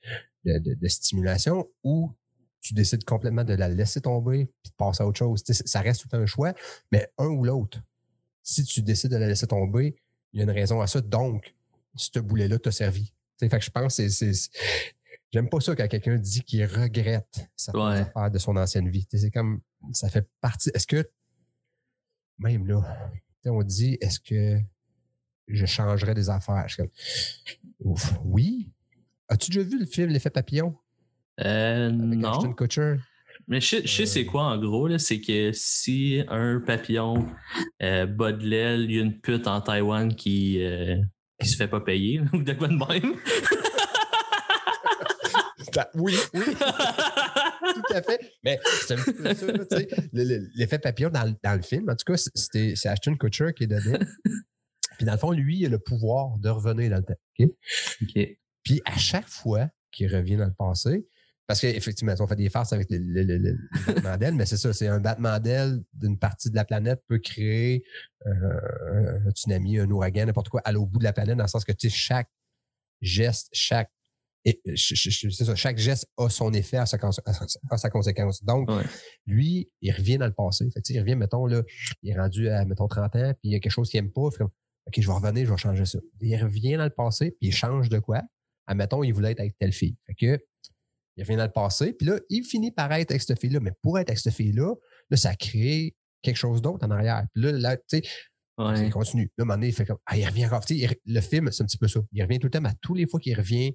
de, 0.74 0.88
stimulation, 0.88 1.68
ou 1.82 2.12
tu 2.60 2.74
décides 2.74 3.04
complètement 3.04 3.44
de 3.44 3.54
la 3.54 3.68
laisser 3.68 4.00
tomber 4.00 4.40
et 4.40 4.44
de 4.68 4.74
passer 4.76 5.02
à 5.02 5.06
autre 5.06 5.18
chose? 5.18 5.42
ça 5.44 5.80
reste 5.80 6.02
tout 6.02 6.16
un 6.16 6.26
choix, 6.26 6.54
mais 6.90 7.08
un 7.18 7.26
ou 7.26 7.44
l'autre. 7.44 7.80
Si 8.42 8.64
tu 8.64 8.82
décides 8.82 9.10
de 9.10 9.16
la 9.16 9.28
laisser 9.28 9.46
tomber, 9.46 9.96
il 10.32 10.38
y 10.38 10.40
a 10.40 10.44
une 10.44 10.50
raison 10.50 10.80
à 10.80 10.86
ça. 10.86 11.00
Donc, 11.00 11.54
ce 11.94 12.18
boulet-là 12.18 12.58
t'a 12.58 12.72
servi. 12.72 13.12
fait 13.38 13.48
que 13.48 13.60
je 13.60 13.70
pense 13.70 13.96
que 13.96 14.08
c'est. 14.08 14.32
J'aime 15.32 15.48
pas 15.48 15.60
ça 15.60 15.74
quand 15.74 15.88
quelqu'un 15.88 16.16
dit 16.16 16.42
qu'il 16.42 16.64
regrette 16.64 17.48
certaines 17.56 18.02
affaires 18.02 18.30
de 18.30 18.38
son 18.38 18.56
ancienne 18.56 18.88
vie. 18.88 19.06
C'est 19.10 19.30
comme 19.30 19.60
ça 19.92 20.10
fait 20.10 20.28
partie. 20.40 20.70
Est-ce 20.74 20.86
que 20.86 21.08
même 22.42 22.66
là, 22.66 22.82
on 23.46 23.62
dit 23.62 23.98
est-ce 24.00 24.20
que 24.20 24.58
je 25.48 25.66
changerais 25.66 26.14
des 26.14 26.30
affaires? 26.30 26.66
oui. 28.24 28.70
As-tu 29.28 29.50
déjà 29.50 29.62
vu 29.62 29.78
le 29.78 29.86
film 29.86 30.10
L'effet 30.10 30.30
papillon? 30.30 30.74
Euh, 31.40 31.90
non. 31.90 32.54
Mais 33.48 33.60
je, 33.60 33.86
sais 33.86 34.06
c'est 34.06 34.24
quoi 34.24 34.44
en 34.44 34.58
gros, 34.58 34.96
c'est 34.98 35.20
que 35.20 35.50
si 35.52 36.22
un 36.28 36.60
papillon 36.60 37.26
euh, 37.82 38.06
bat 38.06 38.32
de 38.32 38.46
l'aile, 38.46 38.82
il 38.82 38.96
y 38.96 38.98
a 38.98 39.02
une 39.02 39.20
pute 39.20 39.46
en 39.46 39.60
Taïwan 39.60 40.14
qui, 40.14 40.62
euh, 40.62 40.96
qui 41.40 41.48
se 41.48 41.56
fait 41.56 41.68
pas 41.68 41.80
payer, 41.80 42.20
ou 42.32 42.42
de 42.42 42.52
quoi 42.52 42.68
de 42.68 42.74
même. 42.74 43.16
oui, 45.94 46.14
oui. 46.34 46.40
tout 47.74 47.94
à 47.94 48.02
fait. 48.02 48.20
Mais 48.44 48.58
c'est 48.86 48.94
un 48.94 49.02
peu 49.02 49.34
ça, 49.34 49.52
tu 49.52 49.64
sais. 49.70 49.88
L'effet 50.54 50.78
papillon 50.78 51.10
dans, 51.10 51.34
dans, 51.42 51.54
le 51.54 51.62
film, 51.62 51.88
en 51.88 51.96
tout 51.96 52.12
cas, 52.12 52.22
c'est 52.34 52.86
Ashton 52.86 53.16
Kutcher 53.16 53.52
qui 53.56 53.64
est 53.64 53.68
donné. 53.68 53.98
Puis 54.96 55.06
dans 55.06 55.12
le 55.12 55.18
fond, 55.18 55.32
lui, 55.32 55.58
il 55.58 55.66
a 55.66 55.68
le 55.68 55.78
pouvoir 55.78 56.38
de 56.38 56.48
revenir 56.48 56.90
dans 56.90 56.96
le 56.96 57.02
temps. 57.02 57.14
OK? 57.38 57.48
OK. 58.02 58.28
Puis 58.62 58.80
à 58.84 58.96
chaque 58.96 59.28
fois 59.28 59.68
qu'il 59.90 60.14
revient 60.14 60.36
dans 60.36 60.46
le 60.46 60.54
passé, 60.54 61.06
parce 61.46 61.60
qu'effectivement, 61.60 62.14
on 62.18 62.26
fait 62.26 62.36
des 62.36 62.48
farces 62.48 62.72
avec 62.72 62.88
le, 62.90 62.98
le, 62.98 63.58
Batman 64.02 64.36
mais 64.36 64.46
c'est 64.46 64.56
ça, 64.56 64.72
c'est 64.72 64.86
un 64.86 65.00
Batman 65.00 65.42
d'elle 65.42 65.82
d'une 65.92 66.18
partie 66.18 66.50
de 66.50 66.54
la 66.54 66.64
planète 66.64 67.02
peut 67.08 67.18
créer 67.18 67.84
euh, 68.26 69.20
un, 69.26 69.30
tsunami, 69.32 69.78
un 69.78 69.90
ouragan, 69.90 70.26
n'importe 70.26 70.48
quoi, 70.48 70.60
à 70.64 70.72
l'au 70.72 70.86
bout 70.86 70.98
de 70.98 71.04
la 71.04 71.12
planète, 71.12 71.36
dans 71.36 71.44
le 71.44 71.48
sens 71.48 71.64
que 71.64 71.72
tu 71.72 71.90
sais, 71.90 71.96
chaque 71.96 72.28
geste, 73.00 73.48
chaque 73.52 73.90
c'est 74.44 75.44
ça, 75.44 75.54
chaque 75.54 75.78
geste 75.78 76.06
a 76.16 76.28
son 76.28 76.52
effet 76.52 76.78
à 76.78 76.86
sa, 76.86 76.98
sa 77.76 77.90
conséquence. 77.90 78.42
Donc, 78.44 78.68
lui, 79.26 79.70
il 79.80 79.92
revient 79.92 80.18
dans 80.18 80.26
le 80.26 80.32
passé. 80.32 80.68
Fait 80.70 80.80
il 80.90 81.00
revient, 81.00 81.14
mettons, 81.14 81.46
là, 81.46 81.62
il 82.02 82.10
est 82.10 82.18
rendu 82.18 82.48
à, 82.48 82.64
mettons, 82.64 82.88
30 82.88 83.16
ans, 83.16 83.32
puis 83.34 83.50
il 83.50 83.52
y 83.52 83.54
a 83.54 83.60
quelque 83.60 83.72
chose 83.72 83.88
qu'il 83.88 84.00
n'aime 84.00 84.12
pas. 84.12 84.30
Fait, 84.30 84.44
OK, 84.44 84.94
je 84.98 85.06
vais 85.06 85.14
revenir, 85.14 85.46
je 85.46 85.50
vais 85.50 85.58
changer 85.58 85.84
ça. 85.84 85.98
Il 86.20 86.36
revient 86.42 86.76
dans 86.76 86.84
le 86.84 86.90
passé, 86.90 87.30
puis 87.40 87.48
il 87.48 87.52
change 87.52 87.88
de 87.88 87.98
quoi? 87.98 88.22
Admettons, 88.66 89.04
il 89.04 89.12
voulait 89.12 89.32
être 89.32 89.40
avec 89.40 89.56
telle 89.58 89.72
fille. 89.72 89.96
Fait 90.06 90.14
que, 90.14 90.44
il 91.16 91.24
revient 91.24 91.36
dans 91.36 91.44
le 91.44 91.52
passé, 91.52 91.92
puis 91.92 92.06
là, 92.06 92.18
il 92.30 92.44
finit 92.44 92.72
par 92.72 92.90
être 92.92 93.10
avec 93.10 93.22
cette 93.22 93.38
fille-là. 93.38 93.60
Mais 93.60 93.72
pour 93.82 93.98
être 93.98 94.08
avec 94.08 94.18
cette 94.18 94.34
fille-là, 94.34 94.74
là, 95.10 95.16
ça 95.16 95.34
crée 95.34 95.94
quelque 96.22 96.36
chose 96.36 96.62
d'autre 96.62 96.86
en 96.86 96.90
arrière. 96.90 97.26
Puis 97.34 97.44
là, 97.44 97.52
là 97.52 97.76
tu 97.76 97.82
sais, 97.88 98.02
il 98.58 98.90
continue. 98.90 99.30
Là, 99.36 99.42
à 99.42 99.42
un 99.42 99.44
moment 99.44 99.56
donné, 99.56 99.68
il 99.68 99.74
fait 99.74 99.84
comme, 99.84 99.98
ah, 100.06 100.16
il 100.16 100.26
revient 100.26 100.46
encore. 100.46 100.62
le 100.68 101.20
film, 101.20 101.50
c'est 101.50 101.62
un 101.62 101.66
petit 101.66 101.78
peu 101.78 101.88
ça. 101.88 102.00
Il 102.12 102.22
revient 102.22 102.38
tout 102.38 102.46
le 102.46 102.50
temps, 102.50 102.60
mais 102.60 102.70
à 102.70 102.74
tous 102.80 102.94
les 102.94 103.06
fois 103.06 103.20
qu'il 103.20 103.36
revient, 103.36 103.74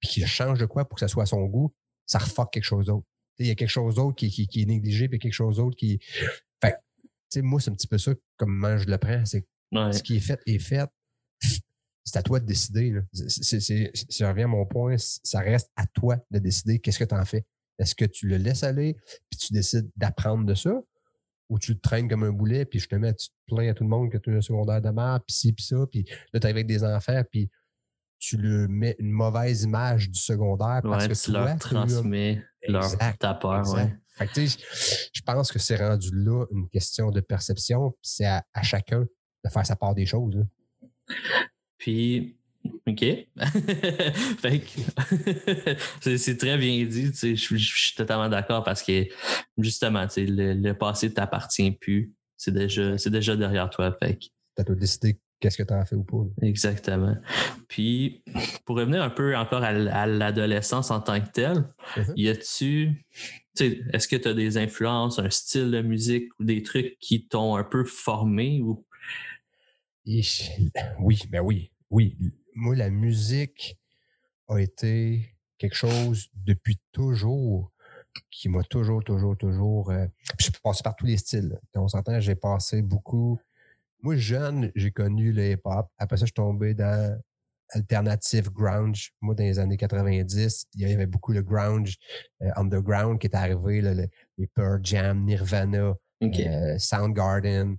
puis 0.00 0.08
qu'il 0.08 0.26
change 0.26 0.58
de 0.58 0.66
quoi 0.66 0.84
pour 0.84 0.96
que 0.96 1.00
ça 1.00 1.08
soit 1.08 1.24
à 1.24 1.26
son 1.26 1.44
goût, 1.44 1.74
ça 2.06 2.18
refuck 2.18 2.50
quelque 2.52 2.64
chose 2.64 2.86
d'autre. 2.86 3.06
Il 3.38 3.46
y 3.46 3.50
a 3.50 3.54
quelque 3.54 3.68
chose 3.68 3.96
d'autre 3.96 4.16
qui, 4.16 4.30
qui, 4.30 4.62
est 4.62 4.66
négligé, 4.66 5.08
puis 5.08 5.18
quelque 5.18 5.32
chose 5.32 5.56
d'autre 5.56 5.76
qui. 5.76 6.00
Fait 6.60 6.74
tu 7.02 7.08
sais, 7.30 7.42
moi, 7.42 7.60
c'est 7.60 7.70
un 7.70 7.74
petit 7.74 7.86
peu 7.86 7.98
ça, 7.98 8.12
comment 8.36 8.76
je 8.78 8.86
le 8.88 8.98
prends. 8.98 9.24
C'est 9.24 9.46
ce 9.72 10.02
qui 10.02 10.16
est 10.16 10.20
fait 10.20 10.40
est 10.46 10.58
fait 10.58 10.88
c'est 12.04 12.18
à 12.18 12.22
toi 12.22 12.40
de 12.40 12.46
décider. 12.46 12.94
Si 13.12 13.60
je 13.60 14.24
reviens 14.24 14.46
à 14.46 14.48
mon 14.48 14.66
point, 14.66 14.96
ça 14.98 15.40
reste 15.40 15.70
à 15.76 15.86
toi 15.86 16.16
de 16.30 16.38
décider 16.38 16.78
qu'est-ce 16.78 16.98
que 16.98 17.04
tu 17.04 17.14
en 17.14 17.24
fais. 17.24 17.44
Est-ce 17.78 17.94
que 17.94 18.06
tu 18.06 18.26
le 18.26 18.38
laisses 18.38 18.64
aller, 18.64 18.96
puis 19.30 19.38
tu 19.38 19.52
décides 19.52 19.88
d'apprendre 19.94 20.44
de 20.44 20.54
ça, 20.54 20.82
ou 21.48 21.58
tu 21.58 21.76
te 21.76 21.80
traînes 21.80 22.08
comme 22.08 22.24
un 22.24 22.32
boulet, 22.32 22.64
puis 22.64 22.80
je 22.80 22.88
te 22.88 22.96
mets, 22.96 23.14
tu 23.14 23.28
te 23.28 23.34
plains 23.46 23.70
à 23.70 23.74
tout 23.74 23.84
le 23.84 23.90
monde 23.90 24.10
que 24.10 24.18
tu 24.18 24.32
es 24.32 24.36
un 24.36 24.40
secondaire 24.40 24.82
de 24.82 24.90
mort, 24.90 25.20
puis 25.26 25.36
ci, 25.36 25.52
puis 25.52 25.64
ça, 25.64 25.86
puis 25.90 26.04
là, 26.32 26.40
tu 26.40 26.46
avec 26.46 26.66
des 26.66 26.82
enfants, 26.82 27.22
puis 27.30 27.50
tu 28.18 28.36
lui 28.36 28.68
mets 28.68 28.96
une 28.98 29.10
mauvaise 29.10 29.62
image 29.62 30.10
du 30.10 30.18
secondaire 30.18 30.80
parce 30.82 31.06
que 31.06 31.24
tu 31.24 31.32
leur 31.32 31.56
transmets 31.58 32.42
leur 32.66 32.90
ta 33.18 33.34
peur. 33.34 33.64
je 33.64 35.20
pense 35.24 35.52
que 35.52 35.58
c'est 35.58 35.76
rendu 35.76 36.10
là 36.12 36.44
une 36.50 36.68
question 36.68 37.10
de 37.10 37.20
perception, 37.20 37.94
c'est 38.02 38.26
à, 38.26 38.44
chacun 38.62 39.06
de 39.44 39.50
faire 39.50 39.66
sa 39.66 39.76
part 39.76 39.94
des 39.94 40.06
choses. 40.06 40.44
Puis, 41.78 42.36
OK. 42.86 43.04
c'est 46.00 46.36
très 46.36 46.58
bien 46.58 46.84
dit. 46.84 47.12
Je, 47.14 47.34
suis 47.56 47.94
totalement 47.96 48.28
d'accord 48.28 48.64
parce 48.64 48.82
que 48.82 49.06
justement, 49.56 50.06
le, 50.16 50.54
le 50.54 50.72
passé 50.74 51.08
ne 51.08 51.14
t'appartient 51.14 51.70
plus. 51.72 52.12
C'est 52.36 52.52
déjà, 52.52 52.96
déjà 52.96 53.36
derrière 53.36 53.70
toi. 53.70 53.96
Fait 54.00 54.18
T'as 54.54 54.64
tout 54.64 54.74
décidé 54.74 55.20
qu'est-ce 55.40 55.56
que 55.56 55.62
tu 55.62 55.72
as 55.72 55.84
fait 55.84 55.96
ou 55.96 56.04
pas. 56.04 56.24
Exactement. 56.42 57.16
Puis, 57.68 58.22
pour 58.64 58.76
revenir 58.76 59.02
un 59.02 59.10
peu 59.10 59.36
encore 59.36 59.62
à, 59.62 60.06
l'adolescence 60.06 60.90
en 60.90 61.00
tant 61.00 61.20
que 61.20 61.30
telle, 61.30 61.64
uh-huh. 61.96 62.12
y 62.16 62.28
a-tu. 62.28 63.06
Est-ce 63.58 64.06
que 64.06 64.16
tu 64.16 64.28
as 64.28 64.34
des 64.34 64.56
influences, 64.56 65.18
un 65.18 65.30
style 65.30 65.70
de 65.70 65.82
musique 65.82 66.28
ou 66.38 66.44
des 66.44 66.62
trucs 66.62 66.98
qui 67.00 67.26
t'ont 67.26 67.56
un 67.56 67.64
peu 67.64 67.84
formé 67.84 68.60
ou? 68.62 68.84
Oui, 71.00 71.20
ben 71.28 71.40
oui, 71.40 71.70
oui. 71.90 72.16
Moi, 72.54 72.74
la 72.76 72.88
musique 72.88 73.78
a 74.48 74.58
été 74.58 75.34
quelque 75.58 75.74
chose 75.74 76.28
depuis 76.34 76.78
toujours 76.92 77.72
qui 78.30 78.48
m'a 78.48 78.62
toujours, 78.64 79.02
toujours, 79.04 79.36
toujours. 79.36 79.90
Euh, 79.90 80.06
je 80.38 80.44
suis 80.44 80.52
passé 80.62 80.82
par 80.82 80.96
tous 80.96 81.06
les 81.06 81.16
styles. 81.16 81.58
On 81.74 81.88
s'entend, 81.88 82.20
j'ai 82.20 82.34
passé 82.34 82.82
beaucoup. 82.82 83.38
Moi, 84.00 84.16
jeune, 84.16 84.70
j'ai 84.74 84.90
connu 84.90 85.32
le 85.32 85.52
hip-hop. 85.52 85.88
Après 85.98 86.16
ça, 86.16 86.22
je 86.22 86.26
suis 86.26 86.34
tombé 86.34 86.74
dans 86.74 87.20
alternative 87.70 88.50
grunge. 88.50 89.12
Moi, 89.20 89.34
dans 89.34 89.44
les 89.44 89.58
années 89.58 89.76
90, 89.76 90.66
il 90.74 90.88
y 90.88 90.92
avait 90.92 91.06
beaucoup 91.06 91.32
le 91.32 91.42
grunge 91.42 91.96
euh, 92.42 92.50
underground 92.56 93.18
qui 93.20 93.26
est 93.26 93.34
arrivé, 93.34 93.82
les 94.38 94.46
Pearl 94.54 94.80
Jam, 94.82 95.24
Nirvana, 95.24 95.94
euh, 96.22 96.78
Soundgarden, 96.78 97.76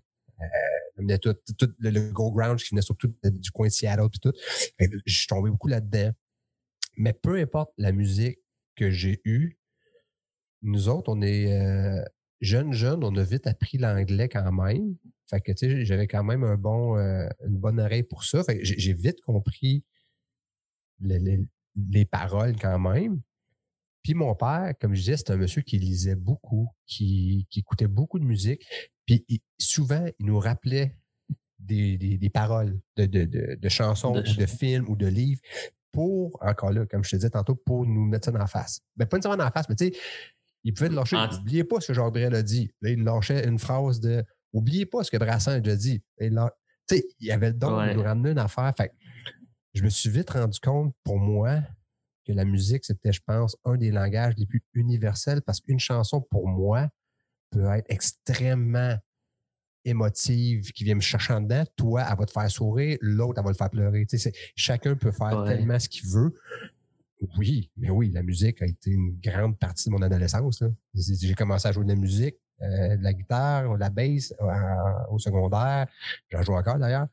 tout, 1.21 1.35
le, 1.79 2.11
gros 2.11 2.31
ground 2.31 2.59
qui 2.59 2.69
venait 2.71 2.81
surtout 2.81 3.13
du 3.23 3.51
coin 3.51 3.67
de 3.67 3.71
Seattle 3.71 4.09
puis 4.09 4.19
tout. 4.19 4.33
Je 4.79 5.13
suis 5.13 5.27
tombé 5.27 5.49
beaucoup 5.49 5.67
là-dedans. 5.67 6.11
Mais 6.97 7.13
peu 7.13 7.37
importe 7.39 7.71
la 7.77 7.91
musique 7.91 8.39
que 8.75 8.89
j'ai 8.89 9.21
eue, 9.23 9.57
nous 10.61 10.89
autres, 10.89 11.11
on 11.11 11.21
est 11.21 11.53
euh, 11.53 12.03
jeunes, 12.41 12.73
jeunes, 12.73 13.03
on 13.03 13.15
a 13.15 13.23
vite 13.23 13.47
appris 13.47 13.77
l'anglais 13.77 14.27
quand 14.27 14.51
même. 14.51 14.95
Fait 15.29 15.41
que, 15.41 15.51
tu 15.51 15.69
sais, 15.69 15.85
j'avais 15.85 16.07
quand 16.07 16.23
même 16.23 16.43
un 16.43 16.55
bon, 16.55 16.97
euh, 16.97 17.27
une 17.45 17.57
bonne 17.57 17.79
oreille 17.79 18.03
pour 18.03 18.23
ça. 18.23 18.41
j'ai 18.61 18.93
vite 18.93 19.21
compris 19.21 19.83
les, 20.99 22.05
paroles 22.05 22.55
quand 22.57 22.79
même. 22.79 23.21
Puis 24.01 24.15
mon 24.15 24.33
père, 24.33 24.73
comme 24.81 24.95
je 24.95 25.01
disais, 25.01 25.17
c'est 25.17 25.29
un 25.31 25.37
monsieur 25.37 25.61
qui 25.61 25.77
lisait 25.77 26.15
beaucoup, 26.15 26.69
qui, 26.87 27.47
écoutait 27.55 27.87
beaucoup 27.87 28.17
de 28.17 28.25
musique. 28.25 28.65
Puis 29.05 29.23
souvent, 29.59 30.05
il 30.19 30.25
nous 30.25 30.39
rappelait 30.39 30.97
des, 31.59 32.31
paroles 32.33 32.79
de, 32.97 33.69
chansons 33.69 34.17
ou 34.17 34.21
de 34.21 34.45
films 34.47 34.89
ou 34.89 34.95
de 34.95 35.07
livres 35.07 35.41
pour, 35.91 36.37
encore 36.41 36.71
là, 36.71 36.85
comme 36.85 37.03
je 37.03 37.11
te 37.11 37.15
disais 37.17 37.29
tantôt, 37.29 37.55
pour 37.55 37.85
nous 37.85 38.05
mettre 38.05 38.25
ça 38.25 38.31
la 38.31 38.47
face. 38.47 38.81
Ben, 38.95 39.05
pas 39.05 39.17
nécessairement 39.17 39.43
la 39.43 39.51
face, 39.51 39.69
mais 39.69 39.75
tu 39.75 39.85
sais, 39.85 39.93
il 40.63 40.73
pouvait 40.73 40.89
te 40.89 40.95
lâcher. 40.95 41.17
N'oubliez 41.31 41.63
pas 41.63 41.79
ce 41.81 41.87
que 41.87 41.93
Jean 41.93 42.09
Brel 42.09 42.33
a 42.33 42.43
dit. 42.43 42.71
Là, 42.81 42.89
il 42.89 43.03
lâchait 43.03 43.47
une 43.47 43.59
phrase 43.59 43.99
de 43.99 44.23
Oubliez 44.53 44.85
pas 44.85 45.03
ce 45.03 45.11
que 45.11 45.17
Brassin 45.17 45.53
a 45.53 45.59
déjà 45.59 45.75
dit. 45.75 46.01
Tu 46.19 46.27
sais, 46.89 47.05
il 47.19 47.27
y 47.27 47.31
avait 47.31 47.49
le 47.49 47.53
don 47.53 47.85
de 47.85 47.93
nous 47.93 48.01
ramener 48.01 48.31
une 48.31 48.39
affaire. 48.39 48.73
Fait 48.75 48.91
je 49.73 49.83
me 49.83 49.89
suis 49.89 50.09
vite 50.09 50.31
rendu 50.31 50.59
compte, 50.59 50.95
pour 51.03 51.19
moi, 51.19 51.61
que 52.25 52.33
la 52.33 52.45
musique, 52.45 52.83
c'était, 52.85 53.13
je 53.13 53.21
pense, 53.25 53.55
un 53.65 53.77
des 53.77 53.91
langages 53.91 54.33
les 54.37 54.45
plus 54.45 54.63
universels 54.73 55.41
parce 55.43 55.61
qu'une 55.61 55.79
chanson, 55.79 56.21
pour 56.21 56.47
moi, 56.47 56.89
peut 57.51 57.65
être 57.65 57.85
extrêmement 57.89 58.97
émotive 59.85 60.71
qui 60.71 60.83
vient 60.83 60.95
me 60.95 61.01
chercher 61.01 61.33
en 61.33 61.41
dedans. 61.41 61.63
Toi, 61.75 62.05
elle 62.09 62.17
va 62.17 62.25
te 62.25 62.31
faire 62.31 62.49
sourire, 62.51 62.97
l'autre, 63.01 63.35
elle 63.37 63.43
va 63.43 63.51
le 63.51 63.55
faire 63.55 63.69
pleurer. 63.69 64.05
Tu 64.05 64.17
sais, 64.17 64.33
chacun 64.55 64.95
peut 64.95 65.11
faire 65.11 65.43
tellement 65.45 65.79
ce 65.79 65.87
qu'il 65.87 66.09
veut. 66.09 66.33
Oui, 67.37 67.69
mais 67.77 67.89
oui, 67.89 68.11
la 68.11 68.23
musique 68.23 68.61
a 68.61 68.65
été 68.65 68.91
une 68.91 69.19
grande 69.19 69.57
partie 69.57 69.89
de 69.89 69.93
mon 69.93 70.01
adolescence. 70.01 70.63
J'ai 70.93 71.35
commencé 71.35 71.67
à 71.67 71.71
jouer 71.71 71.83
de 71.83 71.89
la 71.89 71.95
musique, 71.95 72.35
euh, 72.61 72.97
de 72.97 73.03
la 73.03 73.13
guitare, 73.13 73.73
de 73.73 73.79
la 73.79 73.89
bass 73.89 74.33
euh, 74.41 74.45
au 75.11 75.19
secondaire. 75.19 75.87
J'en 76.29 76.41
joue 76.41 76.53
encore 76.53 76.77
d'ailleurs. 76.77 77.07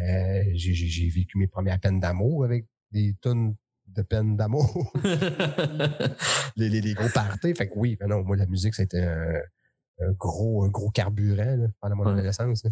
Euh, 0.00 0.44
j'ai 0.54 1.08
vécu 1.08 1.38
mes 1.38 1.46
premières 1.46 1.78
peines 1.78 2.00
d'amour 2.00 2.44
avec 2.44 2.66
des 2.90 3.14
tonnes 3.20 3.54
de 3.86 4.02
peines 4.02 4.36
d'amour. 4.36 4.92
les, 6.56 6.68
les, 6.68 6.94
gros 6.94 7.08
parties. 7.08 7.54
Fait 7.54 7.68
que 7.68 7.74
oui, 7.76 7.96
mais 8.00 8.06
non, 8.06 8.22
moi, 8.22 8.36
la 8.36 8.46
musique, 8.46 8.74
c'était 8.74 9.04
un, 9.04 9.40
un, 10.00 10.12
gros, 10.12 10.64
un 10.64 10.68
gros 10.68 10.90
carburant 10.90 11.56
là, 11.56 11.66
pendant 11.80 11.96
mon 11.96 12.06
adolescence. 12.06 12.66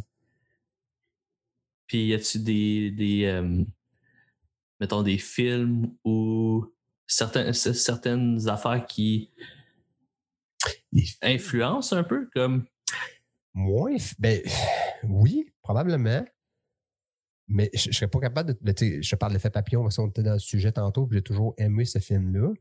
Puis, 1.86 2.06
y 2.06 2.14
a-tu 2.14 2.38
des, 2.38 2.90
des 2.90 3.42
mettons, 4.80 5.02
des 5.02 5.18
films 5.18 5.92
ou 6.04 6.66
certains, 7.06 7.52
certaines 7.52 8.48
affaires 8.48 8.86
qui 8.86 9.30
influencent 11.22 11.96
un 11.96 12.04
peu 12.04 12.28
comme? 12.34 12.66
Moins. 13.54 13.96
Ben, 14.18 14.40
oui, 15.04 15.50
probablement. 15.62 16.24
Mais 17.48 17.70
je 17.74 17.88
ne 17.88 17.92
serais 17.92 18.08
pas 18.08 18.20
capable 18.20 18.54
de. 18.54 18.58
Ben, 18.60 18.74
je 18.78 19.16
parle 19.16 19.32
de 19.32 19.36
l'effet 19.36 19.50
papillon 19.50 19.82
parce 19.82 19.96
qu'on 19.96 20.08
était 20.08 20.22
dans 20.22 20.32
le 20.32 20.38
sujet 20.38 20.72
tantôt, 20.72 21.06
puis 21.06 21.18
j'ai 21.18 21.22
toujours 21.22 21.54
aimé 21.58 21.84
ce 21.84 21.98
film-là 21.98 22.52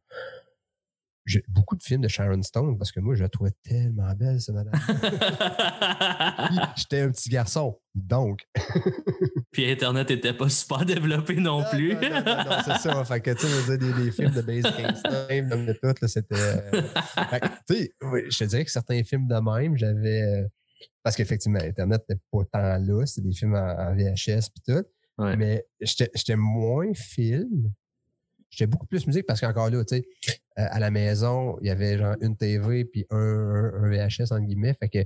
j'ai 1.25 1.43
beaucoup 1.47 1.75
de 1.75 1.83
films 1.83 2.01
de 2.01 2.07
Sharon 2.07 2.41
Stone 2.43 2.77
parce 2.77 2.91
que 2.91 2.99
moi, 2.99 3.15
je 3.15 3.23
la 3.23 3.29
trouvais 3.29 3.51
tellement 3.63 4.13
belle, 4.13 4.39
cette 4.39 4.55
madame. 4.55 4.73
J'étais 6.75 7.01
un 7.01 7.11
petit 7.11 7.29
garçon, 7.29 7.79
donc. 7.95 8.41
Puis 9.51 9.71
Internet 9.71 10.09
n'était 10.09 10.33
pas 10.33 10.49
super 10.49 10.85
développé 10.85 11.35
non 11.35 11.63
plus. 11.71 11.93
Non, 11.95 12.01
non, 12.01 12.57
c'est 12.65 12.77
ça. 12.77 13.05
Fait 13.05 13.21
que, 13.21 13.31
tu 13.31 13.47
sais, 13.47 13.77
des, 13.77 13.93
des 13.93 14.11
films 14.11 14.31
de 14.31 14.41
Basic 14.41 14.73
même 15.29 15.65
de 15.65 15.73
tout, 15.73 16.07
c'était. 16.07 16.35
Euh, 16.35 16.81
tu 17.67 17.75
sais, 17.75 17.93
je 18.01 18.37
te 18.37 18.43
dirais 18.43 18.65
que 18.65 18.71
certains 18.71 19.03
films 19.03 19.27
de 19.27 19.35
même, 19.35 19.77
j'avais. 19.77 20.21
Euh, 20.21 20.47
parce 21.03 21.15
qu'effectivement, 21.15 21.59
Internet 21.59 22.03
n'était 22.09 22.21
pas 22.31 22.43
tant 22.51 22.77
là, 22.77 23.05
c'était 23.05 23.27
des 23.27 23.33
films 23.33 23.55
en, 23.55 23.95
VHS 23.95 24.49
puis 24.49 24.63
tout. 24.67 24.83
Mais 25.17 25.65
j'étais 25.79 26.35
moins 26.35 26.93
film 26.93 27.71
j'étais 28.55 28.67
beaucoup 28.67 28.87
plus 28.87 29.05
musique 29.05 29.25
parce 29.25 29.41
qu'encore 29.41 29.69
là, 29.69 29.83
tu 29.83 29.97
sais, 29.97 30.07
euh, 30.57 30.67
à 30.69 30.79
la 30.79 30.89
maison, 30.91 31.57
il 31.61 31.67
y 31.67 31.69
avait 31.69 31.97
genre 31.97 32.15
une 32.21 32.37
TV 32.37 32.85
puis 32.85 33.05
un, 33.09 33.17
un, 33.17 33.89
VHS, 33.89 34.31
entre 34.31 34.45
guillemets. 34.45 34.73
Fait 34.73 34.89
que 34.89 34.99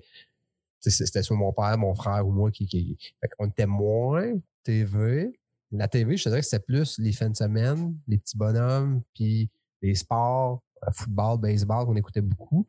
c'était 0.79 1.23
soit 1.23 1.37
mon 1.37 1.53
père, 1.53 1.77
mon 1.77 1.95
frère 1.95 2.27
ou 2.27 2.31
moi 2.31 2.51
qui. 2.51 2.65
qui 2.65 2.97
fait 3.21 3.29
qu'on 3.37 3.47
était 3.47 3.65
moins 3.65 4.33
TV. 4.63 5.31
La 5.71 5.87
TV, 5.87 6.17
je 6.17 6.23
te 6.23 6.29
dirais 6.29 6.41
que 6.41 6.47
c'était 6.47 6.63
plus 6.63 6.97
les 6.97 7.11
fins 7.11 7.29
de 7.29 7.35
semaine, 7.35 7.95
les 8.07 8.17
petits 8.17 8.37
bonhommes, 8.37 9.03
puis 9.13 9.49
les 9.81 9.95
sports, 9.95 10.63
euh, 10.87 10.91
football, 10.91 11.39
baseball 11.39 11.85
qu'on 11.85 11.95
écoutait 11.95 12.21
beaucoup. 12.21 12.67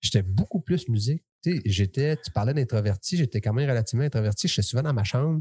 J'étais 0.00 0.22
beaucoup 0.22 0.60
plus 0.60 0.88
musique. 0.88 1.22
J'étais, 1.64 2.16
tu 2.16 2.30
parlais 2.30 2.52
d'introverti, 2.52 3.16
j'étais 3.16 3.40
quand 3.40 3.54
même 3.54 3.68
relativement 3.68 4.04
introverti. 4.04 4.48
J'étais 4.48 4.62
souvent 4.62 4.82
dans 4.82 4.92
ma 4.92 5.04
chambre 5.04 5.40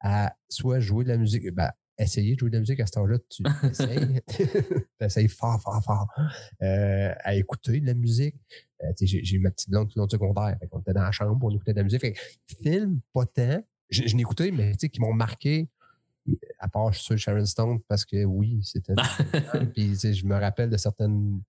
à 0.00 0.34
soit 0.48 0.80
jouer 0.80 1.04
de 1.04 1.10
la 1.10 1.16
musique. 1.16 1.48
Ben, 1.52 1.70
essayer 1.98 2.34
de 2.34 2.40
jouer 2.40 2.50
de 2.50 2.56
la 2.56 2.60
musique 2.60 2.80
à 2.80 2.86
cet 2.86 2.96
âge-là, 2.98 3.18
tu 3.28 3.42
essayes. 3.70 4.20
tu 4.28 5.04
essayes 5.04 5.28
fort, 5.28 5.60
fort, 5.60 5.82
fort 5.84 6.06
euh, 6.62 7.12
à 7.20 7.34
écouter 7.34 7.80
de 7.80 7.86
la 7.86 7.94
musique. 7.94 8.36
Euh, 8.82 8.92
j'ai 9.00 9.36
eu 9.36 9.38
ma 9.38 9.50
petite 9.50 9.70
blonde 9.70 9.88
tout 9.88 9.98
le 9.98 10.02
long 10.02 10.06
du 10.06 10.12
secondaire. 10.14 10.56
on 10.70 10.80
était 10.80 10.92
dans 10.92 11.02
la 11.02 11.12
chambre, 11.12 11.38
on 11.44 11.50
écoutait 11.50 11.72
de 11.72 11.78
la 11.78 11.84
musique. 11.84 12.00
Fait 12.00 12.14
film, 12.62 13.00
pas 13.12 13.26
tant. 13.26 13.62
Je, 13.90 14.06
je 14.06 14.16
n'ai 14.16 14.22
écouté, 14.22 14.50
mais 14.50 14.74
qui 14.76 15.00
m'ont 15.00 15.12
marqué, 15.12 15.68
à 16.58 16.68
part 16.68 16.94
sur 16.94 17.18
Sharon 17.18 17.44
Stone, 17.44 17.80
parce 17.88 18.04
que 18.04 18.24
oui, 18.24 18.60
c'était. 18.62 18.94
puis 19.74 19.94
je 19.96 20.26
me 20.26 20.34
rappelle 20.34 20.70
de 20.70 20.76
certaines 20.76 21.42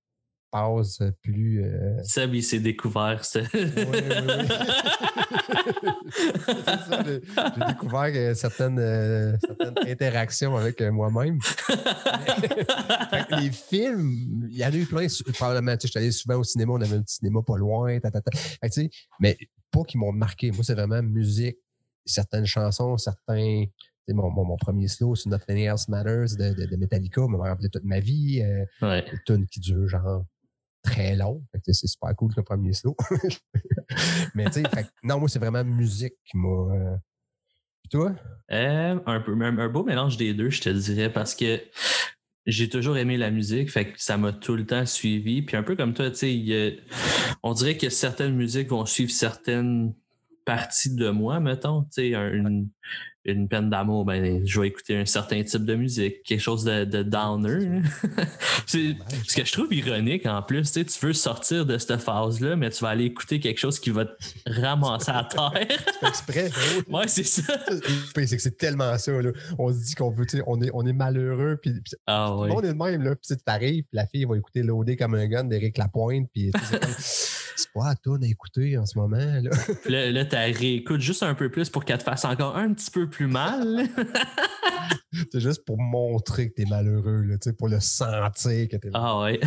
passe 0.53 0.99
plus. 1.23 1.63
Euh... 1.63 1.97
Seb, 2.03 2.35
il 2.35 2.43
s'est 2.43 2.59
découvert. 2.59 3.21
Oui, 3.35 3.49
oui, 3.53 3.63
oui. 3.75 4.47
J'ai 6.15 7.65
découvert 7.67 8.35
certaines, 8.35 8.79
euh, 8.79 9.35
certaines, 9.43 9.73
interactions 9.87 10.55
avec 10.55 10.79
euh, 10.81 10.91
moi-même. 10.91 11.39
les 13.31 13.51
films, 13.51 14.47
il 14.49 14.57
y 14.57 14.63
en 14.63 14.69
a 14.69 14.75
eu 14.75 14.85
plein, 14.85 15.07
probablement. 15.33 15.75
Je 15.81 15.87
suis 15.87 15.97
allé 15.97 16.11
souvent 16.11 16.35
au 16.35 16.43
cinéma, 16.43 16.73
on 16.73 16.81
avait 16.81 16.97
un 16.97 17.01
petit 17.01 17.15
cinéma 17.15 17.41
pas 17.41 17.57
loin. 17.57 17.97
mais 19.19 19.37
pas 19.71 19.83
qui 19.83 19.97
m'ont 19.97 20.11
marqué. 20.11 20.51
Moi, 20.51 20.63
c'est 20.63 20.75
vraiment 20.75 21.01
musique, 21.01 21.57
certaines 22.05 22.45
chansons, 22.45 22.97
certains. 22.97 23.65
Mon, 24.09 24.29
mon, 24.29 24.43
mon, 24.43 24.57
premier 24.57 24.89
slow, 24.89 25.15
c'est 25.15 25.29
Nothing 25.29 25.59
Else 25.59 25.87
Matters 25.87 26.35
de, 26.37 26.65
de, 26.65 26.75
Metallica, 26.75 27.25
m'a 27.25 27.37
rappelé 27.37 27.69
toute 27.69 27.85
ma 27.85 28.01
vie. 28.01 28.41
Euh, 28.41 28.65
ouais. 28.81 29.05
Une 29.29 29.47
qui 29.47 29.61
dure 29.61 29.87
genre 29.87 30.25
très 30.83 31.15
long. 31.15 31.43
C'est 31.65 31.87
super 31.87 32.15
cool 32.15 32.31
le 32.35 32.43
premier 32.43 32.73
slow. 32.73 32.95
Mais 34.35 34.45
tu 34.45 34.61
sais, 34.61 34.63
non, 35.01 35.19
moi, 35.19 35.29
c'est 35.29 35.39
vraiment 35.39 35.63
musique 35.63 36.13
qui 36.25 36.37
m'a. 36.37 36.75
Euh... 36.75 36.97
toi? 37.89 38.15
Euh, 38.51 38.99
un, 39.05 39.19
peu, 39.21 39.31
un, 39.41 39.69
beau 39.69 39.83
mélange 39.83 40.17
des 40.17 40.33
deux, 40.33 40.49
je 40.49 40.61
te 40.61 40.69
dirais, 40.69 41.11
parce 41.11 41.33
que 41.33 41.61
j'ai 42.45 42.67
toujours 42.67 42.97
aimé 42.97 43.17
la 43.17 43.31
musique, 43.31 43.71
fait 43.71 43.93
que 43.93 44.01
ça 44.01 44.17
m'a 44.17 44.33
tout 44.33 44.55
le 44.55 44.65
temps 44.65 44.85
suivi. 44.85 45.41
Puis 45.41 45.55
un 45.55 45.63
peu 45.63 45.75
comme 45.75 45.93
toi, 45.93 46.11
tu 46.11 46.17
sais, 46.17 46.77
on 47.41 47.53
dirait 47.53 47.77
que 47.77 47.89
certaines 47.89 48.35
musiques 48.35 48.69
vont 48.69 48.85
suivre 48.85 49.11
certaines 49.11 49.95
parties 50.45 50.93
de 50.93 51.09
moi, 51.09 51.39
mettons. 51.39 51.83
Tu 51.83 51.89
sais, 51.91 52.13
une, 52.13 52.69
une 53.25 53.47
peine 53.47 53.69
d'amour, 53.69 54.05
ben, 54.05 54.45
je 54.45 54.59
vais 54.59 54.67
écouter 54.67 54.97
un 54.97 55.05
certain 55.05 55.41
type 55.43 55.63
de 55.65 55.75
musique, 55.75 56.23
quelque 56.23 56.41
chose 56.41 56.63
de, 56.63 56.83
de 56.83 57.03
downer. 57.03 57.81
c'est 58.65 58.95
ce 59.27 59.35
que 59.35 59.45
je 59.45 59.51
trouve 59.51 59.73
ironique 59.73 60.25
en 60.25 60.41
plus. 60.41 60.63
Tu, 60.63 60.79
sais, 60.79 60.85
tu 60.85 61.05
veux 61.05 61.13
sortir 61.13 61.65
de 61.65 61.77
cette 61.77 62.01
phase-là, 62.01 62.55
mais 62.55 62.69
tu 62.69 62.83
vas 62.83 62.89
aller 62.89 63.05
écouter 63.05 63.39
quelque 63.39 63.59
chose 63.59 63.79
qui 63.79 63.91
va 63.91 64.05
te 64.05 64.13
ramasser 64.45 65.11
à 65.11 65.23
terre. 65.29 65.79
c'est 66.01 66.07
exprès. 66.07 66.49
Ben 66.87 66.99
ouais, 66.99 67.07
c'est 67.07 67.23
ça. 67.23 67.53
C'est 68.43 68.57
tellement 68.57 68.97
ça. 68.97 69.11
Là. 69.11 69.31
On 69.57 69.71
se 69.71 69.85
dit 69.85 69.95
qu'on 69.95 70.09
veut, 70.09 70.25
tu 70.25 70.37
sais, 70.37 70.43
on 70.47 70.61
est, 70.61 70.69
on 70.73 70.85
est 70.85 70.93
malheureux. 70.93 71.57
Puis, 71.61 71.73
ah, 72.07 72.35
ouais. 72.35 72.49
on 72.51 72.61
est 72.61 72.67
le 72.67 72.73
même. 72.73 73.03
Là, 73.03 73.15
puis 73.15 73.23
c'est 73.23 73.43
pareil. 73.43 73.83
Puis 73.83 73.91
la 73.93 74.07
fille 74.07 74.25
va 74.25 74.37
écouter 74.37 74.63
l'OD 74.63 74.97
comme 74.97 75.15
un 75.15 75.27
gun 75.27 75.43
d'Éric 75.43 75.77
Lapointe. 75.77 76.27
Puis 76.33 76.51
c'est 77.55 77.71
pas 77.73 77.89
à 77.89 77.95
toi 77.95 78.17
d'écouter 78.17 78.77
en 78.77 78.85
ce 78.85 78.97
moment. 78.97 79.17
Là, 79.17 79.51
là, 79.85 80.11
là 80.11 80.25
tu 80.25 80.35
réécoutes 80.35 81.01
juste 81.01 81.23
un 81.23 81.35
peu 81.35 81.49
plus 81.49 81.69
pour 81.69 81.85
qu'elle 81.85 81.97
te 81.97 82.03
fasse 82.03 82.25
encore 82.25 82.57
un 82.57 82.73
petit 82.73 82.91
peu 82.91 83.09
plus 83.09 83.27
mal. 83.27 83.87
c'est 85.31 85.39
juste 85.39 85.65
pour 85.65 85.79
montrer 85.79 86.49
que 86.49 86.55
t'es 86.55 86.65
malheureux, 86.65 87.23
là, 87.23 87.35
pour 87.57 87.67
le 87.67 87.79
sentir 87.79 88.67
que 88.67 88.77
t'es 88.77 88.89
Ah 88.93 89.21
ouais. 89.21 89.39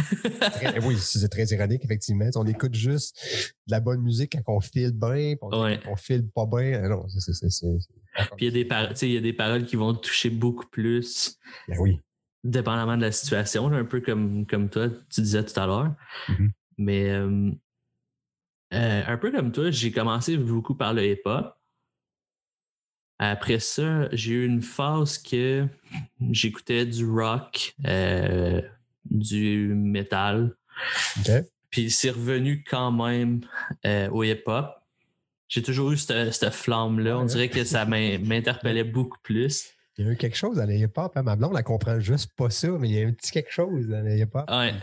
oui, 0.82 0.96
c'est 0.98 1.28
très 1.28 1.44
ironique, 1.46 1.84
effectivement. 1.84 2.28
On 2.36 2.46
écoute 2.46 2.74
juste 2.74 3.16
de 3.66 3.72
la 3.72 3.80
bonne 3.80 4.00
musique 4.00 4.32
quand 4.32 4.54
on 4.54 4.60
file 4.60 4.92
bien, 4.92 5.34
puis 5.36 5.78
on, 5.86 5.96
file 5.96 6.28
pas 6.34 6.46
bien. 6.46 6.82
Ah 6.84 6.88
non, 6.88 7.06
c'est. 7.08 7.32
Puis 8.36 8.46
il 8.46 8.56
y, 8.56 9.12
y, 9.12 9.16
a 9.16 9.20
des 9.20 9.32
paroles 9.32 9.66
qui 9.66 9.76
vont 9.76 9.94
te 9.94 10.06
toucher 10.06 10.30
beaucoup 10.30 10.66
plus. 10.66 11.38
Ben 11.68 11.78
oui. 11.78 12.00
Dépendamment 12.44 12.96
de 12.96 13.02
la 13.02 13.12
situation, 13.12 13.72
un 13.72 13.84
peu 13.84 14.00
comme, 14.00 14.46
comme 14.46 14.68
toi, 14.68 14.88
tu 15.10 15.20
disais 15.20 15.44
tout 15.44 15.58
à 15.58 15.66
l'heure. 15.66 15.94
Mm-hmm. 16.28 16.50
Mais 16.78 17.10
euh, 17.10 17.50
euh, 18.76 19.02
un 19.06 19.16
peu 19.16 19.30
comme 19.30 19.52
toi, 19.52 19.70
j'ai 19.70 19.90
commencé 19.90 20.36
beaucoup 20.36 20.74
par 20.74 20.94
le 20.94 21.04
hip-hop. 21.04 21.54
Après 23.18 23.58
ça, 23.58 24.08
j'ai 24.12 24.34
eu 24.34 24.46
une 24.46 24.62
phase 24.62 25.18
que 25.18 25.66
j'écoutais 26.30 26.84
du 26.84 27.06
rock, 27.06 27.74
euh, 27.86 28.60
du 29.10 29.68
metal. 29.74 30.54
Puis 31.70 31.90
c'est 31.90 32.10
revenu 32.10 32.62
quand 32.68 32.92
même 32.92 33.40
euh, 33.86 34.10
au 34.10 34.22
hip-hop. 34.22 34.74
j'ai 35.48 35.62
toujours 35.62 35.92
eu 35.92 35.96
cette, 35.96 36.32
cette 36.34 36.52
flamme-là. 36.52 37.18
On 37.18 37.24
dirait 37.24 37.48
que 37.48 37.64
ça 37.64 37.86
m'interpellait 37.86 38.84
beaucoup 38.84 39.18
plus. 39.22 39.75
Il 39.98 40.04
y 40.04 40.08
a 40.08 40.12
eu 40.12 40.16
quelque 40.16 40.36
chose 40.36 40.56
dans 40.56 40.66
les 40.66 40.78
hip-hop. 40.80 41.12
Hein. 41.16 41.22
Ma 41.22 41.36
blonde, 41.36 41.54
elle 41.56 41.64
comprend 41.64 41.98
juste 41.98 42.32
pas 42.36 42.50
ça, 42.50 42.68
mais 42.78 42.88
il 42.88 42.94
y 42.94 43.02
a 43.02 43.06
un 43.06 43.12
petit 43.12 43.30
quelque 43.30 43.50
chose 43.50 43.86
dans 43.86 44.02
les 44.02 44.20
hip-hop. 44.20 44.44
Ouais. 44.50 44.74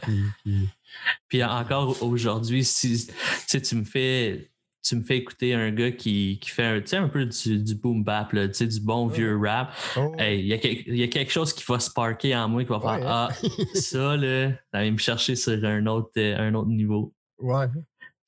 Puis, 1.28 1.43
encore 1.43 2.01
aujourd'hui, 2.01 2.64
si 2.64 3.07
tu 3.47 3.76
me 3.76 3.84
fais 3.84 4.49
tu 4.84 4.97
me 4.97 5.03
fais 5.03 5.18
écouter 5.18 5.53
un 5.53 5.72
gars 5.72 5.91
qui, 5.91 6.39
qui 6.41 6.49
fait 6.49 6.66
un, 6.66 7.03
un 7.03 7.07
peu 7.07 7.26
du, 7.26 7.64
du 7.64 7.76
boom 7.76 8.03
bap, 8.03 8.34
là, 8.34 8.47
du 8.47 8.80
bon 8.82 9.07
vieux 9.07 9.39
rap. 9.41 9.74
Oh. 9.95 10.14
Il 10.20 10.45
y, 10.45 10.53
a, 10.53 10.57
y, 10.57 11.03
a 11.03 11.07
quelque 11.07 11.32
chose 11.32 11.53
qui 11.53 11.64
va 11.66 11.80
sparker 11.80 12.36
en 12.36 12.49
moi, 12.49 12.64
qui 12.64 12.70
va 12.70 12.82
faire 12.82 12.89
hein. 12.89 12.99
Ah, 13.05 13.30
ça, 13.76 14.18
là, 14.18 14.51
ça 14.74 14.84
me 14.84 14.97
chercher 14.97 15.38
sur 15.38 15.64
un 15.64 15.86
autre, 15.86 16.11
euh, 16.18 16.38
un 16.38 16.53
autre 16.53 16.68
niveau. 16.68 17.14
Ouais. 17.39 17.68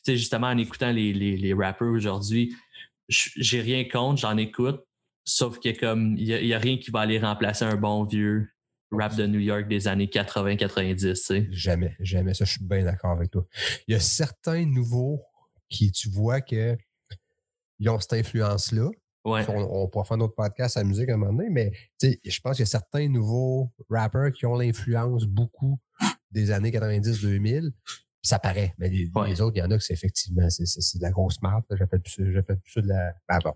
justement, 0.07 0.47
en 0.47 0.57
écoutant 0.57 0.91
les, 0.91 1.11
les, 1.11 1.35
les 1.35 1.53
rappers 1.53 1.89
aujourd'hui, 1.89 2.55
j'ai 3.09 3.61
rien 3.61 3.83
contre, 3.83 4.21
j'en 4.21 4.37
écoute, 4.37 4.81
sauf 5.25 5.59
qu'il 5.59 5.77
comme 5.77 6.15
il 6.17 6.25
n'y 6.27 6.53
a, 6.53 6.59
rien 6.59 6.77
qui 6.77 6.91
va 6.91 7.01
aller 7.01 7.19
remplacer 7.19 7.65
un 7.65 7.75
bon 7.75 8.03
vieux 8.05 8.47
rap 8.91 9.15
de 9.15 9.25
New 9.25 9.39
York 9.39 9.67
des 9.67 9.87
années 9.87 10.05
80-90. 10.05 11.51
Jamais, 11.51 11.95
jamais. 11.99 12.33
Ça, 12.33 12.45
je 12.45 12.51
suis 12.51 12.63
bien 12.63 12.83
d'accord 12.83 13.11
avec 13.11 13.31
toi. 13.31 13.45
Il 13.87 13.93
y 13.93 13.95
a 13.95 13.99
certains 13.99 14.65
nouveaux 14.65 15.21
qui, 15.67 15.91
tu 15.91 16.09
vois 16.09 16.41
que 16.41 16.77
ils 17.79 17.89
ont 17.89 17.99
cette 17.99 18.13
influence-là. 18.13 18.89
Ouais. 19.25 19.43
On, 19.49 19.83
on, 19.83 19.87
pourra 19.89 20.05
faire 20.05 20.19
autre 20.19 20.35
podcast 20.35 20.77
à 20.77 20.81
la 20.81 20.85
musique 20.85 21.09
à 21.09 21.15
un 21.15 21.17
moment 21.17 21.33
donné, 21.33 21.49
mais 21.49 21.71
je 22.01 22.39
pense 22.41 22.55
qu'il 22.55 22.61
y 22.61 22.67
a 22.67 22.67
certains 22.67 23.09
nouveaux 23.09 23.73
rappers 23.89 24.31
qui 24.31 24.45
ont 24.45 24.55
l'influence 24.55 25.25
beaucoup 25.25 25.79
des 26.31 26.51
années 26.51 26.71
90-2000 26.71 27.71
ça 28.25 28.39
paraît. 28.39 28.73
Mais 28.79 28.89
les, 28.89 29.09
autres, 29.41 29.55
il 29.55 29.59
y 29.59 29.61
en 29.61 29.69
a 29.69 29.77
que 29.77 29.83
c'est 29.83 29.93
effectivement, 29.93 30.49
c'est, 30.49 30.97
de 30.97 31.03
la 31.03 31.11
grosse 31.11 31.41
marque. 31.41 31.65
J'appelle 31.69 32.01
plus, 32.01 32.11
plus 32.13 32.71
ça 32.73 32.81
de 32.81 32.87
la. 32.87 33.13
Ben 33.29 33.39
bon, 33.43 33.53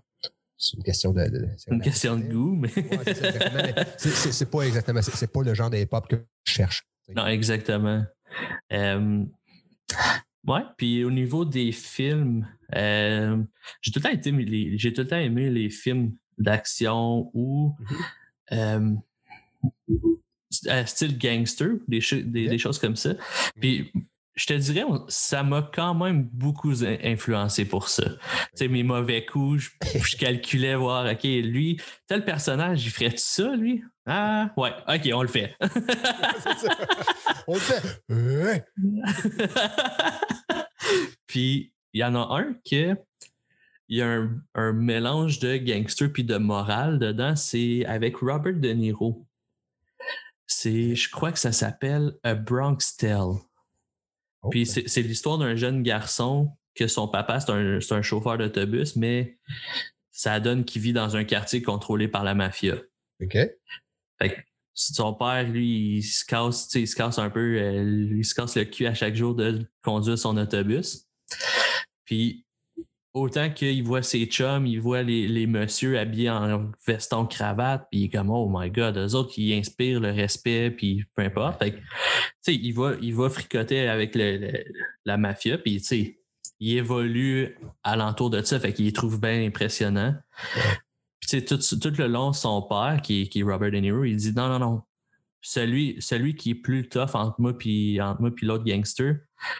c'est 0.60 0.76
une 0.76 0.82
question 0.82 1.12
de. 1.14 1.48
une 1.68 1.80
question 1.80 2.18
de 2.18 2.24
goût, 2.24 2.54
mais. 2.54 2.68
c'est, 3.96 4.50
pas 4.50 4.60
exactement. 4.60 5.00
C'est, 5.00 5.32
pas 5.32 5.42
le 5.42 5.54
genre 5.54 5.70
d'hip-hop 5.70 6.06
que 6.06 6.16
je 6.44 6.52
cherche. 6.52 6.84
Non, 7.16 7.26
exactement. 7.26 8.04
Euh, 8.70 9.24
ouais, 10.46 10.60
puis 10.76 11.02
au 11.02 11.10
niveau 11.10 11.46
des 11.46 11.72
films, 11.72 12.46
euh, 12.74 13.42
j'ai 13.80 13.90
tout 13.90 14.00
le 14.00 14.02
temps 14.02 14.10
été, 14.10 14.76
j'ai 14.76 14.92
tout 14.92 15.00
le 15.00 15.08
temps 15.08 15.16
aimé 15.16 15.48
les 15.48 15.70
films 15.70 16.14
d'action 16.36 17.30
ou 17.32 17.74
mm-hmm. 18.52 18.98
euh, 20.68 20.84
style 20.84 21.16
gangster, 21.16 21.70
des, 21.88 22.00
des, 22.22 22.48
des, 22.48 22.58
choses 22.58 22.78
comme 22.78 22.96
ça. 22.96 23.14
Puis 23.58 23.90
je 24.40 24.46
te 24.46 24.54
dirais, 24.54 24.84
ça 25.08 25.42
m'a 25.42 25.60
quand 25.60 25.94
même 25.94 26.22
beaucoup 26.32 26.72
influencé 26.82 27.66
pour 27.66 27.90
ça. 27.90 28.04
Tu 28.08 28.18
sais, 28.54 28.68
mes 28.68 28.82
mauvais 28.82 29.26
coups, 29.26 29.70
je, 29.82 30.16
calculais 30.16 30.74
voir, 30.74 31.04
OK, 31.04 31.24
lui, 31.24 31.78
tel 32.06 32.24
personnage, 32.24 32.86
il 32.86 32.90
ferait 32.90 33.12
ça, 33.18 33.54
lui? 33.54 33.84
Ah, 34.06 34.50
ouais, 34.56 34.72
OK, 34.88 35.10
on 35.12 35.20
le 35.20 35.28
fait. 35.28 35.54
on 37.46 37.52
le 37.52 37.60
fait. 37.60 37.82
puis, 41.26 41.74
il 41.92 42.00
y 42.00 42.04
en 42.04 42.14
a 42.14 42.38
un 42.38 42.54
qui 42.64 42.86
il 43.88 43.98
y 43.98 44.02
a 44.02 44.26
un, 44.54 44.72
mélange 44.72 45.38
de 45.40 45.58
gangster 45.58 46.10
puis 46.10 46.24
de 46.24 46.38
morale 46.38 46.98
dedans, 46.98 47.36
c'est 47.36 47.84
avec 47.84 48.16
Robert 48.16 48.54
De 48.54 48.70
Niro. 48.70 49.26
C'est, 50.46 50.94
je 50.94 51.10
crois 51.10 51.30
que 51.30 51.38
ça 51.38 51.52
s'appelle 51.52 52.14
A 52.22 52.34
Bronx 52.34 52.96
Tale. 52.96 53.34
Puis 54.48 54.66
c'est 54.66 55.02
l'histoire 55.02 55.38
d'un 55.38 55.54
jeune 55.54 55.82
garçon 55.82 56.50
que 56.74 56.86
son 56.86 57.08
papa, 57.08 57.40
c'est 57.40 57.50
un, 57.50 57.78
un, 57.78 58.02
chauffeur 58.02 58.38
d'autobus, 58.38 58.96
mais 58.96 59.38
ça 60.10 60.40
donne 60.40 60.64
qu'il 60.64 60.80
vit 60.82 60.92
dans 60.92 61.16
un 61.16 61.24
quartier 61.24 61.62
contrôlé 61.62 62.08
par 62.08 62.24
la 62.24 62.34
mafia. 62.34 62.76
OK. 63.22 63.36
Fait 64.18 64.30
que 64.30 64.40
son 64.74 65.12
père, 65.14 65.48
lui, 65.48 65.98
il 65.98 66.02
se 66.02 66.24
casse, 66.24 66.72
il 66.74 66.88
se 66.88 66.96
casse 66.96 67.18
un 67.18 67.28
peu, 67.28 67.58
euh, 67.58 68.16
il 68.16 68.24
se 68.24 68.34
casse 68.34 68.56
le 68.56 68.64
cul 68.64 68.86
à 68.86 68.94
chaque 68.94 69.14
jour 69.14 69.34
de 69.34 69.66
conduire 69.82 70.18
son 70.18 70.36
autobus. 70.36 71.06
Puis 72.04 72.46
autant 73.12 73.50
qu'il 73.50 73.82
voit 73.82 74.02
ses 74.02 74.26
chums, 74.26 74.66
il 74.66 74.80
voit 74.80 75.02
les, 75.02 75.26
les 75.26 75.46
messieurs 75.46 75.98
habillés 75.98 76.30
en 76.30 76.70
veston 76.86 77.26
cravate, 77.26 77.86
puis 77.90 78.00
il 78.00 78.04
est 78.04 78.08
comme 78.08 78.30
oh 78.30 78.48
my 78.52 78.70
god, 78.70 78.96
eux 78.96 79.14
autres 79.14 79.32
ils 79.36 79.54
inspirent 79.54 80.00
le 80.00 80.12
respect, 80.12 80.70
puis 80.70 81.04
peu 81.14 81.22
importe. 81.22 81.62
Fait 81.62 82.54
il 82.54 82.72
va, 82.72 82.94
il 83.00 83.14
va 83.14 83.28
fricoter 83.30 83.88
avec 83.88 84.14
le, 84.14 84.64
la 85.04 85.16
mafia, 85.16 85.58
puis 85.58 85.82
il 86.60 86.76
évolue 86.76 87.58
alentour 87.82 88.30
de 88.30 88.42
ça, 88.42 88.60
fait 88.60 88.72
qu'il 88.72 88.92
trouve 88.92 89.20
bien 89.20 89.44
impressionnant. 89.44 90.14
Puis 91.20 91.44
tout, 91.44 91.58
tout 91.58 91.92
le 91.98 92.06
long, 92.06 92.32
son 92.32 92.62
père, 92.62 93.00
qui, 93.02 93.28
qui 93.28 93.40
est 93.40 93.42
Robert 93.42 93.70
De 93.70 93.76
Niro, 93.78 94.04
il 94.04 94.16
dit 94.16 94.32
non, 94.32 94.48
non, 94.48 94.58
non, 94.58 94.82
celui, 95.42 95.96
celui 96.00 96.34
qui 96.34 96.50
est 96.50 96.54
plus 96.54 96.88
tough 96.88 97.14
entre 97.14 97.40
moi 97.40 97.56
puis 97.56 98.00
entre 98.00 98.20
moi 98.20 98.30
puis 98.30 98.46
l'autre 98.46 98.64
gangster, 98.64 99.16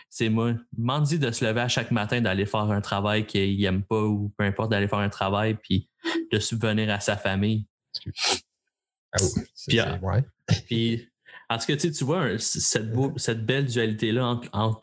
c'est 0.08 0.28
moi. 0.28 0.54
M'en 0.76 1.00
dit 1.00 1.18
de 1.18 1.30
se 1.30 1.44
lever 1.44 1.60
à 1.60 1.68
chaque 1.68 1.90
matin, 1.90 2.20
d'aller 2.20 2.46
faire 2.46 2.60
un 2.60 2.80
travail 2.80 3.26
qu'il 3.26 3.62
aime 3.64 3.82
pas 3.82 4.02
ou 4.02 4.32
peu 4.36 4.44
importe, 4.44 4.70
d'aller 4.70 4.88
faire 4.88 4.98
un 4.98 5.08
travail 5.08 5.54
puis 5.54 5.88
de 6.32 6.38
subvenir 6.38 6.90
à 6.90 7.00
sa 7.00 7.16
famille. 7.16 7.66
Ah 9.12 9.18
puis, 9.66 9.80
euh, 9.80 10.20
puis, 10.66 11.08
en 11.48 11.58
tout 11.58 11.66
cas, 11.66 11.76
tu 11.76 12.04
vois 12.04 12.38
cette, 12.38 12.92
cette 13.16 13.44
belle 13.44 13.66
dualité-là 13.66 14.40
entre, 14.52 14.82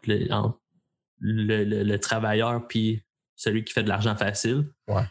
le, 1.19 1.63
le, 1.63 1.99
travailleur 1.99 2.67
puis 2.67 3.01
celui 3.35 3.63
qui 3.63 3.73
fait 3.73 3.83
de 3.83 3.89
l'argent 3.89 4.15
facile. 4.15 4.69
Ouais 4.87 5.03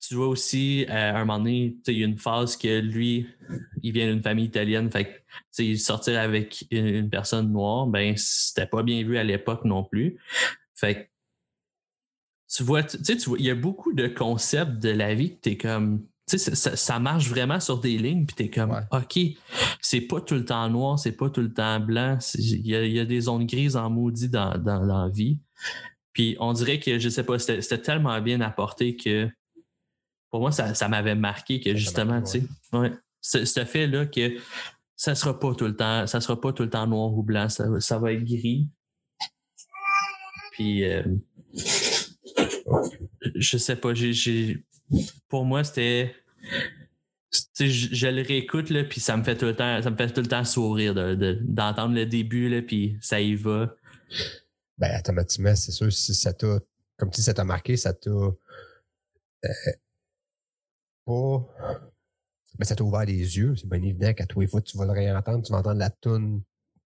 tu 0.00 0.14
vois 0.14 0.28
aussi, 0.28 0.86
à 0.88 1.16
un 1.16 1.24
moment 1.24 1.38
donné, 1.38 1.76
il 1.86 1.98
y 1.98 2.02
a 2.02 2.06
une 2.06 2.18
phase 2.18 2.56
que 2.56 2.80
lui, 2.80 3.26
il 3.82 3.92
vient 3.92 4.10
d'une 4.10 4.22
famille 4.22 4.46
italienne, 4.46 4.90
fait 4.90 5.24
que 5.56 5.76
sortir 5.76 6.18
avec 6.20 6.66
une, 6.70 7.10
personne 7.10 7.52
noire, 7.52 7.86
ben 7.86 8.14
c'était 8.16 8.66
pas 8.66 8.82
bien 8.82 9.02
vu 9.02 9.18
à 9.18 9.24
l'époque 9.24 9.64
non 9.64 9.84
plus. 9.84 10.18
Fait 10.74 11.10
tu 12.54 12.62
vois, 12.62 12.82
tu 12.82 13.14
vois, 13.26 13.38
il 13.38 13.44
y 13.44 13.50
a 13.50 13.54
beaucoup 13.54 13.92
de 13.92 14.08
concepts 14.08 14.78
de 14.78 14.88
la 14.88 15.14
vie 15.14 15.34
que 15.34 15.40
tu 15.42 15.50
es 15.50 15.56
comme. 15.56 16.06
Ça, 16.26 16.36
ça, 16.38 16.76
ça, 16.76 16.98
marche 16.98 17.28
vraiment 17.30 17.58
sur 17.58 17.80
des 17.80 17.96
lignes, 17.96 18.26
puis 18.26 18.36
tu 18.36 18.42
es 18.44 18.50
comme, 18.50 18.78
OK, 18.92 19.18
c'est 19.80 20.02
pas 20.02 20.20
tout 20.20 20.34
le 20.34 20.44
temps 20.44 20.68
noir, 20.68 20.98
c'est 20.98 21.12
pas 21.12 21.30
tout 21.30 21.40
le 21.40 21.52
temps 21.52 21.80
blanc, 21.80 22.18
il 22.34 22.66
y, 22.66 22.72
y 22.72 23.00
a, 23.00 23.04
des 23.06 23.20
zones 23.22 23.46
grises 23.46 23.76
en 23.76 23.88
maudit 23.88 24.28
dans, 24.28 24.58
dans, 24.58 24.86
dans 24.86 25.04
la 25.04 25.08
vie. 25.08 25.40
Puis 26.12 26.36
on 26.38 26.52
dirait 26.52 26.80
que, 26.80 26.98
je 26.98 27.08
sais 27.08 27.22
pas, 27.22 27.38
c'était 27.38 27.78
tellement 27.78 28.20
bien 28.20 28.42
apporté 28.42 28.94
que 28.94 29.30
pour 30.30 30.40
moi, 30.40 30.52
ça, 30.52 30.88
m'avait 30.88 31.14
marqué 31.14 31.60
que 31.60 31.74
justement, 31.74 32.22
tu 32.22 32.40
sais, 32.40 32.42
ouais, 32.72 32.92
ce, 33.20 33.64
fait-là 33.64 34.06
que 34.06 34.36
ça 34.96 35.14
sera 35.14 35.38
pas 35.38 35.54
tout 35.54 35.66
le 35.66 35.76
temps, 35.76 36.06
ça 36.06 36.20
sera 36.20 36.40
pas 36.40 36.52
tout 36.52 36.62
le 36.62 36.70
temps 36.70 36.86
noir 36.86 37.12
ou 37.12 37.22
blanc, 37.22 37.48
ça, 37.48 37.98
va 37.98 38.12
être 38.12 38.24
gris. 38.24 38.68
Puis, 40.52 40.84
euh, 40.84 41.02
je 43.34 43.56
sais 43.56 43.76
pas, 43.76 43.94
j'ai, 43.94 44.64
pour 45.28 45.44
moi, 45.44 45.64
c'était, 45.64 46.14
je, 47.58 48.08
le 48.08 48.22
réécoute, 48.22 48.70
là, 48.70 48.84
puis 48.84 49.00
ça 49.00 49.16
me 49.16 49.24
fait 49.24 49.36
tout 49.36 49.46
le 49.46 49.56
temps, 49.56 49.80
ça 49.82 49.90
me 49.90 49.96
fait 49.96 50.12
tout 50.12 50.20
le 50.20 50.26
temps 50.26 50.44
sourire 50.44 50.94
d'entendre 50.94 51.94
le 51.94 52.06
début, 52.06 52.48
là, 52.48 52.62
puis 52.62 52.98
ça 53.00 53.20
y 53.20 53.34
va. 53.34 53.74
Ben, 54.78 54.98
automatiquement, 54.98 55.54
c'est 55.54 55.72
sûr, 55.72 55.92
si 55.92 56.14
ça 56.14 56.32
t'a, 56.32 56.60
comme 56.96 57.12
si 57.12 57.22
ça 57.22 57.34
t'a 57.34 57.44
marqué, 57.44 57.76
ça 57.76 57.92
t'a, 57.92 58.10
euh, 58.10 58.34
pas. 61.08 61.88
Mais 62.58 62.64
ça 62.64 62.74
t'a 62.74 62.84
ouvert 62.84 63.04
les 63.04 63.36
yeux. 63.38 63.54
C'est 63.56 63.68
bien 63.68 63.82
évident 63.82 64.12
qu'à 64.12 64.26
tous 64.26 64.40
les 64.40 64.46
fois, 64.46 64.60
tu 64.60 64.76
vas 64.76 64.84
le 64.84 64.92
réentendre, 64.92 65.42
tu 65.44 65.52
vas 65.52 65.58
entendre 65.58 65.78
la 65.78 65.90
tune 65.90 66.42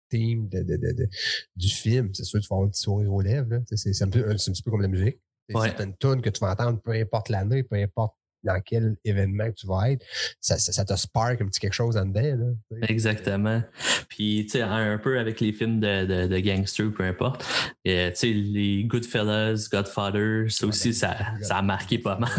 theme 0.08 0.48
de, 0.48 0.62
de, 0.62 0.76
de, 0.76 1.08
du 1.56 1.68
film. 1.68 2.12
C'est 2.14 2.24
sûr 2.24 2.40
tu 2.40 2.48
vas 2.48 2.56
avoir 2.56 2.68
un 2.68 2.70
petit 2.70 2.82
sourire 2.82 3.12
aux 3.12 3.20
lèvres. 3.20 3.62
C'est 3.74 4.02
un, 4.02 4.08
peu, 4.08 4.30
un 4.30 4.34
petit 4.34 4.62
peu 4.62 4.70
comme 4.70 4.82
la 4.82 4.88
musique. 4.88 5.18
Ouais. 5.52 5.72
C'est 5.76 5.84
une 5.84 5.96
tune 5.96 6.20
que 6.20 6.30
tu 6.30 6.40
vas 6.40 6.52
entendre, 6.52 6.80
peu 6.80 6.92
importe 6.92 7.28
l'année, 7.28 7.62
peu 7.62 7.76
importe 7.76 8.16
dans 8.42 8.60
quel 8.60 8.96
événement 9.04 9.46
que 9.46 9.54
tu 9.54 9.66
vas 9.66 9.90
être, 9.90 10.04
ça, 10.40 10.58
ça, 10.58 10.84
te 10.84 10.94
spark 10.94 11.40
un 11.40 11.46
petit 11.46 11.60
quelque 11.60 11.72
chose 11.74 11.96
en 11.96 12.04
dedans. 12.04 12.54
Là, 12.70 12.86
Exactement. 12.88 13.62
Puis, 14.08 14.44
tu 14.46 14.52
sais, 14.52 14.62
un 14.62 14.98
peu 14.98 15.18
avec 15.18 15.40
les 15.40 15.52
films 15.52 15.80
de, 15.80 16.04
de, 16.04 16.26
de 16.26 16.38
gangsters, 16.38 16.92
peu 16.92 17.04
importe. 17.04 17.44
tu 17.84 17.92
sais, 17.92 18.32
les 18.32 18.84
Goodfellas, 18.84 19.68
Godfather, 19.70 20.50
ça 20.50 20.66
aussi, 20.66 20.92
ça, 20.92 21.16
ça 21.40 21.58
a 21.58 21.62
marqué 21.62 21.98
pas 21.98 22.18
mal. 22.18 22.30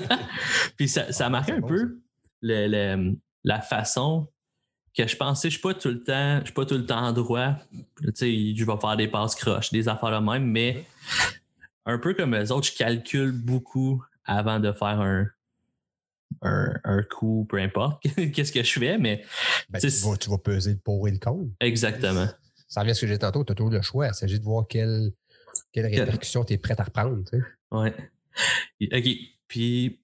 Puis, 0.76 0.88
ça, 0.88 1.12
ça 1.12 1.26
a 1.26 1.28
marqué 1.28 1.52
un 1.52 1.62
peu 1.62 1.98
le, 2.40 2.66
le, 2.68 3.16
la 3.44 3.60
façon 3.60 4.28
que 4.96 5.06
je 5.06 5.16
pensais, 5.16 5.48
je 5.48 5.54
suis 5.54 5.62
pas 5.62 5.74
tout 5.74 5.88
le 5.88 6.02
temps, 6.02 6.40
je 6.40 6.46
suis 6.46 6.54
pas 6.54 6.66
tout 6.66 6.76
le 6.76 6.84
temps 6.84 7.12
droit. 7.12 7.54
Tu 8.04 8.12
sais, 8.14 8.54
je 8.54 8.64
vais 8.64 8.76
faire 8.80 8.96
des 8.96 9.08
passes 9.08 9.34
croches, 9.34 9.70
des 9.70 9.88
affaires 9.88 10.20
de 10.20 10.24
même, 10.24 10.44
mais 10.44 10.84
un 11.86 11.98
peu 11.98 12.14
comme 12.14 12.34
les 12.34 12.52
autres, 12.52 12.66
je 12.66 12.76
calcule 12.76 13.32
beaucoup 13.32 14.02
avant 14.24 14.60
de 14.60 14.72
faire 14.72 15.00
un, 15.00 15.26
un, 16.42 17.02
coup, 17.02 17.46
peu 17.48 17.58
importe 17.58 18.02
qu'est-ce 18.32 18.52
que 18.52 18.62
je 18.62 18.78
fais, 18.78 18.98
mais. 18.98 19.24
Ben, 19.68 19.80
tu, 19.80 19.88
vas, 20.30 20.38
peser 20.38 20.72
le 20.72 20.78
pour 20.78 21.06
et 21.08 21.10
le 21.10 21.18
contre. 21.18 21.50
Exactement. 21.60 22.26
Ça 22.68 22.80
revient 22.80 22.92
à 22.92 22.94
ce 22.94 23.02
que 23.02 23.06
j'ai 23.06 23.18
tantôt, 23.18 23.44
tu 23.44 23.52
as 23.52 23.54
toujours 23.54 23.72
le 23.72 23.82
choix. 23.82 24.08
Il 24.08 24.14
s'agit 24.14 24.38
de 24.38 24.44
voir 24.44 24.66
quelle, 24.66 25.12
quelle 25.72 25.86
répercussion 25.86 26.44
tu 26.44 26.54
es 26.54 26.58
prêt 26.58 26.74
à 26.78 26.84
reprendre. 26.84 27.22
Tu 27.30 27.44
Ouais. 27.70 27.94
OK. 28.80 29.08
Puis, 29.46 30.00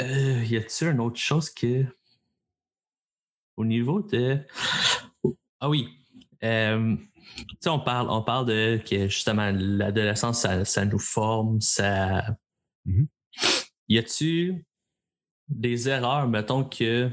euh, 0.00 0.44
y 0.44 0.56
a-t-il 0.56 0.90
une 0.90 1.00
autre 1.00 1.18
chose 1.18 1.50
que. 1.50 1.84
Au 3.56 3.64
niveau 3.64 4.02
de. 4.02 4.40
Ah 5.60 5.68
oui. 5.68 5.88
Euh, 6.42 6.96
tu 7.36 7.46
sais, 7.60 7.70
on 7.70 7.80
parle, 7.80 8.08
on 8.10 8.22
parle 8.22 8.46
de 8.46 8.80
que 8.84 9.08
justement 9.08 9.50
l'adolescence, 9.54 10.40
ça, 10.40 10.64
ça, 10.64 10.84
nous 10.84 10.98
forme, 10.98 11.60
ça. 11.60 12.36
Mm-hmm. 12.86 13.06
Y 13.88 13.98
a-tu 13.98 14.64
des 15.48 15.88
erreurs, 15.88 16.28
mettons, 16.28 16.64
que 16.64 17.10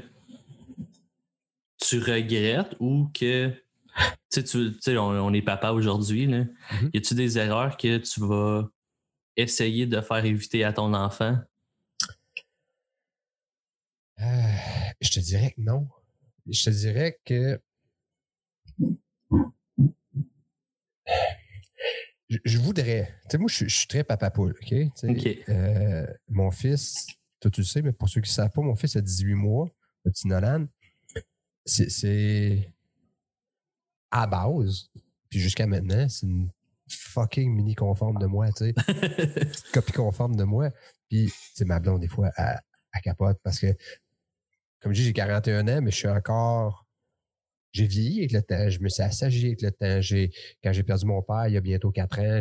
tu 1.78 1.98
regrettes 1.98 2.74
ou 2.80 3.08
que 3.12 3.52
tu 4.30 4.74
sais, 4.80 4.96
on, 4.96 5.32
est 5.34 5.42
papa 5.42 5.72
aujourd'hui. 5.72 6.26
Mm-hmm. 6.26 6.90
Y 6.94 6.98
a-tu 6.98 7.14
des 7.14 7.38
erreurs 7.38 7.76
que 7.76 7.98
tu 7.98 8.20
vas 8.20 8.68
essayer 9.36 9.86
de 9.86 10.00
faire 10.00 10.24
éviter 10.24 10.64
à 10.64 10.72
ton 10.72 10.94
enfant? 10.94 11.38
Euh, 14.20 14.24
je 15.00 15.10
te 15.10 15.20
dirais 15.20 15.52
que 15.56 15.60
non. 15.60 15.88
Je 16.46 16.64
te 16.64 16.70
dirais 16.70 17.18
que. 17.24 17.60
Je, 22.44 22.58
voudrais. 22.58 23.14
Tu 23.22 23.30
sais, 23.30 23.38
moi, 23.38 23.48
je, 23.50 23.66
suis 23.66 23.86
très 23.86 24.04
papa 24.04 24.30
poule, 24.30 24.54
OK? 24.62 24.74
Euh, 25.48 26.06
mon 26.28 26.50
fils, 26.50 27.06
toi, 27.40 27.50
tu 27.50 27.60
le 27.60 27.66
sais, 27.66 27.82
mais 27.82 27.92
pour 27.92 28.08
ceux 28.08 28.20
qui 28.20 28.30
ne 28.30 28.34
savent 28.34 28.50
pas, 28.50 28.62
mon 28.62 28.76
fils 28.76 28.96
a 28.96 29.00
18 29.00 29.34
mois, 29.34 29.68
le 30.04 30.10
petit 30.10 30.28
Nolan. 30.28 30.66
C'est 31.64 32.72
à 34.10 34.26
base, 34.26 34.90
puis 35.28 35.40
jusqu'à 35.40 35.66
maintenant, 35.66 36.08
c'est 36.08 36.26
une 36.26 36.50
fucking 36.88 37.52
mini 37.52 37.74
conforme 37.74 38.18
de 38.18 38.26
moi, 38.26 38.48
tu 38.52 38.72
sais. 38.72 38.74
copie 39.72 39.92
conforme 39.92 40.36
de 40.36 40.44
moi. 40.44 40.70
Puis, 41.08 41.32
c'est 41.54 41.64
ma 41.64 41.80
blonde, 41.80 42.00
des 42.00 42.08
fois, 42.08 42.30
à, 42.36 42.60
capote 43.02 43.38
parce 43.42 43.58
que, 43.58 43.74
comme 44.80 44.92
je 44.92 45.00
dis, 45.00 45.04
j'ai 45.04 45.12
41 45.12 45.68
ans, 45.68 45.82
mais 45.82 45.90
je 45.90 45.96
suis 45.96 46.08
encore. 46.08 46.81
J'ai 47.72 47.86
vieilli 47.86 48.20
avec 48.20 48.32
le 48.32 48.42
temps, 48.42 48.68
je 48.68 48.80
me 48.80 48.88
suis 48.88 49.02
assagi 49.02 49.46
avec 49.46 49.62
le 49.62 49.70
temps. 49.70 50.00
quand 50.62 50.72
j'ai 50.72 50.82
perdu 50.82 51.06
mon 51.06 51.22
père 51.22 51.48
il 51.48 51.54
y 51.54 51.56
a 51.56 51.60
bientôt 51.60 51.90
4 51.90 52.18
ans, 52.20 52.40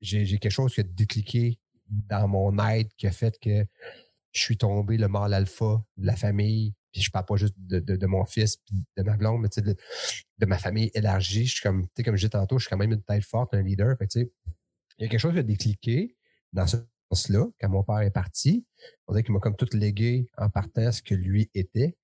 j'ai 0.00 0.38
quelque 0.38 0.50
chose 0.50 0.74
qui 0.74 0.80
a 0.80 0.84
décliqué 0.84 1.58
dans 1.88 2.28
mon 2.28 2.58
aide 2.66 2.88
qui 2.96 3.06
a 3.06 3.12
fait 3.12 3.38
que 3.38 3.64
je 4.32 4.40
suis 4.40 4.56
tombé 4.56 4.96
le 4.96 5.08
mâle 5.08 5.32
alpha 5.32 5.84
de 5.96 6.06
la 6.06 6.16
famille 6.16 6.74
puis 6.94 7.02
je 7.02 7.10
parle 7.10 7.26
pas 7.26 7.34
juste 7.34 7.56
de, 7.58 8.06
mon 8.06 8.24
fils 8.24 8.58
de 8.96 9.02
ma 9.02 9.16
blonde, 9.16 9.42
mais 9.42 9.62
de, 9.62 9.76
de 10.38 10.46
ma 10.46 10.58
famille 10.58 10.92
élargie. 10.94 11.44
Je 11.44 11.54
suis 11.54 11.62
comme, 11.62 11.88
tu 11.96 12.04
comme 12.04 12.14
je 12.14 12.20
disais 12.20 12.30
tantôt, 12.30 12.56
je 12.56 12.66
suis 12.66 12.70
quand 12.70 12.78
même 12.78 12.92
une 12.92 13.02
tête 13.02 13.24
forte, 13.24 13.52
un 13.52 13.62
leader. 13.62 13.98
Fait 13.98 14.08
il 14.14 14.28
y 15.00 15.04
a 15.04 15.08
quelque 15.08 15.18
chose 15.18 15.32
qui 15.32 15.40
a 15.40 15.42
décliqué 15.42 16.16
dans 16.52 16.68
ce 16.68 16.76
sens-là, 17.10 17.46
quand 17.60 17.68
mon 17.68 17.82
père 17.82 17.98
est 17.98 18.12
parti. 18.12 18.64
On 19.08 19.12
dirait 19.12 19.24
qu'il 19.24 19.34
m'a 19.34 19.40
comme 19.40 19.56
tout 19.56 19.68
légué 19.72 20.28
en 20.38 20.48
partant 20.48 20.92
ce 20.92 21.02
que 21.02 21.16
lui 21.16 21.50
était. 21.52 21.96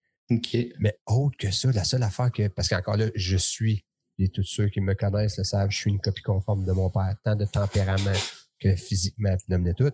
Mais 0.78 0.98
autre 1.06 1.36
que 1.38 1.50
ça, 1.50 1.70
la 1.72 1.84
seule 1.84 2.02
affaire 2.02 2.30
que, 2.30 2.48
parce 2.48 2.68
qu'encore 2.68 2.96
là, 2.96 3.06
je 3.14 3.36
suis, 3.36 3.84
et 4.18 4.28
tous 4.28 4.44
ceux 4.44 4.68
qui 4.68 4.80
me 4.80 4.94
connaissent 4.94 5.38
le 5.38 5.44
savent, 5.44 5.70
je 5.70 5.78
suis 5.78 5.90
une 5.90 6.00
copie 6.00 6.22
conforme 6.22 6.64
de 6.64 6.72
mon 6.72 6.90
père, 6.90 7.16
tant 7.24 7.34
de 7.34 7.44
tempérament 7.44 8.12
que 8.60 8.76
physiquement, 8.76 9.34
puis 9.36 9.74
tout. 9.74 9.92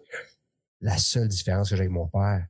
La 0.80 0.98
seule 0.98 1.28
différence 1.28 1.70
que 1.70 1.76
j'ai 1.76 1.82
avec 1.82 1.92
mon 1.92 2.08
père, 2.08 2.46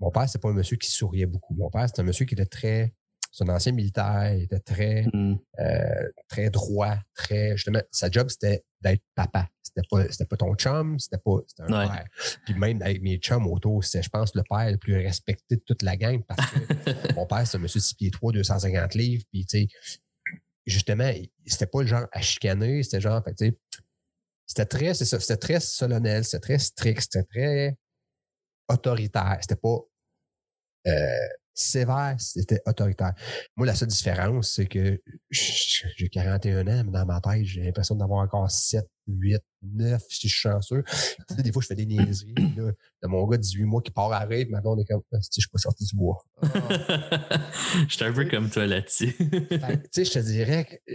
mon 0.00 0.10
père, 0.10 0.28
c'est 0.28 0.40
pas 0.40 0.48
un 0.48 0.54
monsieur 0.54 0.76
qui 0.76 0.90
souriait 0.90 1.26
beaucoup. 1.26 1.54
Mon 1.54 1.70
père, 1.70 1.86
c'est 1.88 2.00
un 2.00 2.04
monsieur 2.04 2.24
qui 2.24 2.34
était 2.34 2.46
très. 2.46 2.94
C'est 3.30 3.44
un 3.44 3.54
ancien 3.54 3.72
militaire, 3.72 4.34
il 4.34 4.42
était 4.42 4.58
très, 4.58 5.04
mm. 5.12 5.38
euh, 5.60 6.08
très 6.28 6.50
droit, 6.50 6.96
très. 7.14 7.56
Justement, 7.56 7.80
sa 7.90 8.10
job, 8.10 8.28
c'était 8.28 8.64
d'être 8.80 9.02
papa. 9.14 9.48
C'était 9.62 9.86
pas, 9.88 10.02
c'était 10.10 10.26
pas 10.26 10.36
ton 10.36 10.54
chum, 10.54 10.98
c'était 10.98 11.18
pas. 11.18 11.36
C'était 11.46 11.62
un 11.62 11.88
père. 11.88 12.06
Puis 12.44 12.54
même 12.54 12.82
avec 12.82 13.02
mes 13.02 13.18
chums 13.18 13.46
autour, 13.46 13.84
c'était, 13.84 14.02
je 14.02 14.08
pense, 14.08 14.34
le 14.34 14.42
père 14.48 14.70
le 14.70 14.78
plus 14.78 14.96
respecté 14.96 15.56
de 15.56 15.62
toute 15.64 15.82
la 15.82 15.96
gang 15.96 16.22
parce 16.26 16.50
que 16.50 16.58
mon 17.14 17.26
père, 17.26 17.46
c'est 17.46 17.56
un 17.56 17.60
monsieur 17.60 17.80
6 17.80 17.94
pieds 17.94 18.10
3, 18.10 18.32
250 18.32 18.94
livres. 18.94 19.24
Puis, 19.30 19.46
tu 19.46 19.60
sais, 19.60 19.68
justement, 20.66 21.12
c'était 21.46 21.66
pas 21.66 21.82
le 21.82 21.86
genre 21.86 22.06
à 22.10 22.20
chicaner, 22.20 22.82
c'était 22.82 23.00
genre, 23.00 23.22
tu 23.24 23.32
sais, 23.36 23.58
c'était 24.46 24.66
très, 24.66 24.94
c'est 24.94 25.04
ça, 25.04 25.20
c'était 25.20 25.36
très 25.36 25.60
solennel, 25.60 26.24
c'était 26.24 26.40
très 26.40 26.58
strict, 26.58 27.02
c'était 27.02 27.22
très 27.22 27.76
autoritaire. 28.68 29.38
C'était 29.40 29.54
pas 29.54 29.78
euh, 30.88 31.28
sévère, 31.54 32.16
c'était 32.18 32.60
autoritaire. 32.66 33.14
Moi, 33.56 33.66
la 33.66 33.74
seule 33.74 33.88
différence, 33.88 34.52
c'est 34.52 34.66
que 34.66 35.00
j'ai 35.30 36.08
41 36.08 36.66
ans, 36.66 36.84
mais 36.84 36.92
dans 36.92 37.06
ma 37.06 37.20
tête, 37.20 37.44
j'ai 37.44 37.62
l'impression 37.62 37.94
d'avoir 37.94 38.20
encore 38.20 38.50
7, 38.50 38.88
8, 39.08 39.38
9, 39.62 40.02
si 40.08 40.14
je 40.14 40.18
suis 40.18 40.28
chanceux. 40.28 40.84
des 41.38 41.52
fois, 41.52 41.62
je 41.62 41.66
fais 41.68 41.74
des 41.74 41.86
niaiseries 41.86 42.34
là, 42.56 42.72
de 43.02 43.08
mon 43.08 43.26
gars 43.26 43.36
de 43.36 43.42
18 43.42 43.64
mois 43.64 43.82
qui 43.82 43.90
part 43.90 44.12
à 44.12 44.20
rêve, 44.20 44.48
maintenant 44.50 44.74
on 44.76 44.80
est 44.80 44.84
comme, 44.84 45.02
si 45.20 45.40
je 45.40 45.46
suis 45.46 45.50
pas 45.50 45.58
sorti 45.58 45.84
du 45.84 45.96
bois. 45.96 46.22
je 46.42 47.94
suis 47.94 48.04
un 48.04 48.12
peu 48.12 48.24
comme 48.26 48.50
toi 48.50 48.66
là-dessus. 48.66 49.14
tu 49.16 49.58
sais, 49.92 50.04
je 50.04 50.12
te 50.12 50.18
dirais 50.20 50.64
que 50.64 50.94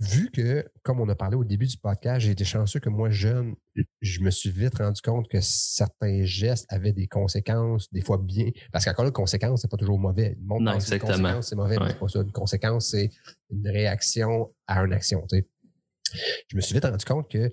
vu 0.00 0.30
que, 0.30 0.64
comme 0.82 1.00
on 1.00 1.08
a 1.08 1.14
parlé 1.14 1.36
au 1.36 1.44
début 1.44 1.66
du 1.66 1.76
podcast, 1.76 2.20
j'ai 2.20 2.30
été 2.30 2.44
chanceux 2.44 2.78
que 2.78 2.88
moi, 2.88 3.10
jeune, 3.10 3.54
je 4.00 4.20
me 4.20 4.30
suis 4.30 4.50
vite 4.50 4.78
rendu 4.78 5.00
compte 5.00 5.28
que 5.28 5.40
certains 5.40 6.24
gestes 6.24 6.66
avaient 6.68 6.92
des 6.92 7.08
conséquences, 7.08 7.92
des 7.92 8.00
fois 8.00 8.18
bien. 8.18 8.50
Parce 8.72 8.84
qu'encore 8.84 9.04
là, 9.04 9.10
conséquence, 9.10 9.62
c'est 9.62 9.70
pas 9.70 9.76
toujours 9.76 9.98
mauvais. 9.98 10.36
Le 10.38 10.46
monde 10.46 10.62
non, 10.62 10.74
exactement. 10.74 11.42
c'est 11.42 11.56
mauvais, 11.56 11.78
mais 11.78 11.90
c'est 11.90 11.98
pas 11.98 12.08
ça. 12.08 12.20
Une 12.20 12.32
conséquence, 12.32 12.90
c'est 12.90 13.10
une 13.50 13.68
réaction 13.68 14.54
à 14.66 14.80
une 14.80 14.92
action. 14.92 15.26
Je 15.32 16.56
me 16.56 16.60
suis 16.60 16.74
vite 16.74 16.84
rendu 16.84 17.04
compte 17.04 17.28
qu'il 17.28 17.52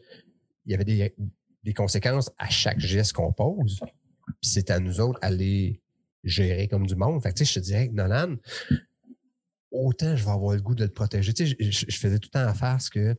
y 0.67 0.73
avait 0.73 0.85
des, 0.85 1.15
des 1.63 1.73
conséquences 1.73 2.31
à 2.37 2.49
chaque 2.49 2.79
geste 2.79 3.13
qu'on 3.13 3.33
pose. 3.33 3.79
Puis 3.79 4.51
c'est 4.51 4.69
à 4.69 4.79
nous 4.79 4.99
autres 5.01 5.19
à 5.21 5.31
les 5.31 5.81
gérer 6.23 6.67
comme 6.67 6.85
du 6.85 6.95
monde. 6.95 7.21
Fait 7.21 7.33
que, 7.33 7.43
je 7.43 7.53
te 7.53 7.59
dirais 7.59 7.87
que 7.87 7.93
Nolan, 7.93 8.35
autant 9.75 10.15
je 10.15 10.23
vais 10.23 10.31
avoir 10.31 10.55
le 10.55 10.61
goût 10.61 10.75
de 10.75 10.83
le 10.83 10.91
protéger. 10.91 11.33
Tu 11.33 11.47
sais, 11.47 11.55
je, 11.59 11.97
faisais 11.97 12.19
tout 12.19 12.29
le 12.33 12.39
temps 12.39 12.47
à 12.47 12.53
face 12.53 12.89
que 12.89 13.15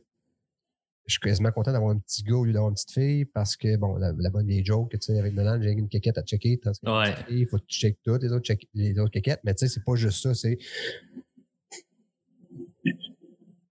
je 1.05 1.13
suis 1.13 1.19
quasiment 1.21 1.51
content 1.51 1.71
d'avoir 1.71 1.91
un 1.91 1.99
petit 1.99 2.23
gars 2.23 2.35
au 2.35 2.43
lieu 2.43 2.51
d'avoir 2.51 2.69
une 2.69 2.75
petite 2.75 2.91
fille 2.91 3.25
parce 3.25 3.55
que, 3.55 3.77
bon, 3.77 3.95
la, 3.95 4.11
bonne 4.29 4.45
vieille 4.45 4.65
joke, 4.65 4.91
tu 4.91 4.97
sais, 4.99 5.17
avec 5.17 5.33
Nolan, 5.33 5.61
j'ai 5.61 5.71
une 5.71 5.87
quéquette 5.87 6.17
à 6.17 6.23
checker. 6.23 6.59
Ouais. 6.83 7.15
Il 7.29 7.47
faut 7.47 7.57
que 7.57 7.65
tu 7.65 7.79
checkes 7.79 7.99
toutes 8.03 8.23
les 8.23 8.31
autres, 8.31 8.51
les 8.73 8.99
autres 8.99 9.11
quéquettes. 9.11 9.39
Mais 9.45 9.53
tu 9.55 9.67
sais, 9.67 9.73
c'est 9.73 9.83
pas 9.85 9.95
juste 9.95 10.21
ça, 10.21 10.33
c'est. 10.33 10.57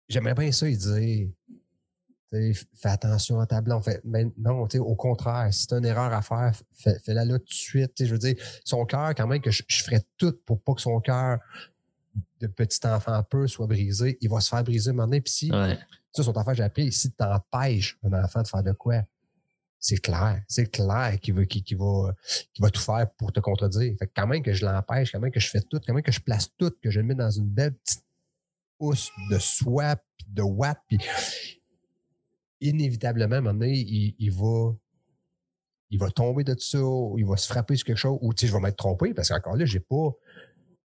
J'aimerais 0.08 0.34
bien 0.34 0.52
ça, 0.52 0.68
il 0.68 0.78
disait. 0.78 1.30
Fais 2.32 2.88
attention 2.88 3.38
à 3.38 3.46
ta 3.46 3.60
blonde. 3.60 3.84
Fait, 3.84 4.00
mais 4.04 4.26
non, 4.38 4.66
au 4.80 4.94
contraire, 4.96 5.52
si 5.52 5.66
tu 5.66 5.74
une 5.74 5.84
erreur 5.84 6.12
à 6.12 6.22
faire, 6.22 6.52
fais-la 6.74 7.24
là 7.24 7.38
tout 7.38 7.44
de 7.44 7.52
suite. 7.52 7.92
Je 7.98 8.12
veux 8.12 8.18
dire, 8.18 8.34
son 8.64 8.84
cœur, 8.84 9.14
quand 9.14 9.26
même, 9.26 9.40
que 9.40 9.50
je, 9.50 9.62
je 9.68 9.82
ferais 9.82 10.02
tout 10.16 10.34
pour 10.44 10.60
pas 10.60 10.74
que 10.74 10.80
son 10.80 11.00
cœur 11.00 11.38
de 12.40 12.46
petit 12.46 12.86
enfant 12.86 13.22
peu 13.22 13.46
soit 13.46 13.66
brisé, 13.66 14.18
il 14.20 14.28
va 14.28 14.40
se 14.40 14.48
faire 14.48 14.64
briser 14.64 14.92
maintenant. 14.92 15.20
Puis 15.20 15.32
si, 15.32 15.48
ça, 15.48 16.22
son 16.22 16.36
enfant, 16.36 16.54
j'ai 16.54 16.62
appris, 16.62 16.92
si 16.92 17.10
tu 17.10 17.24
empêches 17.24 17.98
un 18.02 18.12
enfant 18.24 18.42
de 18.42 18.48
faire 18.48 18.62
de 18.62 18.72
quoi, 18.72 19.02
c'est 19.78 19.98
clair, 19.98 20.42
c'est 20.48 20.66
clair 20.66 21.18
qu'il 21.20 21.34
va, 21.34 21.44
qu'il, 21.44 21.76
va, 21.76 22.14
qu'il 22.52 22.62
va 22.62 22.70
tout 22.70 22.80
faire 22.80 23.06
pour 23.18 23.32
te 23.32 23.40
contredire. 23.40 23.94
Fait 23.98 24.06
que 24.06 24.12
quand 24.16 24.26
même 24.26 24.42
que 24.42 24.52
je 24.52 24.64
l'empêche, 24.64 25.12
quand 25.12 25.20
même 25.20 25.30
que 25.30 25.40
je 25.40 25.48
fais 25.48 25.60
tout, 25.60 25.80
quand 25.86 25.94
même 25.94 26.02
que 26.02 26.12
je 26.12 26.20
place 26.20 26.48
tout, 26.56 26.72
que 26.82 26.90
je 26.90 27.00
le 27.00 27.06
mets 27.06 27.14
dans 27.14 27.30
une 27.30 27.48
belle 27.48 27.74
petite 27.74 28.04
housse 28.78 29.10
de 29.30 29.38
soie, 29.38 29.96
puis 30.16 30.26
de 30.28 30.42
watt, 30.42 30.78
puis 30.88 30.98
inévitablement, 32.60 33.40
maintenant, 33.42 33.66
il, 33.66 34.14
il 34.18 34.32
va 34.32 34.74
il 35.90 35.98
va 35.98 36.10
tomber 36.10 36.42
de 36.42 36.56
ça, 36.58 36.78
il 37.16 37.24
va 37.24 37.36
se 37.36 37.46
frapper 37.46 37.76
sur 37.76 37.86
quelque 37.86 37.98
chose, 37.98 38.18
ou 38.20 38.34
tu 38.34 38.40
sais, 38.40 38.46
je 38.48 38.52
vais 38.52 38.60
m'être 38.60 38.76
trompé, 38.76 39.14
parce 39.14 39.28
qu'encore 39.28 39.56
là, 39.56 39.64
j'ai 39.64 39.80
pas 39.80 40.10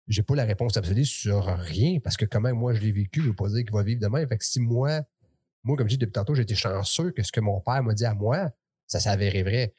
j'ai 0.08 0.24
pas 0.24 0.36
la 0.36 0.45
réponse 0.45 0.78
absolue 0.78 1.06
sur 1.06 1.45
rien 1.45 1.99
parce 1.99 2.18
que 2.18 2.38
même, 2.38 2.56
moi, 2.56 2.74
je 2.74 2.82
l'ai 2.82 2.91
vécu, 2.91 3.22
je 3.22 3.28
veux 3.28 3.36
pas 3.36 3.47
dire 3.49 3.64
qu'il 3.64 3.74
va 3.74 3.84
vivre 3.84 4.02
demain. 4.02 4.26
Fait 4.28 4.38
que 4.38 4.45
si 4.45 4.60
moi, 4.60 5.02
moi, 5.64 5.78
comme 5.78 5.88
je 5.88 5.93
dis 5.93 5.97
depuis 5.97 6.14
tantôt, 6.14 6.36
j'ai 6.36 6.41
été 6.41 6.56
chanceux 6.56 7.12
que 7.12 7.24
ce 7.24 7.32
que 7.32 7.39
mon 7.39 7.60
père 7.62 7.84
m'a 7.84 7.93
dit 7.93 8.06
à 8.06 8.14
moi, 8.14 8.49
ça 8.88 8.99
s'avérait 8.99 9.43
vrai. 9.43 9.74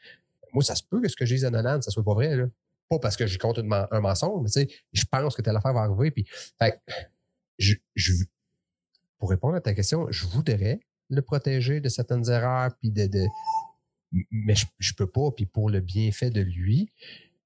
Moi, 0.52 0.62
ça 0.62 0.74
se 0.74 0.82
peut 0.82 1.00
que 1.00 1.08
ce 1.08 1.16
que 1.16 1.26
je 1.26 1.34
dis 1.34 1.44
à 1.44 1.50
Nanan, 1.50 1.82
ça 1.82 1.90
soit 1.90 2.04
pas 2.04 2.14
vrai, 2.14 2.36
là. 2.36 2.46
Pas 2.88 2.98
parce 2.98 3.16
que 3.16 3.26
j'ai 3.26 3.38
compte 3.38 3.58
un 3.58 4.00
mensonge, 4.00 4.42
mais 4.42 4.50
tu 4.50 4.52
sais, 4.52 4.68
je 4.92 5.04
pense 5.04 5.34
que 5.34 5.42
telle 5.42 5.56
affaire 5.56 5.72
va 5.72 5.80
arriver. 5.80 6.10
Puis, 6.10 6.26
fait 6.58 6.80
je, 7.58 7.74
je, 7.94 8.12
pour 9.18 9.30
répondre 9.30 9.54
à 9.54 9.60
ta 9.60 9.74
question, 9.74 10.06
je 10.10 10.26
voudrais 10.26 10.80
le 11.08 11.22
protéger 11.22 11.80
de 11.80 11.88
certaines 11.88 12.28
erreurs, 12.30 12.70
puis 12.80 12.90
de, 12.90 13.06
de 13.06 13.26
mais 14.30 14.54
je, 14.54 14.66
je 14.78 14.92
peux 14.92 15.06
pas, 15.06 15.30
puis 15.34 15.46
pour 15.46 15.70
le 15.70 15.80
bienfait 15.80 16.30
de 16.30 16.42
lui, 16.42 16.92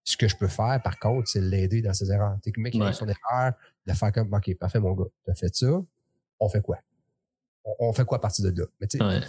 ce 0.06 0.16
que 0.16 0.28
je 0.28 0.36
peux 0.36 0.46
faire, 0.46 0.80
par 0.82 0.98
contre, 1.00 1.28
c'est 1.28 1.40
l'aider 1.40 1.82
dans 1.82 1.92
ses 1.92 2.12
erreurs. 2.12 2.38
Tu 2.42 2.52
que 2.52 2.60
le 2.60 2.62
mec, 2.62 2.74
il 2.74 2.82
a 2.82 2.92
son 2.92 3.08
erreur, 3.08 3.54
de 3.86 3.92
faire 3.92 4.12
comme, 4.12 4.32
OK, 4.32 4.54
parfait, 4.56 4.78
mon 4.78 4.92
gars, 4.94 5.08
tu 5.24 5.30
as 5.32 5.34
fait 5.34 5.54
ça, 5.54 5.82
on 6.38 6.48
fait 6.48 6.62
quoi? 6.62 6.78
On, 7.80 7.92
fait 7.92 8.04
quoi 8.04 8.18
à 8.18 8.20
partir 8.20 8.44
de 8.52 8.60
là? 8.60 8.68
Mais 8.80 8.86
tu 8.86 8.98
sais, 8.98 9.20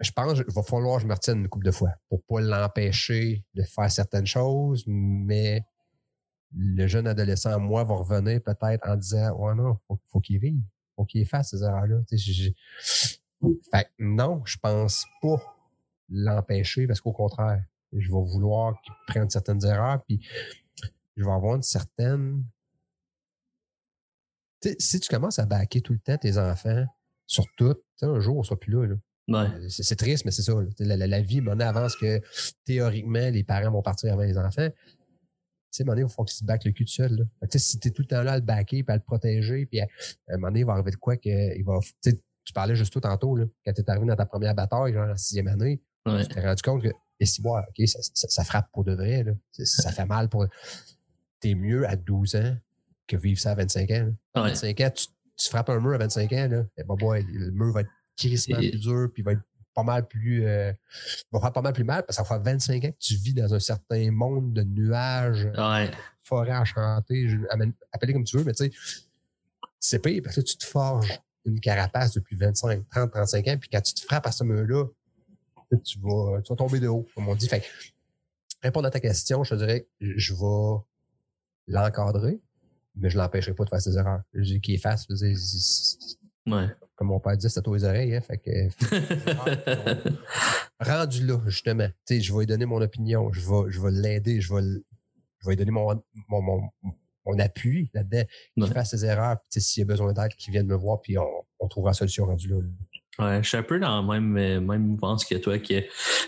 je 0.00 0.10
pense 0.10 0.32
qu'il 0.42 0.52
va 0.52 0.62
falloir 0.64 0.96
que 0.96 1.02
je 1.02 1.06
me 1.06 1.14
retienne 1.14 1.38
une 1.38 1.48
couple 1.48 1.66
de 1.66 1.70
fois 1.70 1.90
pour 2.08 2.22
pas 2.24 2.40
l'empêcher 2.40 3.44
de 3.54 3.62
faire 3.62 3.88
certaines 3.88 4.26
choses, 4.26 4.82
mais 4.88 5.64
le 6.56 6.88
jeune 6.88 7.06
adolescent, 7.06 7.60
moi, 7.60 7.84
va 7.84 7.94
revenir 7.94 8.42
peut-être 8.42 8.84
en 8.88 8.96
disant, 8.96 9.30
ouais, 9.36 9.54
non, 9.54 9.78
faut, 9.86 10.00
faut 10.08 10.20
qu'il 10.20 10.40
vive, 10.40 10.60
faut 10.96 11.04
qu'il 11.04 11.24
fasse 11.24 11.50
ces 11.50 11.62
erreurs-là. 11.62 12.00
Fait 13.70 13.90
non, 14.00 14.42
je 14.44 14.58
pense 14.58 15.06
pas 15.22 15.40
l'empêcher 16.08 16.88
parce 16.88 17.00
qu'au 17.00 17.12
contraire, 17.12 17.62
je 17.92 18.10
vais 18.10 18.24
vouloir 18.24 18.80
qu'il 18.82 18.92
prenne 19.06 19.28
certaines 19.30 19.64
erreurs, 19.64 20.02
puis 20.04 20.20
je 21.16 21.24
vais 21.24 21.30
avoir 21.30 21.56
une 21.56 21.62
certaine. 21.62 22.44
si 24.78 25.00
tu 25.00 25.08
commences 25.08 25.38
à 25.38 25.46
baquer 25.46 25.80
tout 25.80 25.92
le 25.92 25.98
temps 25.98 26.16
tes 26.16 26.38
enfants 26.38 26.84
sur 27.26 27.44
tout, 27.56 27.76
un 28.02 28.20
jour, 28.20 28.36
on 28.36 28.40
ne 28.40 28.44
sera 28.44 28.56
plus 28.56 28.72
là. 28.72 28.86
là. 28.86 28.96
Ouais. 29.30 29.68
C'est 29.68 29.96
triste, 29.96 30.24
mais 30.24 30.32
c'est 30.32 30.42
ça. 30.42 30.54
La, 30.80 30.96
la, 30.96 31.06
la, 31.06 31.20
vie, 31.20 31.40
mon 31.40 31.60
avance 31.60 31.94
que 31.96 32.20
théoriquement, 32.64 33.30
les 33.30 33.44
parents 33.44 33.70
vont 33.70 33.82
partir 33.82 34.12
avant 34.12 34.22
les 34.22 34.36
enfants. 34.36 34.68
Tu 34.68 35.76
sais, 35.76 35.82
à 35.82 35.84
un 35.84 35.86
moment 35.86 35.94
donné, 35.94 36.10
il 36.10 36.12
faut 36.12 36.24
qu'ils 36.24 36.36
se 36.36 36.44
back 36.44 36.64
le 36.64 36.72
cul 36.72 36.84
tout 36.84 36.90
seul. 36.90 37.28
Si 37.54 37.78
tu 37.78 37.88
es 37.88 37.90
tout 37.92 38.02
le 38.02 38.08
temps 38.08 38.22
là 38.24 38.32
à 38.32 38.36
le 38.38 38.44
backer 38.44 38.82
puis 38.82 38.92
à 38.92 38.96
le 38.96 39.02
protéger, 39.02 39.66
puis 39.66 39.80
à, 39.80 39.86
un 40.28 40.36
moment 40.36 40.48
donné, 40.48 40.60
il 40.60 40.66
va 40.66 40.72
arriver 40.72 40.90
de 40.90 40.96
quoi 40.96 41.16
que 41.16 41.56
il 41.56 41.64
va. 41.64 41.78
Tu 42.02 42.52
parlais 42.52 42.74
juste 42.74 42.92
tout 42.92 43.00
tantôt, 43.00 43.36
là, 43.36 43.44
quand 43.64 43.72
tu 43.72 43.80
es 43.80 43.90
arrivé 43.90 44.06
dans 44.06 44.16
ta 44.16 44.26
première 44.26 44.54
bataille, 44.54 44.92
genre 44.92 45.06
la 45.06 45.16
sixième 45.16 45.46
année, 45.46 45.80
ouais. 46.06 46.26
tu 46.26 46.34
t'es 46.34 46.40
rendu 46.40 46.62
compte 46.62 46.82
que, 46.82 46.88
et 47.20 47.26
si, 47.26 47.42
ouais, 47.42 47.60
OK, 47.68 47.86
ça, 47.86 47.98
ça, 48.14 48.28
ça, 48.28 48.44
frappe 48.44 48.70
pour 48.72 48.82
de 48.82 48.94
vrai. 48.94 49.22
Là. 49.22 49.32
Ça 49.52 49.92
fait 49.92 50.06
mal 50.06 50.28
pour. 50.28 50.46
T'es 51.38 51.54
mieux 51.54 51.86
à 51.86 51.96
12 51.96 52.36
ans 52.36 52.56
que 53.06 53.16
vivre 53.16 53.38
ça 53.38 53.52
à 53.52 53.54
25 53.54 53.90
ans. 53.90 54.12
À 54.34 54.42
25 54.42 54.80
ans, 54.80 54.90
tu, 54.90 55.06
tu, 55.36 55.48
frappes 55.48 55.68
un 55.68 55.80
mur 55.80 55.94
à 55.94 55.98
25 55.98 56.32
ans, 56.32 56.48
là, 56.48 56.64
et 56.76 56.84
ben, 56.84 56.94
boy, 56.96 57.24
le 57.30 57.50
mur 57.50 57.72
va 57.72 57.82
être 57.82 57.90
crissement 58.16 58.58
plus 58.58 58.78
dur, 58.78 59.08
puis 59.12 59.22
il 59.22 59.24
va 59.24 59.32
être 59.32 59.42
pas 59.74 59.82
mal 59.82 60.06
plus. 60.06 60.46
Euh, 60.46 60.72
va 61.30 61.40
faire 61.40 61.52
pas 61.52 61.62
mal 61.62 61.72
plus 61.72 61.84
mal 61.84 62.04
parce 62.04 62.18
que 62.18 62.24
ça 62.26 62.36
fait 62.36 62.42
25 62.42 62.84
ans 62.84 62.90
que 62.90 62.98
tu 62.98 63.14
vis 63.16 63.34
dans 63.34 63.52
un 63.52 63.60
certain 63.60 64.10
monde 64.10 64.52
de 64.52 64.62
nuages, 64.62 65.46
ouais. 65.56 65.90
forêt 66.22 66.56
enchantée, 66.56 67.28
appelez 67.92 68.12
comme 68.12 68.24
tu 68.24 68.38
veux, 68.38 68.44
mais 68.44 68.52
tu 68.52 68.64
sais, 68.64 68.72
c'est 69.78 69.98
pire 70.00 70.22
parce 70.22 70.36
que 70.36 70.40
tu 70.42 70.56
te 70.56 70.64
forges 70.64 71.20
une 71.46 71.60
carapace 71.60 72.12
depuis 72.12 72.36
25, 72.36 72.88
30, 72.90 73.12
35 73.12 73.48
ans, 73.48 73.56
puis 73.58 73.70
quand 73.70 73.80
tu 73.80 73.94
te 73.94 74.00
frappes 74.00 74.26
à 74.26 74.32
ce 74.32 74.44
mur-là, 74.44 74.86
tu 75.76 75.98
vas, 76.00 76.40
tu 76.42 76.52
vas 76.52 76.56
tomber 76.56 76.80
de 76.80 76.88
haut, 76.88 77.06
comme 77.14 77.28
on 77.28 77.34
dit. 77.34 77.48
Fait 77.48 77.64
répondre 78.62 78.86
à 78.86 78.90
ta 78.90 79.00
question, 79.00 79.44
je 79.44 79.54
te 79.54 79.58
dirais 79.58 79.86
je 80.00 80.34
vais 80.34 80.82
l'encadrer, 81.68 82.40
mais 82.96 83.10
je 83.10 83.16
l'empêcherai 83.16 83.54
pas 83.54 83.64
de 83.64 83.70
faire 83.70 83.80
ses 83.80 83.96
erreurs. 83.96 84.22
Je 84.34 84.42
dis 84.42 84.60
qu'il 84.60 84.74
efface, 84.74 85.06
je 85.08 85.14
veux 85.14 85.28
dire, 85.28 86.54
ouais 86.54 86.68
comme 87.00 87.08
mon 87.08 87.18
père 87.18 87.34
dit, 87.34 87.48
c'est 87.48 87.58
à 87.58 87.62
toi 87.62 87.78
les 87.78 87.84
oreilles. 87.84 88.14
Hein, 88.14 88.20
fait 88.20 88.36
que, 88.36 88.50
rendu 90.84 91.26
là, 91.26 91.40
justement, 91.46 91.88
je 92.06 92.30
vais 92.30 92.40
lui 92.40 92.46
donner 92.46 92.66
mon 92.66 92.78
opinion, 92.82 93.32
je 93.32 93.40
vais, 93.40 93.72
je 93.72 93.80
vais 93.80 93.90
l'aider, 93.90 94.42
je 94.42 94.54
vais, 94.54 94.60
je 94.60 95.46
vais 95.46 95.52
lui 95.52 95.56
donner 95.56 95.70
mon, 95.70 95.98
mon, 96.28 96.42
mon, 96.42 96.70
mon 97.24 97.38
appui 97.38 97.90
là-dedans, 97.94 98.24
qu'il 98.52 98.64
ouais. 98.64 98.70
fasse 98.70 98.90
ses 98.90 99.06
erreurs, 99.06 99.38
puis 99.50 99.62
s'il 99.62 99.80
y 99.80 99.84
a 99.84 99.86
besoin 99.86 100.12
d'aide, 100.12 100.34
qu'il 100.34 100.52
vienne 100.52 100.66
me 100.66 100.74
voir, 100.76 101.00
puis 101.00 101.16
on, 101.16 101.26
on 101.58 101.68
trouvera 101.68 101.92
la 101.92 101.94
solution 101.94 102.26
rendue 102.26 102.48
là. 102.48 102.56
Ouais, 103.20 103.42
je 103.42 103.48
suis 103.48 103.56
un 103.56 103.62
peu 103.62 103.78
dans 103.78 104.00
la 104.00 104.20
même, 104.20 104.60
même 104.64 104.86
mouvance 104.86 105.24
que 105.24 105.34
toi, 105.36 105.58
que 105.58 105.84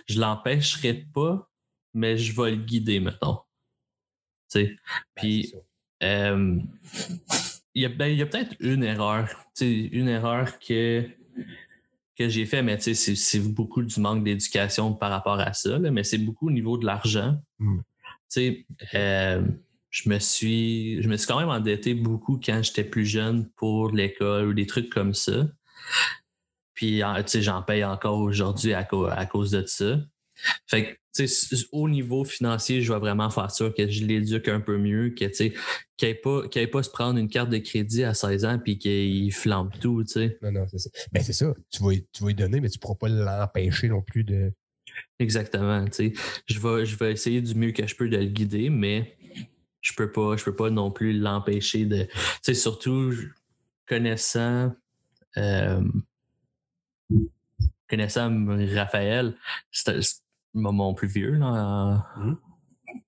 je 0.09 0.21
l'empêcherai 0.21 1.07
pas, 1.15 1.49
mais 1.95 2.17
je 2.19 2.35
vais 2.41 2.51
le 2.53 2.57
guider, 2.57 3.01
mettons. 3.01 3.39
Tu 4.51 4.67
sais. 4.67 4.77
Puis, 5.15 5.55
euh, 6.03 6.59
il 7.75 7.83
y 7.83 7.87
a, 7.87 7.89
ben, 7.89 8.21
a 8.21 8.27
peut-être 8.27 8.55
une 8.61 8.83
erreur, 8.83 9.29
une 9.61 10.09
erreur 10.09 10.59
que, 10.59 11.09
que 12.19 12.29
j'ai 12.29 12.47
fait, 12.47 12.63
mais 12.63 12.79
c'est 12.79 13.41
beaucoup 13.41 13.83
du 13.83 14.01
manque 14.01 14.25
d'éducation 14.25 14.93
par 14.95 15.11
rapport 15.11 15.41
à 15.41 15.53
ça, 15.53 15.79
là, 15.79 15.91
mais 15.91 16.05
c'est 16.05 16.19
beaucoup 16.19 16.49
au 16.49 16.53
niveau 16.53 16.77
de 16.77 16.87
l'argent. 16.87 17.41
Mm. 17.59 17.81
Euh, 18.95 19.43
je 19.91 20.09
me 20.09 20.19
suis 20.19 21.03
je 21.03 21.09
me 21.09 21.19
suis 21.19 21.27
quand 21.27 21.39
même 21.39 21.51
endetté 21.51 21.93
beaucoup 21.93 22.41
quand 22.43 22.63
j'étais 22.63 22.85
plus 22.85 23.05
jeune 23.05 23.51
pour 23.57 23.91
l'école 23.91 24.49
ou 24.49 24.55
des 24.55 24.67
trucs 24.67 24.89
comme 24.91 25.13
ça. 25.13 25.47
Puis 26.75 27.03
j'en 27.41 27.63
paye 27.63 27.85
encore 27.85 28.19
aujourd'hui 28.19 28.73
à, 28.73 28.87
à, 29.11 29.27
cause 29.27 29.51
de 29.51 29.65
ça. 29.67 29.99
Fait 30.67 30.85
que 30.95 30.99
au 31.73 31.89
niveau 31.89 32.25
financier, 32.25 32.81
je 32.83 32.93
vais 32.93 32.99
vraiment 32.99 33.29
faire 33.31 33.51
sûr 33.51 33.75
que 33.75 33.89
je 33.89 34.05
l'éduque 34.05 34.49
un 34.49 34.61
peu 34.61 34.79
mieux, 34.79 35.11
que 35.11 35.27
qu'il 35.27 35.53
n'aille 36.03 36.21
pas, 36.21 36.49
qu 36.49 36.67
pas 36.69 36.83
se 36.83 36.91
prendre 36.91 37.19
une 37.19 37.29
carte 37.29 37.51
de 37.51 37.59
crédit 37.59 38.05
à 38.05 38.15
16 38.15 38.45
ans 38.45 38.59
puis 38.59 38.79
qu'il 38.79 39.33
flambe 39.33 39.71
tout. 39.81 40.03
sais. 40.07 40.39
Non, 40.43 40.53
non, 40.53 40.67
c'est 40.69 40.79
ça. 40.79 40.91
Ben, 41.13 41.23
c'est 41.23 41.35
ça. 41.35 41.53
Tu 41.71 41.83
vas, 41.83 41.95
tu 42.13 42.23
vas 42.23 42.29
lui 42.29 42.35
donner, 42.35 42.61
mais 42.61 42.71
tu 42.71 42.79
ne 42.79 42.81
pourras 42.81 42.95
pas 42.95 43.09
l'empêcher 43.09 43.89
non 43.89 44.01
plus 44.03 44.25
de. 44.25 44.53
Exactement. 45.19 45.85
Je 45.91 46.59
vais, 46.59 46.87
je 46.87 46.97
vais 46.97 47.13
essayer 47.13 47.41
du 47.41 47.55
mieux 47.55 47.73
que 47.73 47.87
je 47.87 47.95
peux 47.95 48.09
de 48.09 48.17
le 48.17 48.27
guider, 48.27 48.71
mais 48.71 49.17
je 49.81 49.93
peux 49.95 50.11
pas, 50.11 50.37
je 50.37 50.45
peux 50.45 50.57
pas 50.57 50.71
non 50.71 50.91
plus 50.91 51.13
l'empêcher 51.19 51.85
de. 51.85 52.07
sais, 52.41 52.55
surtout 52.55 53.13
connaissant. 53.87 54.73
Euh, 55.37 55.83
connaissant 57.89 58.31
Raphaël, 58.75 59.35
c'est 59.71 60.01
mon 60.55 60.95
plus 60.95 61.09
vieux, 61.09 61.33
là, 61.33 62.07
mmh. 62.17 62.35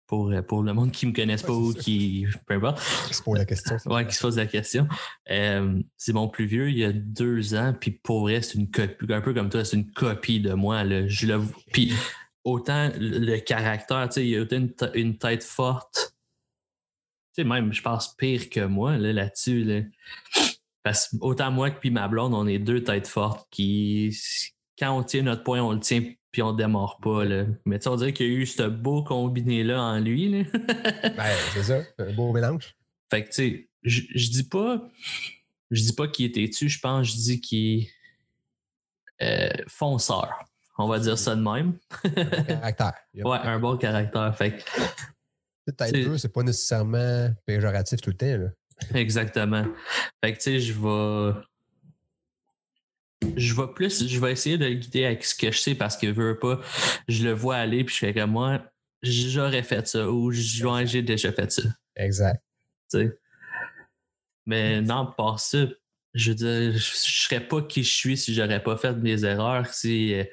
pour, 0.06 0.32
pour 0.46 0.62
le 0.62 0.72
monde 0.72 0.92
qui 0.92 1.06
ne 1.06 1.10
me 1.10 1.16
connaisse 1.16 1.42
pas 1.42 1.52
ou 1.52 1.72
qui. 1.72 2.26
Peu 2.46 2.54
importe. 2.54 2.82
Qui 3.08 3.14
se 3.14 3.22
pose 3.22 3.38
la 3.38 3.44
question. 3.44 3.76
Ouais, 3.86 4.06
qui 4.06 4.14
se 4.14 4.20
pose 4.20 4.36
la 4.36 4.46
question. 4.46 4.88
Euh, 5.30 5.80
c'est 5.96 6.12
mon 6.12 6.28
plus 6.28 6.46
vieux, 6.46 6.70
il 6.70 6.78
y 6.78 6.84
a 6.84 6.92
deux 6.92 7.54
ans, 7.54 7.74
puis 7.78 7.90
pour 7.90 8.22
vrai, 8.22 8.42
c'est 8.42 8.58
une 8.58 8.70
copie, 8.70 9.12
un 9.12 9.20
peu 9.20 9.34
comme 9.34 9.50
toi, 9.50 9.64
c'est 9.64 9.76
une 9.76 9.90
copie 9.90 10.40
de 10.40 10.52
moi. 10.52 10.84
Là. 10.84 11.06
Je 11.06 11.26
le, 11.26 11.40
puis 11.72 11.92
autant 12.44 12.90
le 12.98 13.38
caractère, 13.38 14.08
tu 14.08 14.14
sais, 14.14 14.26
il 14.26 14.36
a 14.36 14.44
une, 14.54 14.74
une 14.94 15.18
tête 15.18 15.44
forte. 15.44 16.14
Tu 17.34 17.42
sais, 17.42 17.48
même, 17.48 17.72
je 17.72 17.82
pense, 17.82 18.14
pire 18.16 18.48
que 18.48 18.60
moi 18.60 18.96
là, 18.96 19.12
là-dessus. 19.12 19.64
Là. 19.64 19.80
Parce 20.84 21.08
que 21.08 21.16
autant 21.20 21.50
moi 21.50 21.70
que 21.70 21.80
puis 21.80 21.90
ma 21.90 22.06
blonde, 22.06 22.34
on 22.34 22.46
est 22.46 22.58
deux 22.58 22.84
têtes 22.84 23.08
fortes 23.08 23.48
qui, 23.50 24.16
quand 24.78 24.96
on 24.96 25.02
tient 25.02 25.22
notre 25.22 25.42
point, 25.42 25.60
on 25.60 25.72
le 25.72 25.80
tient 25.80 26.02
puis 26.30 26.42
on 26.42 26.52
démarre 26.52 26.98
pas. 27.00 27.24
Là. 27.24 27.46
Mais 27.64 27.78
tu 27.78 27.88
on 27.88 27.96
dirait 27.96 28.12
qu'il 28.12 28.26
y 28.26 28.30
a 28.30 28.32
eu 28.32 28.46
ce 28.46 28.64
beau 28.64 29.02
combiné-là 29.02 29.80
en 29.80 29.98
lui. 29.98 30.28
Là. 30.28 30.44
ben, 30.52 31.32
c'est 31.54 31.62
ça, 31.62 31.80
un 31.98 32.12
beau 32.12 32.32
mélange. 32.32 32.76
Fait 33.10 33.24
que, 33.24 33.28
tu 33.28 33.34
sais, 33.34 33.68
je, 33.82 34.30
dis 34.30 34.44
pas. 34.44 34.82
Je 35.70 35.82
dis 35.82 35.94
pas 35.94 36.06
qu'il 36.06 36.26
était 36.26 36.48
tu, 36.50 36.68
je 36.68 36.78
pense, 36.78 37.06
je 37.06 37.14
dis 37.14 37.40
qu'il 37.40 37.88
est 39.20 39.60
euh, 39.60 39.64
fonceur. 39.68 40.44
On 40.76 40.88
va 40.88 40.98
dire 40.98 41.16
ça 41.16 41.34
de 41.34 41.40
même. 41.40 41.78
un 42.04 42.10
bon 42.10 42.44
caractère. 42.44 42.94
Ouais, 43.14 43.38
un 43.38 43.58
bon 43.58 43.76
caractère. 43.78 44.36
Fait 44.36 44.56
que. 44.56 44.62
Peut-être 45.66 46.16
c'est 46.18 46.32
pas 46.32 46.42
nécessairement 46.42 47.30
péjoratif 47.46 48.00
tout 48.02 48.10
le 48.10 48.16
temps. 48.16 48.36
Là. 48.36 48.48
Exactement. 48.94 49.64
Fait 50.22 50.32
que, 50.32 50.38
tu 50.38 50.42
sais, 50.42 50.60
je 50.60 50.72
vais 50.72 51.40
je 53.36 53.54
vais 53.54 53.68
plus, 53.74 54.06
je 54.06 54.20
vais 54.20 54.32
essayer 54.32 54.58
de 54.58 54.66
le 54.66 54.74
guider 54.74 55.06
avec 55.06 55.24
ce 55.24 55.34
que 55.34 55.50
je 55.50 55.58
sais 55.58 55.74
parce 55.74 55.96
que 55.96 56.06
veut 56.06 56.38
pas, 56.38 56.60
je 57.08 57.24
le 57.24 57.32
vois 57.32 57.56
aller 57.56 57.84
puis 57.84 57.94
je 57.94 58.00
fais 58.00 58.14
comme 58.14 58.32
moi, 58.32 58.62
j'aurais 59.02 59.62
fait 59.62 59.86
ça 59.86 60.10
ou 60.10 60.30
j'ai 60.30 61.02
déjà 61.02 61.32
fait 61.32 61.50
ça. 61.50 61.62
Exact. 61.96 62.42
sais 62.88 63.16
Mais 64.46 64.80
non, 64.80 65.12
par 65.16 65.40
ça, 65.40 65.66
je 66.14 66.30
veux 66.30 66.36
dire, 66.36 66.72
je, 66.72 66.78
serais 66.78 67.40
pas 67.40 67.62
qui 67.62 67.82
je 67.82 67.94
suis 67.94 68.16
si 68.16 68.34
j'aurais 68.34 68.62
pas 68.62 68.76
fait 68.76 69.00
des 69.00 69.24
erreurs. 69.24 69.66
Si, 69.72 70.14
euh, 70.14 70.24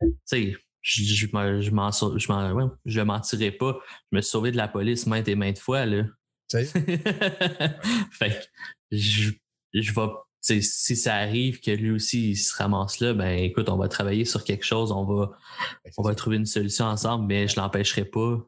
tu 0.00 0.08
sais, 0.24 0.56
je, 0.80 1.02
je, 1.02 1.26
je 1.26 1.70
m'en 1.70 1.90
je, 1.90 2.68
je 2.86 3.00
mentirais 3.00 3.50
pas. 3.50 3.78
Je 4.10 4.16
me 4.16 4.22
suis 4.22 4.30
sauvé 4.30 4.52
de 4.52 4.56
la 4.56 4.68
police 4.68 5.06
maintes 5.06 5.28
et 5.28 5.34
maintes 5.34 5.58
fois, 5.58 5.84
là. 5.86 6.04
fait 8.12 8.30
que 8.30 8.44
je, 8.90 9.32
je 9.74 9.92
vais 9.92 10.06
si 10.40 10.96
ça 10.96 11.16
arrive 11.16 11.60
que 11.60 11.70
lui 11.70 11.90
aussi 11.90 12.30
il 12.30 12.36
se 12.36 12.56
ramasse 12.56 13.00
là, 13.00 13.12
ben 13.12 13.38
écoute, 13.38 13.68
on 13.68 13.76
va 13.76 13.88
travailler 13.88 14.24
sur 14.24 14.44
quelque 14.44 14.64
chose, 14.64 14.92
on 14.92 15.04
va, 15.04 15.36
ben, 15.84 15.92
on 15.98 16.02
va 16.02 16.14
trouver 16.14 16.36
une 16.36 16.46
solution 16.46 16.86
ensemble, 16.86 17.26
mais 17.26 17.48
je 17.48 17.56
l'empêcherai 17.56 18.04
pas 18.04 18.38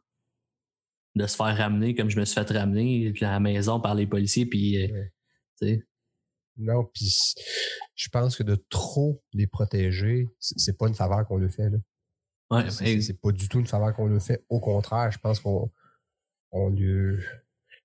de 1.17 1.27
se 1.27 1.37
faire 1.37 1.57
ramener 1.57 1.95
comme 1.95 2.09
je 2.09 2.19
me 2.19 2.25
suis 2.25 2.35
fait 2.35 2.51
ramener 2.57 3.13
à 3.21 3.33
la 3.33 3.41
maison 3.41 3.81
par 3.81 3.95
les 3.95 4.07
policiers. 4.07 4.47
Puis, 4.47 4.83
euh, 4.83 5.77
non, 6.57 6.85
puis 6.95 7.35
je 7.95 8.09
pense 8.09 8.37
que 8.37 8.43
de 8.43 8.57
trop 8.69 9.23
les 9.33 9.47
protéger, 9.47 10.29
c'est 10.39 10.79
pas 10.79 10.89
une 10.89 10.95
faveur 10.95 11.27
qu'on 11.27 11.37
le 11.37 11.49
fait. 11.49 11.69
Là. 11.69 11.79
Ouais, 12.51 12.71
c'est 12.71 13.21
pas 13.21 13.33
du 13.33 13.49
tout 13.49 13.61
une 13.61 13.67
faveur 13.67 13.95
qu'on 13.95 14.07
le 14.07 14.21
fait. 14.21 14.45
Au 14.49 14.61
contraire, 14.61 15.11
je 15.11 15.19
pense 15.19 15.41
qu'on 15.41 15.71
on 16.53 16.71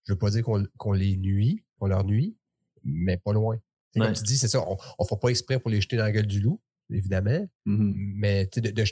Je 0.05 0.13
veux 0.13 0.19
pas 0.19 0.29
dire 0.29 0.43
qu'on 0.43 0.91
les 0.91 1.17
nuit, 1.17 1.63
qu'on 1.79 1.87
leur 1.87 2.03
nuit, 2.03 2.37
mais 2.83 3.17
pas 3.17 3.33
loin. 3.33 3.57
Comme 3.95 4.13
tu 4.13 4.23
dis, 4.23 4.37
c'est 4.37 4.49
ça, 4.49 4.63
on 4.67 4.77
ne 4.99 5.05
fait 5.07 5.19
pas 5.19 5.29
exprès 5.29 5.59
pour 5.59 5.69
les 5.71 5.79
jeter 5.79 5.95
dans 5.95 6.03
la 6.03 6.11
gueule 6.11 6.27
du 6.27 6.41
loup, 6.41 6.61
évidemment. 6.89 7.47
Mm-hmm. 7.65 7.93
Mais 8.15 8.45
de, 8.45 8.83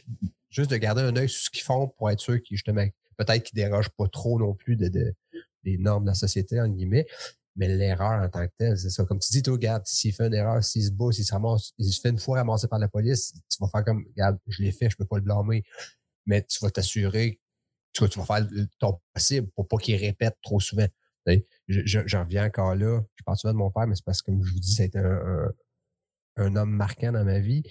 juste 0.49 0.72
de 0.72 0.78
garder 0.78 1.01
un 1.01 1.16
œil 1.18 1.30
sur 1.30 1.43
ce 1.43 1.49
qu'ils 1.49 1.64
font 1.64 1.89
pour 1.89 2.09
être 2.09 2.22
sûr 2.22 2.41
qu'ils 2.41 2.57
justement 2.57 2.86
peut-être 3.18 3.43
qu'ils 3.43 3.55
dérogent 3.55 3.89
pas 3.89 4.07
trop 4.07 4.39
non 4.39 4.53
plus 4.53 4.76
de, 4.76 4.88
des 5.64 5.78
normes 5.78 6.03
de 6.03 6.09
la 6.09 6.16
société, 6.16 6.59
en 6.59 6.68
guillemets. 6.68 7.07
Mais 7.55 7.68
l'erreur 7.68 8.24
en 8.24 8.30
tant 8.30 8.47
que 8.47 8.53
telle, 8.57 8.78
c'est 8.78 8.89
ça. 8.89 9.05
Comme 9.05 9.20
tu 9.20 9.32
dis, 9.32 9.43
toi, 9.43 9.53
regarde, 9.53 9.86
s'il 9.86 10.14
fait 10.14 10.26
une 10.26 10.34
erreur, 10.34 10.64
s'il 10.64 10.86
se 10.86 10.91
bat, 10.91 11.11
s'il 11.11 11.26
se 11.26 11.34
ramasse, 11.34 11.74
il 11.78 11.91
se 11.91 12.01
fait 12.01 12.09
une 12.09 12.18
fois 12.18 12.38
ramasser 12.39 12.68
par 12.68 12.80
la 12.80 12.88
police, 12.88 13.34
tu 13.49 13.57
vas 13.59 13.68
faire 13.68 13.86
comme, 13.86 14.03
regarde, 14.07 14.39
je 14.47 14.64
l'ai 14.64 14.72
fait, 14.72 14.89
je 14.89 14.97
peux 14.97 15.05
pas 15.05 15.18
le 15.18 15.22
blâmer. 15.22 15.64
Mais 16.26 16.43
tu 16.43 16.59
vas 16.61 16.72
t'assurer, 16.72 17.39
tu, 17.91 18.09
tu 18.09 18.20
vas 18.20 18.26
faire 18.26 18.47
ton 18.80 18.99
possible 19.14 19.49
pour 19.55 19.68
pas 19.68 19.78
qu'il 19.78 19.95
répète 19.95 20.36
trop 20.41 20.59
souvent. 20.59 20.88
J'en 21.68 22.24
reviens 22.24 22.46
encore 22.46 22.76
là. 22.76 23.02
Je 23.16 23.24
parle 23.24 23.38
souvent 23.38 23.54
de 23.54 23.58
mon 23.58 23.72
père, 23.72 23.88
mais 23.88 23.96
c'est 23.96 24.06
parce 24.06 24.22
que, 24.22 24.32
comme 24.32 24.44
je 24.44 24.54
vous 24.54 24.60
dis, 24.60 24.74
ça 24.74 24.84
a 24.84 24.86
été 24.86 25.00
un, 25.00 25.52
un, 26.38 26.56
homme 26.56 26.72
marquant 26.72 27.12
dans 27.12 27.24
ma 27.24 27.40
vie. 27.40 27.64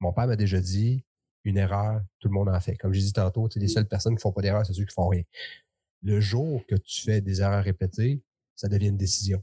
Mon 0.00 0.12
père 0.12 0.26
m'a 0.26 0.36
déjà 0.36 0.60
dit 0.60 1.04
une 1.44 1.56
erreur, 1.56 2.00
tout 2.18 2.28
le 2.28 2.34
monde 2.34 2.48
en 2.48 2.60
fait. 2.60 2.76
Comme 2.76 2.92
j'ai 2.92 3.00
dit 3.00 3.12
tantôt, 3.12 3.48
les 3.56 3.68
seules 3.68 3.88
personnes 3.88 4.16
qui 4.16 4.22
font 4.22 4.32
pas 4.32 4.42
d'erreur, 4.42 4.64
c'est 4.64 4.74
ceux 4.74 4.84
qui 4.84 4.94
font 4.94 5.08
rien. 5.08 5.22
Le 6.02 6.20
jour 6.20 6.64
que 6.66 6.76
tu 6.76 7.02
fais 7.02 7.20
des 7.20 7.40
erreurs 7.40 7.64
répétées, 7.64 8.22
ça 8.56 8.68
devient 8.68 8.88
une 8.88 8.96
décision. 8.96 9.42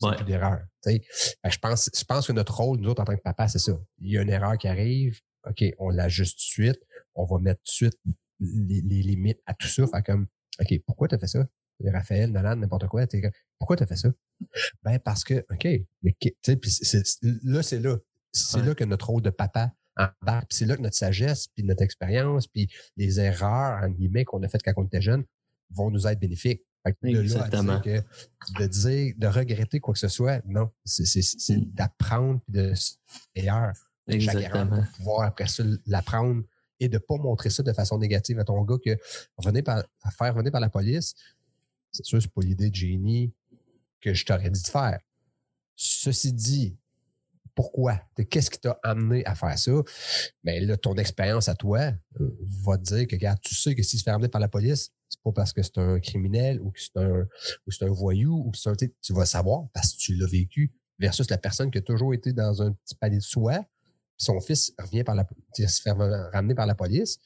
C'est 0.00 0.16
plus 0.16 0.24
d'erreur. 0.24 0.60
je 0.86 1.58
pense, 1.58 1.90
je 1.92 2.04
pense 2.04 2.26
que 2.26 2.32
notre 2.32 2.54
rôle, 2.54 2.78
nous 2.78 2.88
autres, 2.88 3.02
en 3.02 3.04
tant 3.04 3.16
que 3.16 3.22
papa, 3.22 3.48
c'est 3.48 3.58
ça. 3.58 3.72
Il 3.98 4.12
y 4.12 4.18
a 4.18 4.22
une 4.22 4.30
erreur 4.30 4.56
qui 4.56 4.68
arrive, 4.68 5.20
OK, 5.48 5.64
on 5.78 5.90
l'ajuste 5.90 6.38
tout 6.38 6.44
de 6.44 6.66
suite, 6.68 6.80
on 7.14 7.24
va 7.24 7.38
mettre 7.38 7.60
tout 7.62 7.84
de 7.84 7.90
suite 7.90 7.98
les, 8.38 9.02
limites 9.02 9.40
à 9.46 9.54
tout 9.54 9.66
ça. 9.66 9.86
Fait 9.88 10.02
comme, 10.02 10.28
OK, 10.60 10.80
pourquoi 10.86 11.08
tu 11.08 11.16
as 11.16 11.18
fait 11.18 11.26
ça? 11.26 11.46
Raphaël, 11.86 12.30
Nolan, 12.30 12.56
n'importe 12.56 12.86
quoi. 12.88 13.06
Pourquoi 13.58 13.76
tu 13.76 13.82
as 13.82 13.86
fait 13.86 13.96
ça? 13.96 14.08
Ben, 14.82 14.98
parce 14.98 15.24
que, 15.24 15.44
OK, 15.50 15.66
mais 16.02 16.16
là, 17.44 17.62
c'est 17.62 17.78
là. 17.78 17.96
C'est 18.32 18.62
là 18.62 18.74
que 18.74 18.84
notre 18.84 19.08
rôle 19.08 19.22
de 19.22 19.30
papa 19.30 19.72
embarque. 19.96 20.52
c'est 20.52 20.64
là 20.64 20.76
que 20.76 20.82
notre 20.82 20.96
sagesse, 20.96 21.48
puis 21.48 21.64
notre 21.64 21.82
expérience, 21.82 22.46
puis 22.46 22.68
les 22.96 23.20
erreurs, 23.20 23.82
en 23.82 23.88
guillemets, 23.88 24.24
qu'on 24.24 24.42
a 24.42 24.48
faites 24.48 24.62
quand 24.62 24.72
on 24.76 24.84
était 24.84 25.00
jeune, 25.00 25.24
vont 25.70 25.90
nous 25.90 26.06
être 26.06 26.20
bénéfiques. 26.20 26.62
Exactement. 27.02 27.80
que 27.80 28.00
de 28.58 28.66
dire, 28.66 29.14
de 29.18 29.26
regretter 29.26 29.80
quoi 29.80 29.92
que 29.92 30.00
ce 30.00 30.08
soit, 30.08 30.42
non. 30.46 30.70
C'est 30.84 31.56
mm. 31.56 31.64
d'apprendre 31.72 32.40
de 32.48 32.72
meilleur. 33.36 33.72
Exactement. 34.06 34.82
pour 34.82 34.92
pouvoir 34.96 35.22
après 35.26 35.48
ça 35.48 35.62
l'apprendre 35.86 36.42
et 36.80 36.88
de 36.88 36.94
ne 36.94 36.98
pas 36.98 37.16
montrer 37.16 37.50
ça 37.50 37.62
de 37.62 37.72
façon 37.72 37.98
négative 37.98 38.38
à 38.38 38.44
ton 38.44 38.62
gars 38.62 38.78
que 38.82 38.96
venir 39.44 39.64
par, 39.64 39.84
à 40.02 40.10
faire 40.10 40.32
venir 40.32 40.50
par 40.50 40.60
la 40.60 40.70
police, 40.70 41.14
c'est 41.92 42.04
sûr, 42.04 42.20
c'est 42.20 42.32
pas 42.32 42.42
l'idée 42.42 42.70
de 42.70 42.74
génie 42.74 43.32
que 44.00 44.14
je 44.14 44.24
t'aurais 44.24 44.50
dit 44.50 44.62
de 44.62 44.68
faire. 44.68 45.00
Ceci 45.76 46.32
dit, 46.32 46.76
pourquoi? 47.54 48.00
Qu'est-ce 48.30 48.50
qui 48.50 48.60
t'a 48.60 48.78
amené 48.82 49.24
à 49.26 49.34
faire 49.34 49.58
ça? 49.58 49.72
Mais 50.44 50.60
ben 50.60 50.68
là, 50.68 50.76
ton 50.76 50.94
expérience 50.94 51.48
à 51.48 51.54
toi 51.54 51.92
euh, 52.20 52.38
va 52.62 52.78
te 52.78 52.84
dire 52.84 53.06
que, 53.08 53.16
regarde, 53.16 53.40
tu 53.40 53.54
sais 53.54 53.74
que 53.74 53.82
s'il 53.82 53.98
se 53.98 54.04
fait 54.04 54.10
amener 54.10 54.28
par 54.28 54.40
la 54.40 54.48
police, 54.48 54.92
c'est 55.08 55.20
pas 55.22 55.32
parce 55.32 55.52
que 55.52 55.62
c'est 55.62 55.78
un 55.78 55.98
criminel 55.98 56.60
ou 56.60 56.70
que 56.70 56.80
c'est 56.80 56.96
un, 56.96 57.26
ou 57.66 57.70
c'est 57.70 57.84
un 57.84 57.90
voyou 57.90 58.44
ou 58.46 58.50
que 58.52 58.58
c'est 58.58 58.70
un, 58.70 58.74
tu 58.76 59.12
vas 59.12 59.26
savoir 59.26 59.66
parce 59.72 59.94
que 59.94 59.98
tu 59.98 60.14
l'as 60.14 60.28
vécu 60.28 60.72
versus 60.98 61.28
la 61.30 61.38
personne 61.38 61.70
qui 61.70 61.78
a 61.78 61.82
toujours 61.82 62.14
été 62.14 62.32
dans 62.32 62.62
un 62.62 62.72
petit 62.72 62.94
palier 62.94 63.18
de 63.18 63.22
soi, 63.22 63.64
son 64.18 64.40
fils 64.40 64.74
revient 64.78 65.04
par 65.04 65.14
la, 65.14 65.26
se 65.54 65.80
fait 65.80 65.92
ramener 65.92 66.54
par 66.54 66.66
la 66.66 66.74
police. 66.74 67.18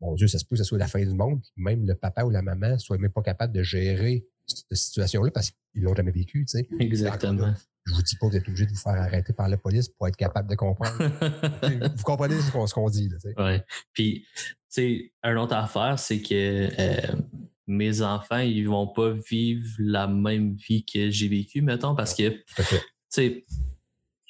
Mon 0.00 0.14
Dieu, 0.14 0.26
ça 0.26 0.38
se 0.38 0.44
peut 0.44 0.56
que 0.56 0.62
ce 0.62 0.64
soit 0.64 0.78
la 0.78 0.88
fin 0.88 1.00
du 1.00 1.14
monde, 1.14 1.40
même 1.56 1.86
le 1.86 1.94
papa 1.94 2.24
ou 2.24 2.30
la 2.30 2.42
maman 2.42 2.76
soit 2.78 2.98
même 2.98 3.12
pas 3.12 3.22
capable 3.22 3.52
de 3.52 3.62
gérer 3.62 4.26
cette 4.46 4.74
situation-là 4.74 5.30
parce 5.30 5.50
qu'ils 5.50 5.82
l'ont 5.82 5.94
jamais 5.94 6.10
vécu, 6.10 6.44
tu 6.44 6.58
sais. 6.58 6.68
Exactement. 6.80 7.54
Je 7.86 7.94
vous 7.94 8.02
dis 8.02 8.16
pas 8.16 8.26
que 8.26 8.32
vous 8.32 8.36
êtes 8.36 8.48
obligé 8.48 8.66
de 8.66 8.72
vous 8.72 8.76
faire 8.76 9.00
arrêter 9.00 9.32
par 9.32 9.48
la 9.48 9.56
police 9.56 9.88
pour 9.88 10.06
être 10.08 10.16
capable 10.16 10.50
de 10.50 10.54
comprendre. 10.54 10.92
vous 11.96 12.02
comprenez 12.02 12.38
ce 12.40 12.74
qu'on 12.74 12.90
dit, 12.90 13.08
là, 13.08 13.16
tu 13.16 13.30
sais. 13.30 13.40
Ouais. 13.40 13.64
Puis, 13.92 14.26
tu 14.34 14.54
sais, 14.68 15.12
une 15.22 15.38
autre 15.38 15.54
affaire, 15.54 15.98
c'est 15.98 16.20
que 16.20 16.68
euh, 16.78 17.16
mes 17.66 18.02
enfants, 18.02 18.38
ils 18.38 18.68
vont 18.68 18.88
pas 18.88 19.12
vivre 19.12 19.68
la 19.78 20.06
même 20.06 20.56
vie 20.56 20.84
que 20.84 21.10
j'ai 21.10 21.28
vécu, 21.28 21.62
mettons, 21.62 21.94
parce 21.94 22.14
que, 22.14 22.28
tu 22.28 22.64
sais, 23.08 23.44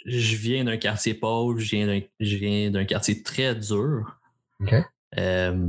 je 0.07 0.36
viens 0.36 0.64
d'un 0.64 0.76
quartier 0.76 1.14
pauvre, 1.14 1.59
je 1.59 2.36
viens 2.36 2.70
d'un 2.70 2.84
quartier 2.84 3.22
très 3.22 3.55
dur. 3.55 4.18
Euh, 5.18 5.68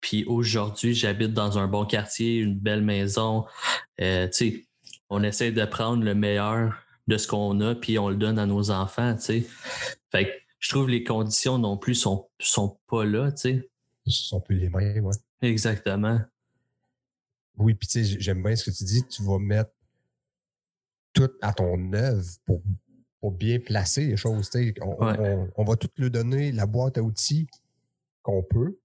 puis 0.00 0.24
aujourd'hui, 0.24 0.94
j'habite 0.94 1.32
dans 1.32 1.58
un 1.58 1.68
bon 1.68 1.84
quartier, 1.84 2.38
une 2.38 2.58
belle 2.58 2.82
maison. 2.82 3.46
Euh, 4.00 4.28
on 5.08 5.22
essaie 5.22 5.52
de 5.52 5.64
prendre 5.64 6.02
le 6.04 6.14
meilleur 6.14 6.74
de 7.06 7.16
ce 7.16 7.26
qu'on 7.26 7.60
a, 7.60 7.74
puis 7.74 7.98
on 7.98 8.08
le 8.08 8.16
donne 8.16 8.38
à 8.38 8.46
nos 8.46 8.70
enfants. 8.70 9.16
Fait 9.18 9.44
que 10.12 10.30
je 10.58 10.68
trouve 10.68 10.86
que 10.86 10.92
les 10.92 11.04
conditions 11.04 11.58
non 11.58 11.76
plus 11.76 11.94
sont, 11.94 12.28
sont 12.38 12.78
pas 12.86 13.04
là. 13.04 13.32
T'sais. 13.32 13.68
Ils 14.06 14.12
sont 14.12 14.40
plus 14.40 14.56
les 14.56 14.68
mêmes, 14.68 15.04
ouais. 15.04 15.14
Exactement. 15.42 16.20
Oui, 17.56 17.74
puis 17.74 17.88
tu 17.88 18.04
sais, 18.04 18.20
j'aime 18.20 18.42
bien 18.42 18.56
ce 18.56 18.70
que 18.70 18.76
tu 18.76 18.84
dis, 18.84 19.06
tu 19.06 19.22
vas 19.22 19.38
mettre 19.38 19.70
tout 21.12 21.30
à 21.42 21.52
ton 21.52 21.92
œuvre 21.92 22.24
pour 22.46 22.62
pour 23.20 23.32
bien 23.32 23.58
placer 23.58 24.06
les 24.06 24.16
choses. 24.16 24.50
On, 24.80 25.64
va 25.64 25.76
tout 25.76 25.90
lui 25.98 26.10
donner 26.10 26.52
la 26.52 26.66
boîte 26.66 26.98
à 26.98 27.02
outils 27.02 27.46
qu'on 28.22 28.42
peut. 28.42 28.78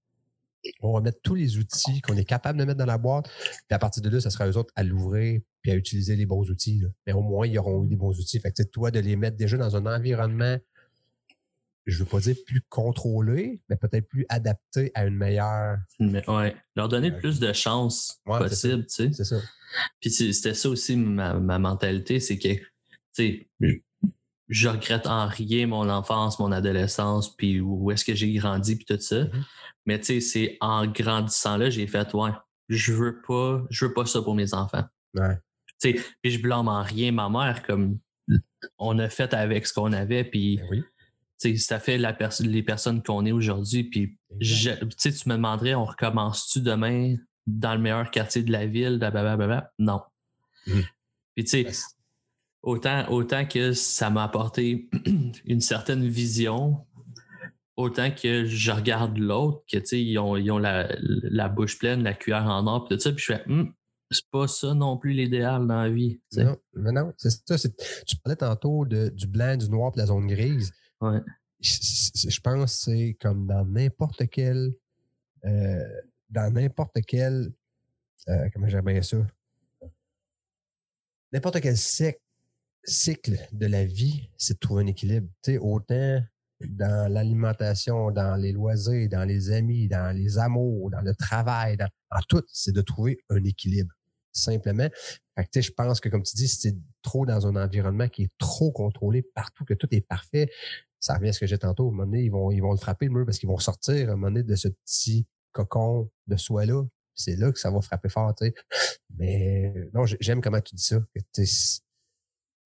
On 0.80 0.94
va 0.94 1.00
mettre 1.00 1.20
tous 1.22 1.34
les 1.34 1.58
outils 1.58 2.00
qu'on 2.00 2.16
est 2.16 2.24
capable 2.24 2.58
de 2.58 2.64
mettre 2.64 2.78
dans 2.78 2.86
la 2.86 2.98
boîte. 2.98 3.28
Puis 3.28 3.74
à 3.74 3.78
partir 3.78 4.02
de 4.02 4.10
là, 4.10 4.20
ça 4.20 4.30
sera 4.30 4.48
eux 4.48 4.56
autres 4.56 4.72
à 4.76 4.82
l'ouvrir 4.82 5.40
puis 5.62 5.70
à 5.70 5.74
utiliser 5.74 6.16
les 6.16 6.26
bons 6.26 6.50
outils. 6.50 6.82
Mais 7.06 7.12
au 7.12 7.22
moins, 7.22 7.46
ils 7.46 7.58
auront 7.58 7.84
eu 7.84 7.88
des 7.88 7.96
bons 7.96 8.18
outils. 8.18 8.40
Fait 8.40 8.52
que 8.52 8.62
toi, 8.64 8.90
de 8.90 9.00
les 9.00 9.16
mettre 9.16 9.36
déjà 9.36 9.56
dans 9.56 9.76
un 9.76 9.86
environnement, 9.86 10.58
je 11.86 11.98
veux 11.98 12.04
pas 12.04 12.18
dire 12.18 12.34
plus 12.44 12.62
contrôlé, 12.68 13.60
mais 13.68 13.76
peut-être 13.76 14.08
plus 14.08 14.26
adapté 14.28 14.90
à 14.94 15.06
une 15.06 15.14
meilleure. 15.14 15.78
ouais. 16.00 16.56
Leur 16.74 16.88
donner 16.88 17.10
le 17.10 17.18
plus 17.18 17.38
de 17.38 17.52
chances 17.52 18.20
possible, 18.24 18.86
tu 18.86 18.94
sais. 18.94 19.12
C'est 19.12 19.24
ça. 19.24 19.40
Puis 20.00 20.10
c'était 20.10 20.54
ça 20.54 20.68
aussi 20.68 20.96
ma, 20.96 21.34
ma 21.34 21.58
mentalité, 21.58 22.18
c'est 22.18 22.38
que, 22.38 22.48
tu 22.48 22.64
sais, 23.12 23.48
je 24.48 24.68
regrette 24.68 25.06
en 25.06 25.26
rien 25.26 25.66
mon 25.66 25.88
enfance, 25.88 26.38
mon 26.38 26.52
adolescence, 26.52 27.34
puis 27.34 27.60
où 27.60 27.90
est-ce 27.90 28.04
que 28.04 28.14
j'ai 28.14 28.32
grandi, 28.34 28.76
puis 28.76 28.84
tout 28.84 29.00
ça. 29.00 29.24
Mm-hmm. 29.24 29.42
Mais 29.86 29.98
tu 29.98 30.04
sais, 30.04 30.20
c'est 30.20 30.58
en 30.60 30.86
grandissant 30.86 31.56
là, 31.56 31.70
j'ai 31.70 31.86
fait, 31.86 32.12
ouais, 32.14 32.30
je 32.68 32.92
veux 32.92 33.20
pas, 33.26 33.64
je 33.70 33.86
veux 33.86 33.92
pas 33.92 34.06
ça 34.06 34.22
pour 34.22 34.34
mes 34.34 34.54
enfants. 34.54 34.84
Ouais. 35.14 35.36
Tu 35.80 35.92
sais, 35.92 36.04
puis 36.22 36.32
je 36.32 36.40
blâme 36.40 36.68
en 36.68 36.82
rien 36.82 37.12
ma 37.12 37.28
mère, 37.28 37.62
comme 37.62 37.98
on 38.78 38.98
a 38.98 39.08
fait 39.08 39.32
avec 39.34 39.66
ce 39.66 39.72
qu'on 39.72 39.92
avait, 39.92 40.24
puis 40.24 40.56
ben 40.56 40.84
oui. 41.40 41.58
ça 41.58 41.78
fait 41.78 41.98
la 41.98 42.16
les 42.40 42.62
personnes 42.62 43.02
qu'on 43.02 43.24
est 43.26 43.32
aujourd'hui. 43.32 43.84
Puis 43.84 44.18
tu 44.40 45.28
me 45.28 45.34
demanderais, 45.34 45.74
on 45.74 45.84
recommence-tu 45.84 46.60
demain 46.60 47.16
dans 47.46 47.74
le 47.74 47.80
meilleur 47.80 48.10
quartier 48.10 48.42
de 48.42 48.50
la 48.50 48.66
ville? 48.66 48.98
Blablabla? 48.98 49.72
Non. 49.78 50.02
Mm. 50.66 50.80
Puis 51.34 51.44
tu 51.44 51.50
sais, 51.50 51.64
ben, 51.64 51.72
autant, 52.66 53.08
autant 53.10 53.46
que 53.46 53.72
ça 53.72 54.10
m'a 54.10 54.24
apporté 54.24 54.90
une 55.46 55.60
certaine 55.60 56.06
vision, 56.06 56.84
autant 57.76 58.10
que 58.10 58.44
je 58.44 58.72
regarde 58.72 59.16
l'autre, 59.16 59.62
que 59.70 59.78
tu 59.78 59.86
sais, 59.86 60.02
ils 60.02 60.18
ont, 60.18 60.36
ils 60.36 60.50
ont 60.50 60.58
la, 60.58 60.88
la, 60.98 61.48
bouche 61.48 61.78
pleine, 61.78 62.02
la 62.02 62.12
cuillère 62.12 62.44
en 62.44 62.66
or, 62.66 62.84
puis 62.84 62.96
tout 62.96 63.02
ça, 63.02 63.12
puis 63.12 63.24
je 63.24 63.32
fais, 63.34 63.44
hum, 63.48 63.72
c'est 64.10 64.28
pas 64.30 64.48
ça 64.48 64.74
non 64.74 64.98
plus 64.98 65.12
l'idéal 65.12 65.66
dans 65.66 65.82
la 65.82 65.90
vie. 65.90 66.20
Non, 66.36 66.56
mais 66.74 66.92
non, 66.92 67.12
c'est 67.16 67.30
ça. 67.30 67.68
Tu 68.06 68.16
parlais 68.16 68.36
tantôt 68.36 68.84
de, 68.84 69.08
du 69.10 69.26
blanc, 69.26 69.56
du 69.56 69.70
noir, 69.70 69.92
de 69.92 69.98
la 69.98 70.06
zone 70.06 70.26
grise. 70.26 70.72
Ouais. 71.00 71.20
Je, 71.60 72.40
pense 72.40 72.64
que 72.64 72.66
c'est 72.66 73.16
comme 73.20 73.46
dans 73.46 73.64
n'importe 73.64 74.28
quel. 74.28 74.74
Euh, 75.44 75.82
dans 76.30 76.52
n'importe 76.52 76.98
quel. 77.06 77.52
Euh, 78.28 78.48
comment 78.52 78.68
j'appelle 78.68 79.02
ça? 79.04 79.18
N'importe 81.32 81.60
quel 81.60 81.76
secte 81.76 82.20
cycle 82.86 83.38
de 83.52 83.66
la 83.66 83.84
vie, 83.84 84.30
c'est 84.36 84.54
de 84.54 84.58
trouver 84.58 84.84
un 84.84 84.86
équilibre. 84.86 85.28
Tu 85.42 85.52
sais, 85.52 85.58
autant 85.58 86.22
dans 86.60 87.12
l'alimentation, 87.12 88.10
dans 88.10 88.36
les 88.36 88.52
loisirs, 88.52 89.08
dans 89.08 89.24
les 89.24 89.50
amis, 89.50 89.88
dans 89.88 90.14
les 90.16 90.38
amours, 90.38 90.90
dans 90.90 91.02
le 91.02 91.14
travail, 91.14 91.76
dans, 91.76 91.88
tout, 92.28 92.42
c'est 92.48 92.72
de 92.72 92.80
trouver 92.80 93.18
un 93.28 93.42
équilibre. 93.44 93.92
Simplement. 94.32 94.88
Fait 95.34 95.46
que, 95.46 95.60
je 95.60 95.70
pense 95.70 96.00
que, 96.00 96.08
comme 96.08 96.22
tu 96.22 96.36
dis, 96.36 96.48
si 96.48 96.56
c'est 96.56 96.76
trop 97.02 97.26
dans 97.26 97.46
un 97.46 97.56
environnement 97.56 98.08
qui 98.08 98.24
est 98.24 98.32
trop 98.38 98.70
contrôlé 98.70 99.22
partout, 99.22 99.64
que 99.64 99.74
tout 99.74 99.88
est 99.90 100.00
parfait, 100.00 100.50
ça 101.00 101.14
revient 101.14 101.28
à 101.28 101.32
ce 101.32 101.40
que 101.40 101.46
j'ai 101.46 101.58
tantôt. 101.58 101.86
À 101.86 101.88
un 101.88 101.90
moment 101.92 102.04
donné, 102.04 102.22
ils 102.24 102.30
vont, 102.30 102.50
ils 102.50 102.60
vont 102.60 102.72
le 102.72 102.78
frapper 102.78 103.06
le 103.06 103.12
mur 103.12 103.24
parce 103.24 103.38
qu'ils 103.38 103.48
vont 103.48 103.58
sortir 103.58 104.08
à 104.08 104.12
un 104.12 104.16
moment 104.16 104.28
donné 104.28 104.42
de 104.42 104.54
ce 104.54 104.68
petit 104.68 105.26
cocon 105.52 106.10
de 106.26 106.36
soi-là. 106.36 106.84
C'est 107.14 107.36
là 107.36 107.50
que 107.50 107.58
ça 107.58 107.70
va 107.70 107.80
frapper 107.80 108.10
fort, 108.10 108.34
tu 108.34 108.46
sais. 108.46 108.54
Mais 109.16 109.72
non, 109.94 110.04
j'aime 110.04 110.42
comment 110.42 110.60
tu 110.60 110.74
dis 110.74 110.82
ça. 110.82 111.00
Que, 111.14 111.20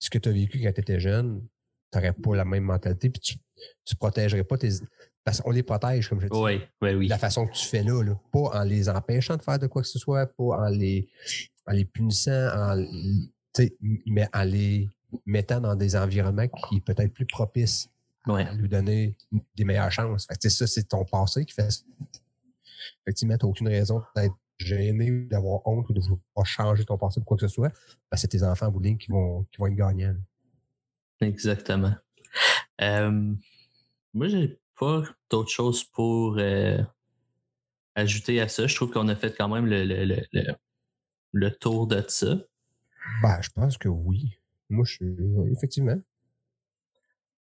ce 0.00 0.10
que 0.10 0.18
tu 0.18 0.28
as 0.28 0.32
vécu 0.32 0.60
quand 0.60 0.72
tu 0.72 0.80
étais 0.80 0.98
jeune, 0.98 1.46
tu 1.92 1.98
n'aurais 1.98 2.12
pas 2.12 2.34
la 2.34 2.44
même 2.44 2.64
mentalité, 2.64 3.10
puis 3.10 3.20
tu 3.20 3.36
ne 3.36 3.96
protégerais 3.96 4.42
pas 4.42 4.58
tes. 4.58 4.70
Parce 5.22 5.42
qu'on 5.42 5.50
les 5.50 5.62
protège, 5.62 6.08
comme 6.08 6.20
je 6.20 6.26
dis. 6.26 6.36
Oui, 6.36 6.62
oui, 6.80 6.94
oui. 6.94 7.06
La 7.06 7.18
façon 7.18 7.46
que 7.46 7.52
tu 7.52 7.66
fais 7.66 7.82
là, 7.82 8.02
là, 8.02 8.18
pas 8.32 8.58
en 8.58 8.64
les 8.64 8.88
empêchant 8.88 9.36
de 9.36 9.42
faire 9.42 9.58
de 9.58 9.66
quoi 9.66 9.82
que 9.82 9.88
ce 9.88 9.98
soit, 9.98 10.26
pas 10.26 10.42
en 10.44 10.68
les, 10.70 11.06
en 11.66 11.72
les 11.72 11.84
punissant, 11.84 12.48
en, 12.48 12.84
mais 14.06 14.26
en 14.32 14.42
les 14.44 14.88
mettant 15.26 15.60
dans 15.60 15.74
des 15.76 15.94
environnements 15.94 16.48
qui 16.48 16.76
est 16.76 16.80
peut-être 16.80 17.12
plus 17.12 17.26
propices 17.26 17.90
à 18.26 18.54
lui 18.54 18.68
donner 18.68 19.14
des 19.54 19.64
meilleures 19.64 19.92
chances. 19.92 20.26
Fait 20.26 20.36
que, 20.36 20.48
ça, 20.48 20.66
c'est 20.66 20.84
ton 20.84 21.04
passé 21.04 21.44
qui 21.44 21.52
fait 21.52 21.70
ça. 21.70 21.82
Effectivement, 23.02 23.36
tu 23.36 23.44
n'as 23.44 23.50
aucune 23.50 23.68
raison 23.68 24.02
d'être 24.16 24.34
gêné 24.64 25.22
d'avoir 25.26 25.66
honte 25.66 25.88
ou 25.88 25.92
de 25.92 26.00
vouloir 26.00 26.46
changer 26.46 26.84
ton 26.84 26.98
passé 26.98 27.20
ou 27.20 27.24
quoi 27.24 27.36
que 27.36 27.46
ce 27.46 27.52
soit, 27.52 27.72
ben, 28.10 28.16
c'est 28.16 28.28
tes 28.28 28.42
enfants 28.42 28.66
en 28.66 28.70
bout 28.70 28.96
qui 28.96 29.10
vont, 29.10 29.44
qui 29.50 29.58
vont 29.58 29.66
être 29.66 29.74
gagnants. 29.74 30.16
Exactement. 31.20 31.94
Euh, 32.80 33.34
moi, 34.14 34.28
j'ai 34.28 34.58
pas 34.78 35.02
d'autre 35.30 35.50
chose 35.50 35.84
pour 35.84 36.38
euh, 36.38 36.78
ajouter 37.94 38.40
à 38.40 38.48
ça. 38.48 38.66
Je 38.66 38.74
trouve 38.74 38.90
qu'on 38.90 39.08
a 39.08 39.16
fait 39.16 39.36
quand 39.36 39.48
même 39.48 39.66
le, 39.66 39.84
le, 39.84 40.04
le, 40.04 40.42
le, 41.32 41.50
tour 41.50 41.86
de 41.86 42.02
ça. 42.08 42.36
Ben, 43.22 43.40
je 43.42 43.50
pense 43.50 43.76
que 43.76 43.88
oui. 43.88 44.38
Moi, 44.68 44.84
je 44.86 44.94
suis. 44.94 45.16
Effectivement. 45.52 46.00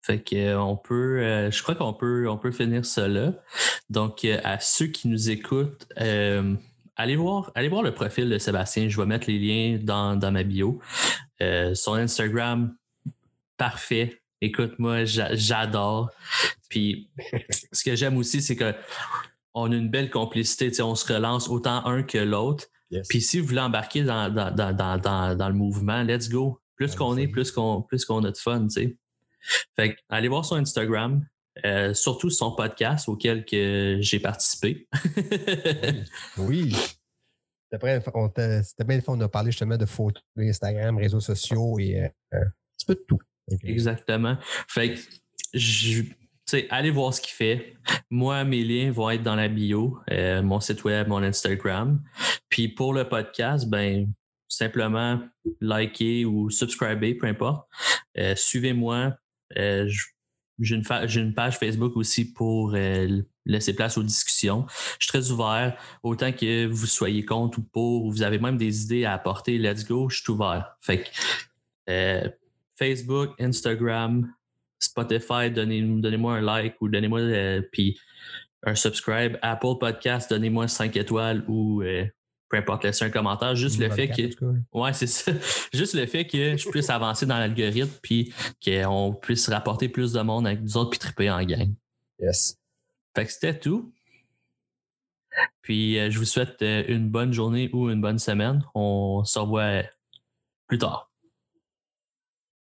Fait 0.01 0.23
que 0.23 0.57
on 0.57 0.77
peut, 0.77 1.51
je 1.51 1.63
crois 1.63 1.75
qu'on 1.75 1.93
peut, 1.93 2.29
on 2.31 2.39
peut 2.39 2.53
finir 2.53 2.87
cela. 2.87 3.35
Donc, 3.91 4.25
à 4.25 4.59
ceux 4.61 4.87
qui 4.87 5.09
nous 5.09 5.29
écoutent, 5.29 5.87
allez 6.99 7.17
voir, 7.17 7.51
allez 7.55 7.69
voir 7.69 7.83
le 7.83 7.95
profil 7.95 8.29
de 8.29 8.37
Sébastien. 8.37 8.89
Je 8.89 9.01
vais 9.01 9.07
mettre 9.07 9.29
les 9.29 9.39
liens 9.39 9.79
dans, 9.83 10.17
dans 10.17 10.31
ma 10.31 10.43
bio. 10.43 10.81
son 11.41 11.95
Instagram, 11.95 12.77
parfait. 13.57 14.21
Écoute, 14.41 14.79
moi, 14.79 15.05
j'adore. 15.05 16.11
Puis, 16.69 17.11
ce 17.73 17.83
que 17.83 17.97
j'aime 17.97 18.17
aussi, 18.17 18.43
c'est 18.43 18.57
que 18.57 18.75
on 19.55 19.73
a 19.73 19.75
une 19.75 19.89
belle 19.89 20.11
complicité. 20.11 20.71
On 20.83 20.95
se 20.95 21.13
relance 21.13 21.49
autant 21.49 21.85
un 21.87 22.03
que 22.03 22.19
l'autre. 22.19 22.67
Puis, 23.09 23.21
si 23.21 23.41
vous 23.41 23.49
voulez 23.49 23.61
embarquer 23.61 24.05
dans, 24.05 24.33
dans, 24.33 25.49
le 25.49 25.55
mouvement, 25.55 26.03
let's 26.03 26.29
go. 26.29 26.61
Plus 26.77 26.95
qu'on 26.95 27.17
est, 27.17 27.27
plus 27.27 27.51
qu'on 27.51 28.25
a 28.25 28.31
de 28.31 28.37
fun, 28.37 28.69
tu 28.69 28.97
Fait 29.75 29.95
que, 29.95 30.01
allez 30.09 30.29
voir 30.29 30.45
son 30.45 30.57
Instagram, 30.57 31.27
euh, 31.65 31.95
surtout 31.95 32.31
son 32.31 32.53
podcast 32.53 33.09
auquel 33.09 33.45
j'ai 33.49 34.21
participé. 34.21 34.89
oui. 36.39 36.75
Après, 37.73 38.01
c'était 38.63 38.85
bien 38.85 39.01
on 39.09 39.21
a 39.21 39.29
parlé 39.29 39.51
justement 39.51 39.77
de 39.77 39.85
photos, 39.85 40.23
Instagram, 40.39 40.97
réseaux 40.97 41.21
sociaux 41.21 41.79
et 41.79 42.01
euh, 42.01 42.09
un 42.33 42.51
petit 42.79 42.87
peu 42.87 42.95
de 42.95 43.05
tout. 43.07 43.19
Exactement. 43.63 44.39
Fait 44.69 44.95
que, 44.95 45.01
je, 45.53 46.03
allez 46.71 46.91
voir 46.91 47.13
ce 47.13 47.21
qu'il 47.21 47.35
fait. 47.35 47.75
Moi, 48.09 48.43
mes 48.45 48.65
liens 48.65 48.91
vont 48.91 49.11
être 49.11 49.23
dans 49.23 49.35
la 49.35 49.49
bio, 49.49 49.99
euh, 50.11 50.41
mon 50.43 50.61
site 50.61 50.83
web, 50.85 51.09
mon 51.09 51.23
Instagram. 51.23 52.03
Puis 52.49 52.69
pour 52.69 52.95
le 52.95 53.07
podcast, 53.07 53.69
ben 53.69 54.11
simplement 54.49 55.21
liker 55.61 56.25
ou 56.25 56.49
subscriber, 56.49 57.15
peu 57.15 57.27
importe. 57.27 57.69
Suivez-moi. 58.35 59.15
J'ai 60.59 60.75
une, 60.75 60.85
une, 61.17 61.35
page 61.35 61.59
Facebook 61.59 61.97
aussi 61.97 62.33
pour 62.33 62.73
laisser 63.47 63.75
place 63.75 63.97
aux 63.97 64.03
discussions. 64.03 64.67
Je 64.99 65.07
suis 65.07 65.09
très 65.09 65.31
ouvert, 65.31 65.77
autant 66.03 66.33
que 66.33 66.67
vous 66.67 66.87
soyez 66.87 67.25
contre 67.25 67.59
ou 67.59 67.63
pour, 67.63 68.05
ou 68.05 68.11
vous 68.11 68.23
avez 68.23 68.39
même 68.39 68.57
des 68.57 68.83
idées 68.83 69.05
à 69.05 69.15
apporter, 69.15 69.59
let's 69.59 69.87
go, 69.87 70.09
je 70.09 70.21
suis 70.21 70.33
ouvert. 70.33 70.77
Fait 70.81 71.05
que 71.05 72.31
Facebook, 72.79 73.35
Instagram, 73.41 74.33
Spotify, 74.79 75.51
donnez-moi 75.51 76.37
un 76.37 76.41
like 76.41 76.81
ou 76.81 76.89
donnez-moi 76.89 77.21
euh, 77.21 77.63
puis 77.73 77.99
un 78.65 78.75
subscribe. 78.75 79.37
Apple 79.43 79.79
Podcast, 79.81 80.31
donnez-moi 80.31 80.69
5 80.69 80.97
étoiles 80.97 81.45
ou 81.49 81.83
euh, 81.83 82.07
peu 82.49 82.57
importe, 82.57 82.85
laissez 82.85 83.05
un 83.05 83.11
commentaire. 83.11 83.55
Juste 83.55 83.79
le 83.79 83.91
fait 83.91 84.09
que. 84.09 84.45
Ouais, 84.73 84.93
c'est 84.93 85.07
ça. 85.07 85.33
Juste 85.73 85.95
le 85.95 86.07
fait 86.07 86.27
que 86.27 86.57
je 86.57 86.69
puisse 86.71 86.91
avancer 86.91 87.27
dans 87.27 87.39
l'algorithme 87.39 87.91
puis 88.03 88.33
qu'on 88.65 89.15
puisse 89.21 89.49
rapporter 89.49 89.89
plus 89.89 90.13
de 90.13 90.21
monde 90.21 90.47
avec 90.47 90.63
nous 90.63 90.77
autres 90.77 90.91
puis 90.91 90.99
triper 90.99 91.31
en 91.31 91.43
gang. 91.43 91.75
Yes. 92.21 92.59
Fait 93.15 93.27
que 93.27 93.33
c'était 93.33 93.59
tout. 93.59 93.93
Puis 95.63 95.99
euh, 95.99 96.11
je 96.11 96.19
vous 96.19 96.25
souhaite 96.25 96.63
une 96.63 97.09
bonne 97.11 97.33
journée 97.33 97.71
ou 97.73 97.91
une 97.91 98.01
bonne 98.01 98.19
semaine. 98.19 98.65
On 98.75 99.25
se 99.25 99.39
revoit 99.39 99.83
plus 100.67 100.79
tard. 100.79 101.08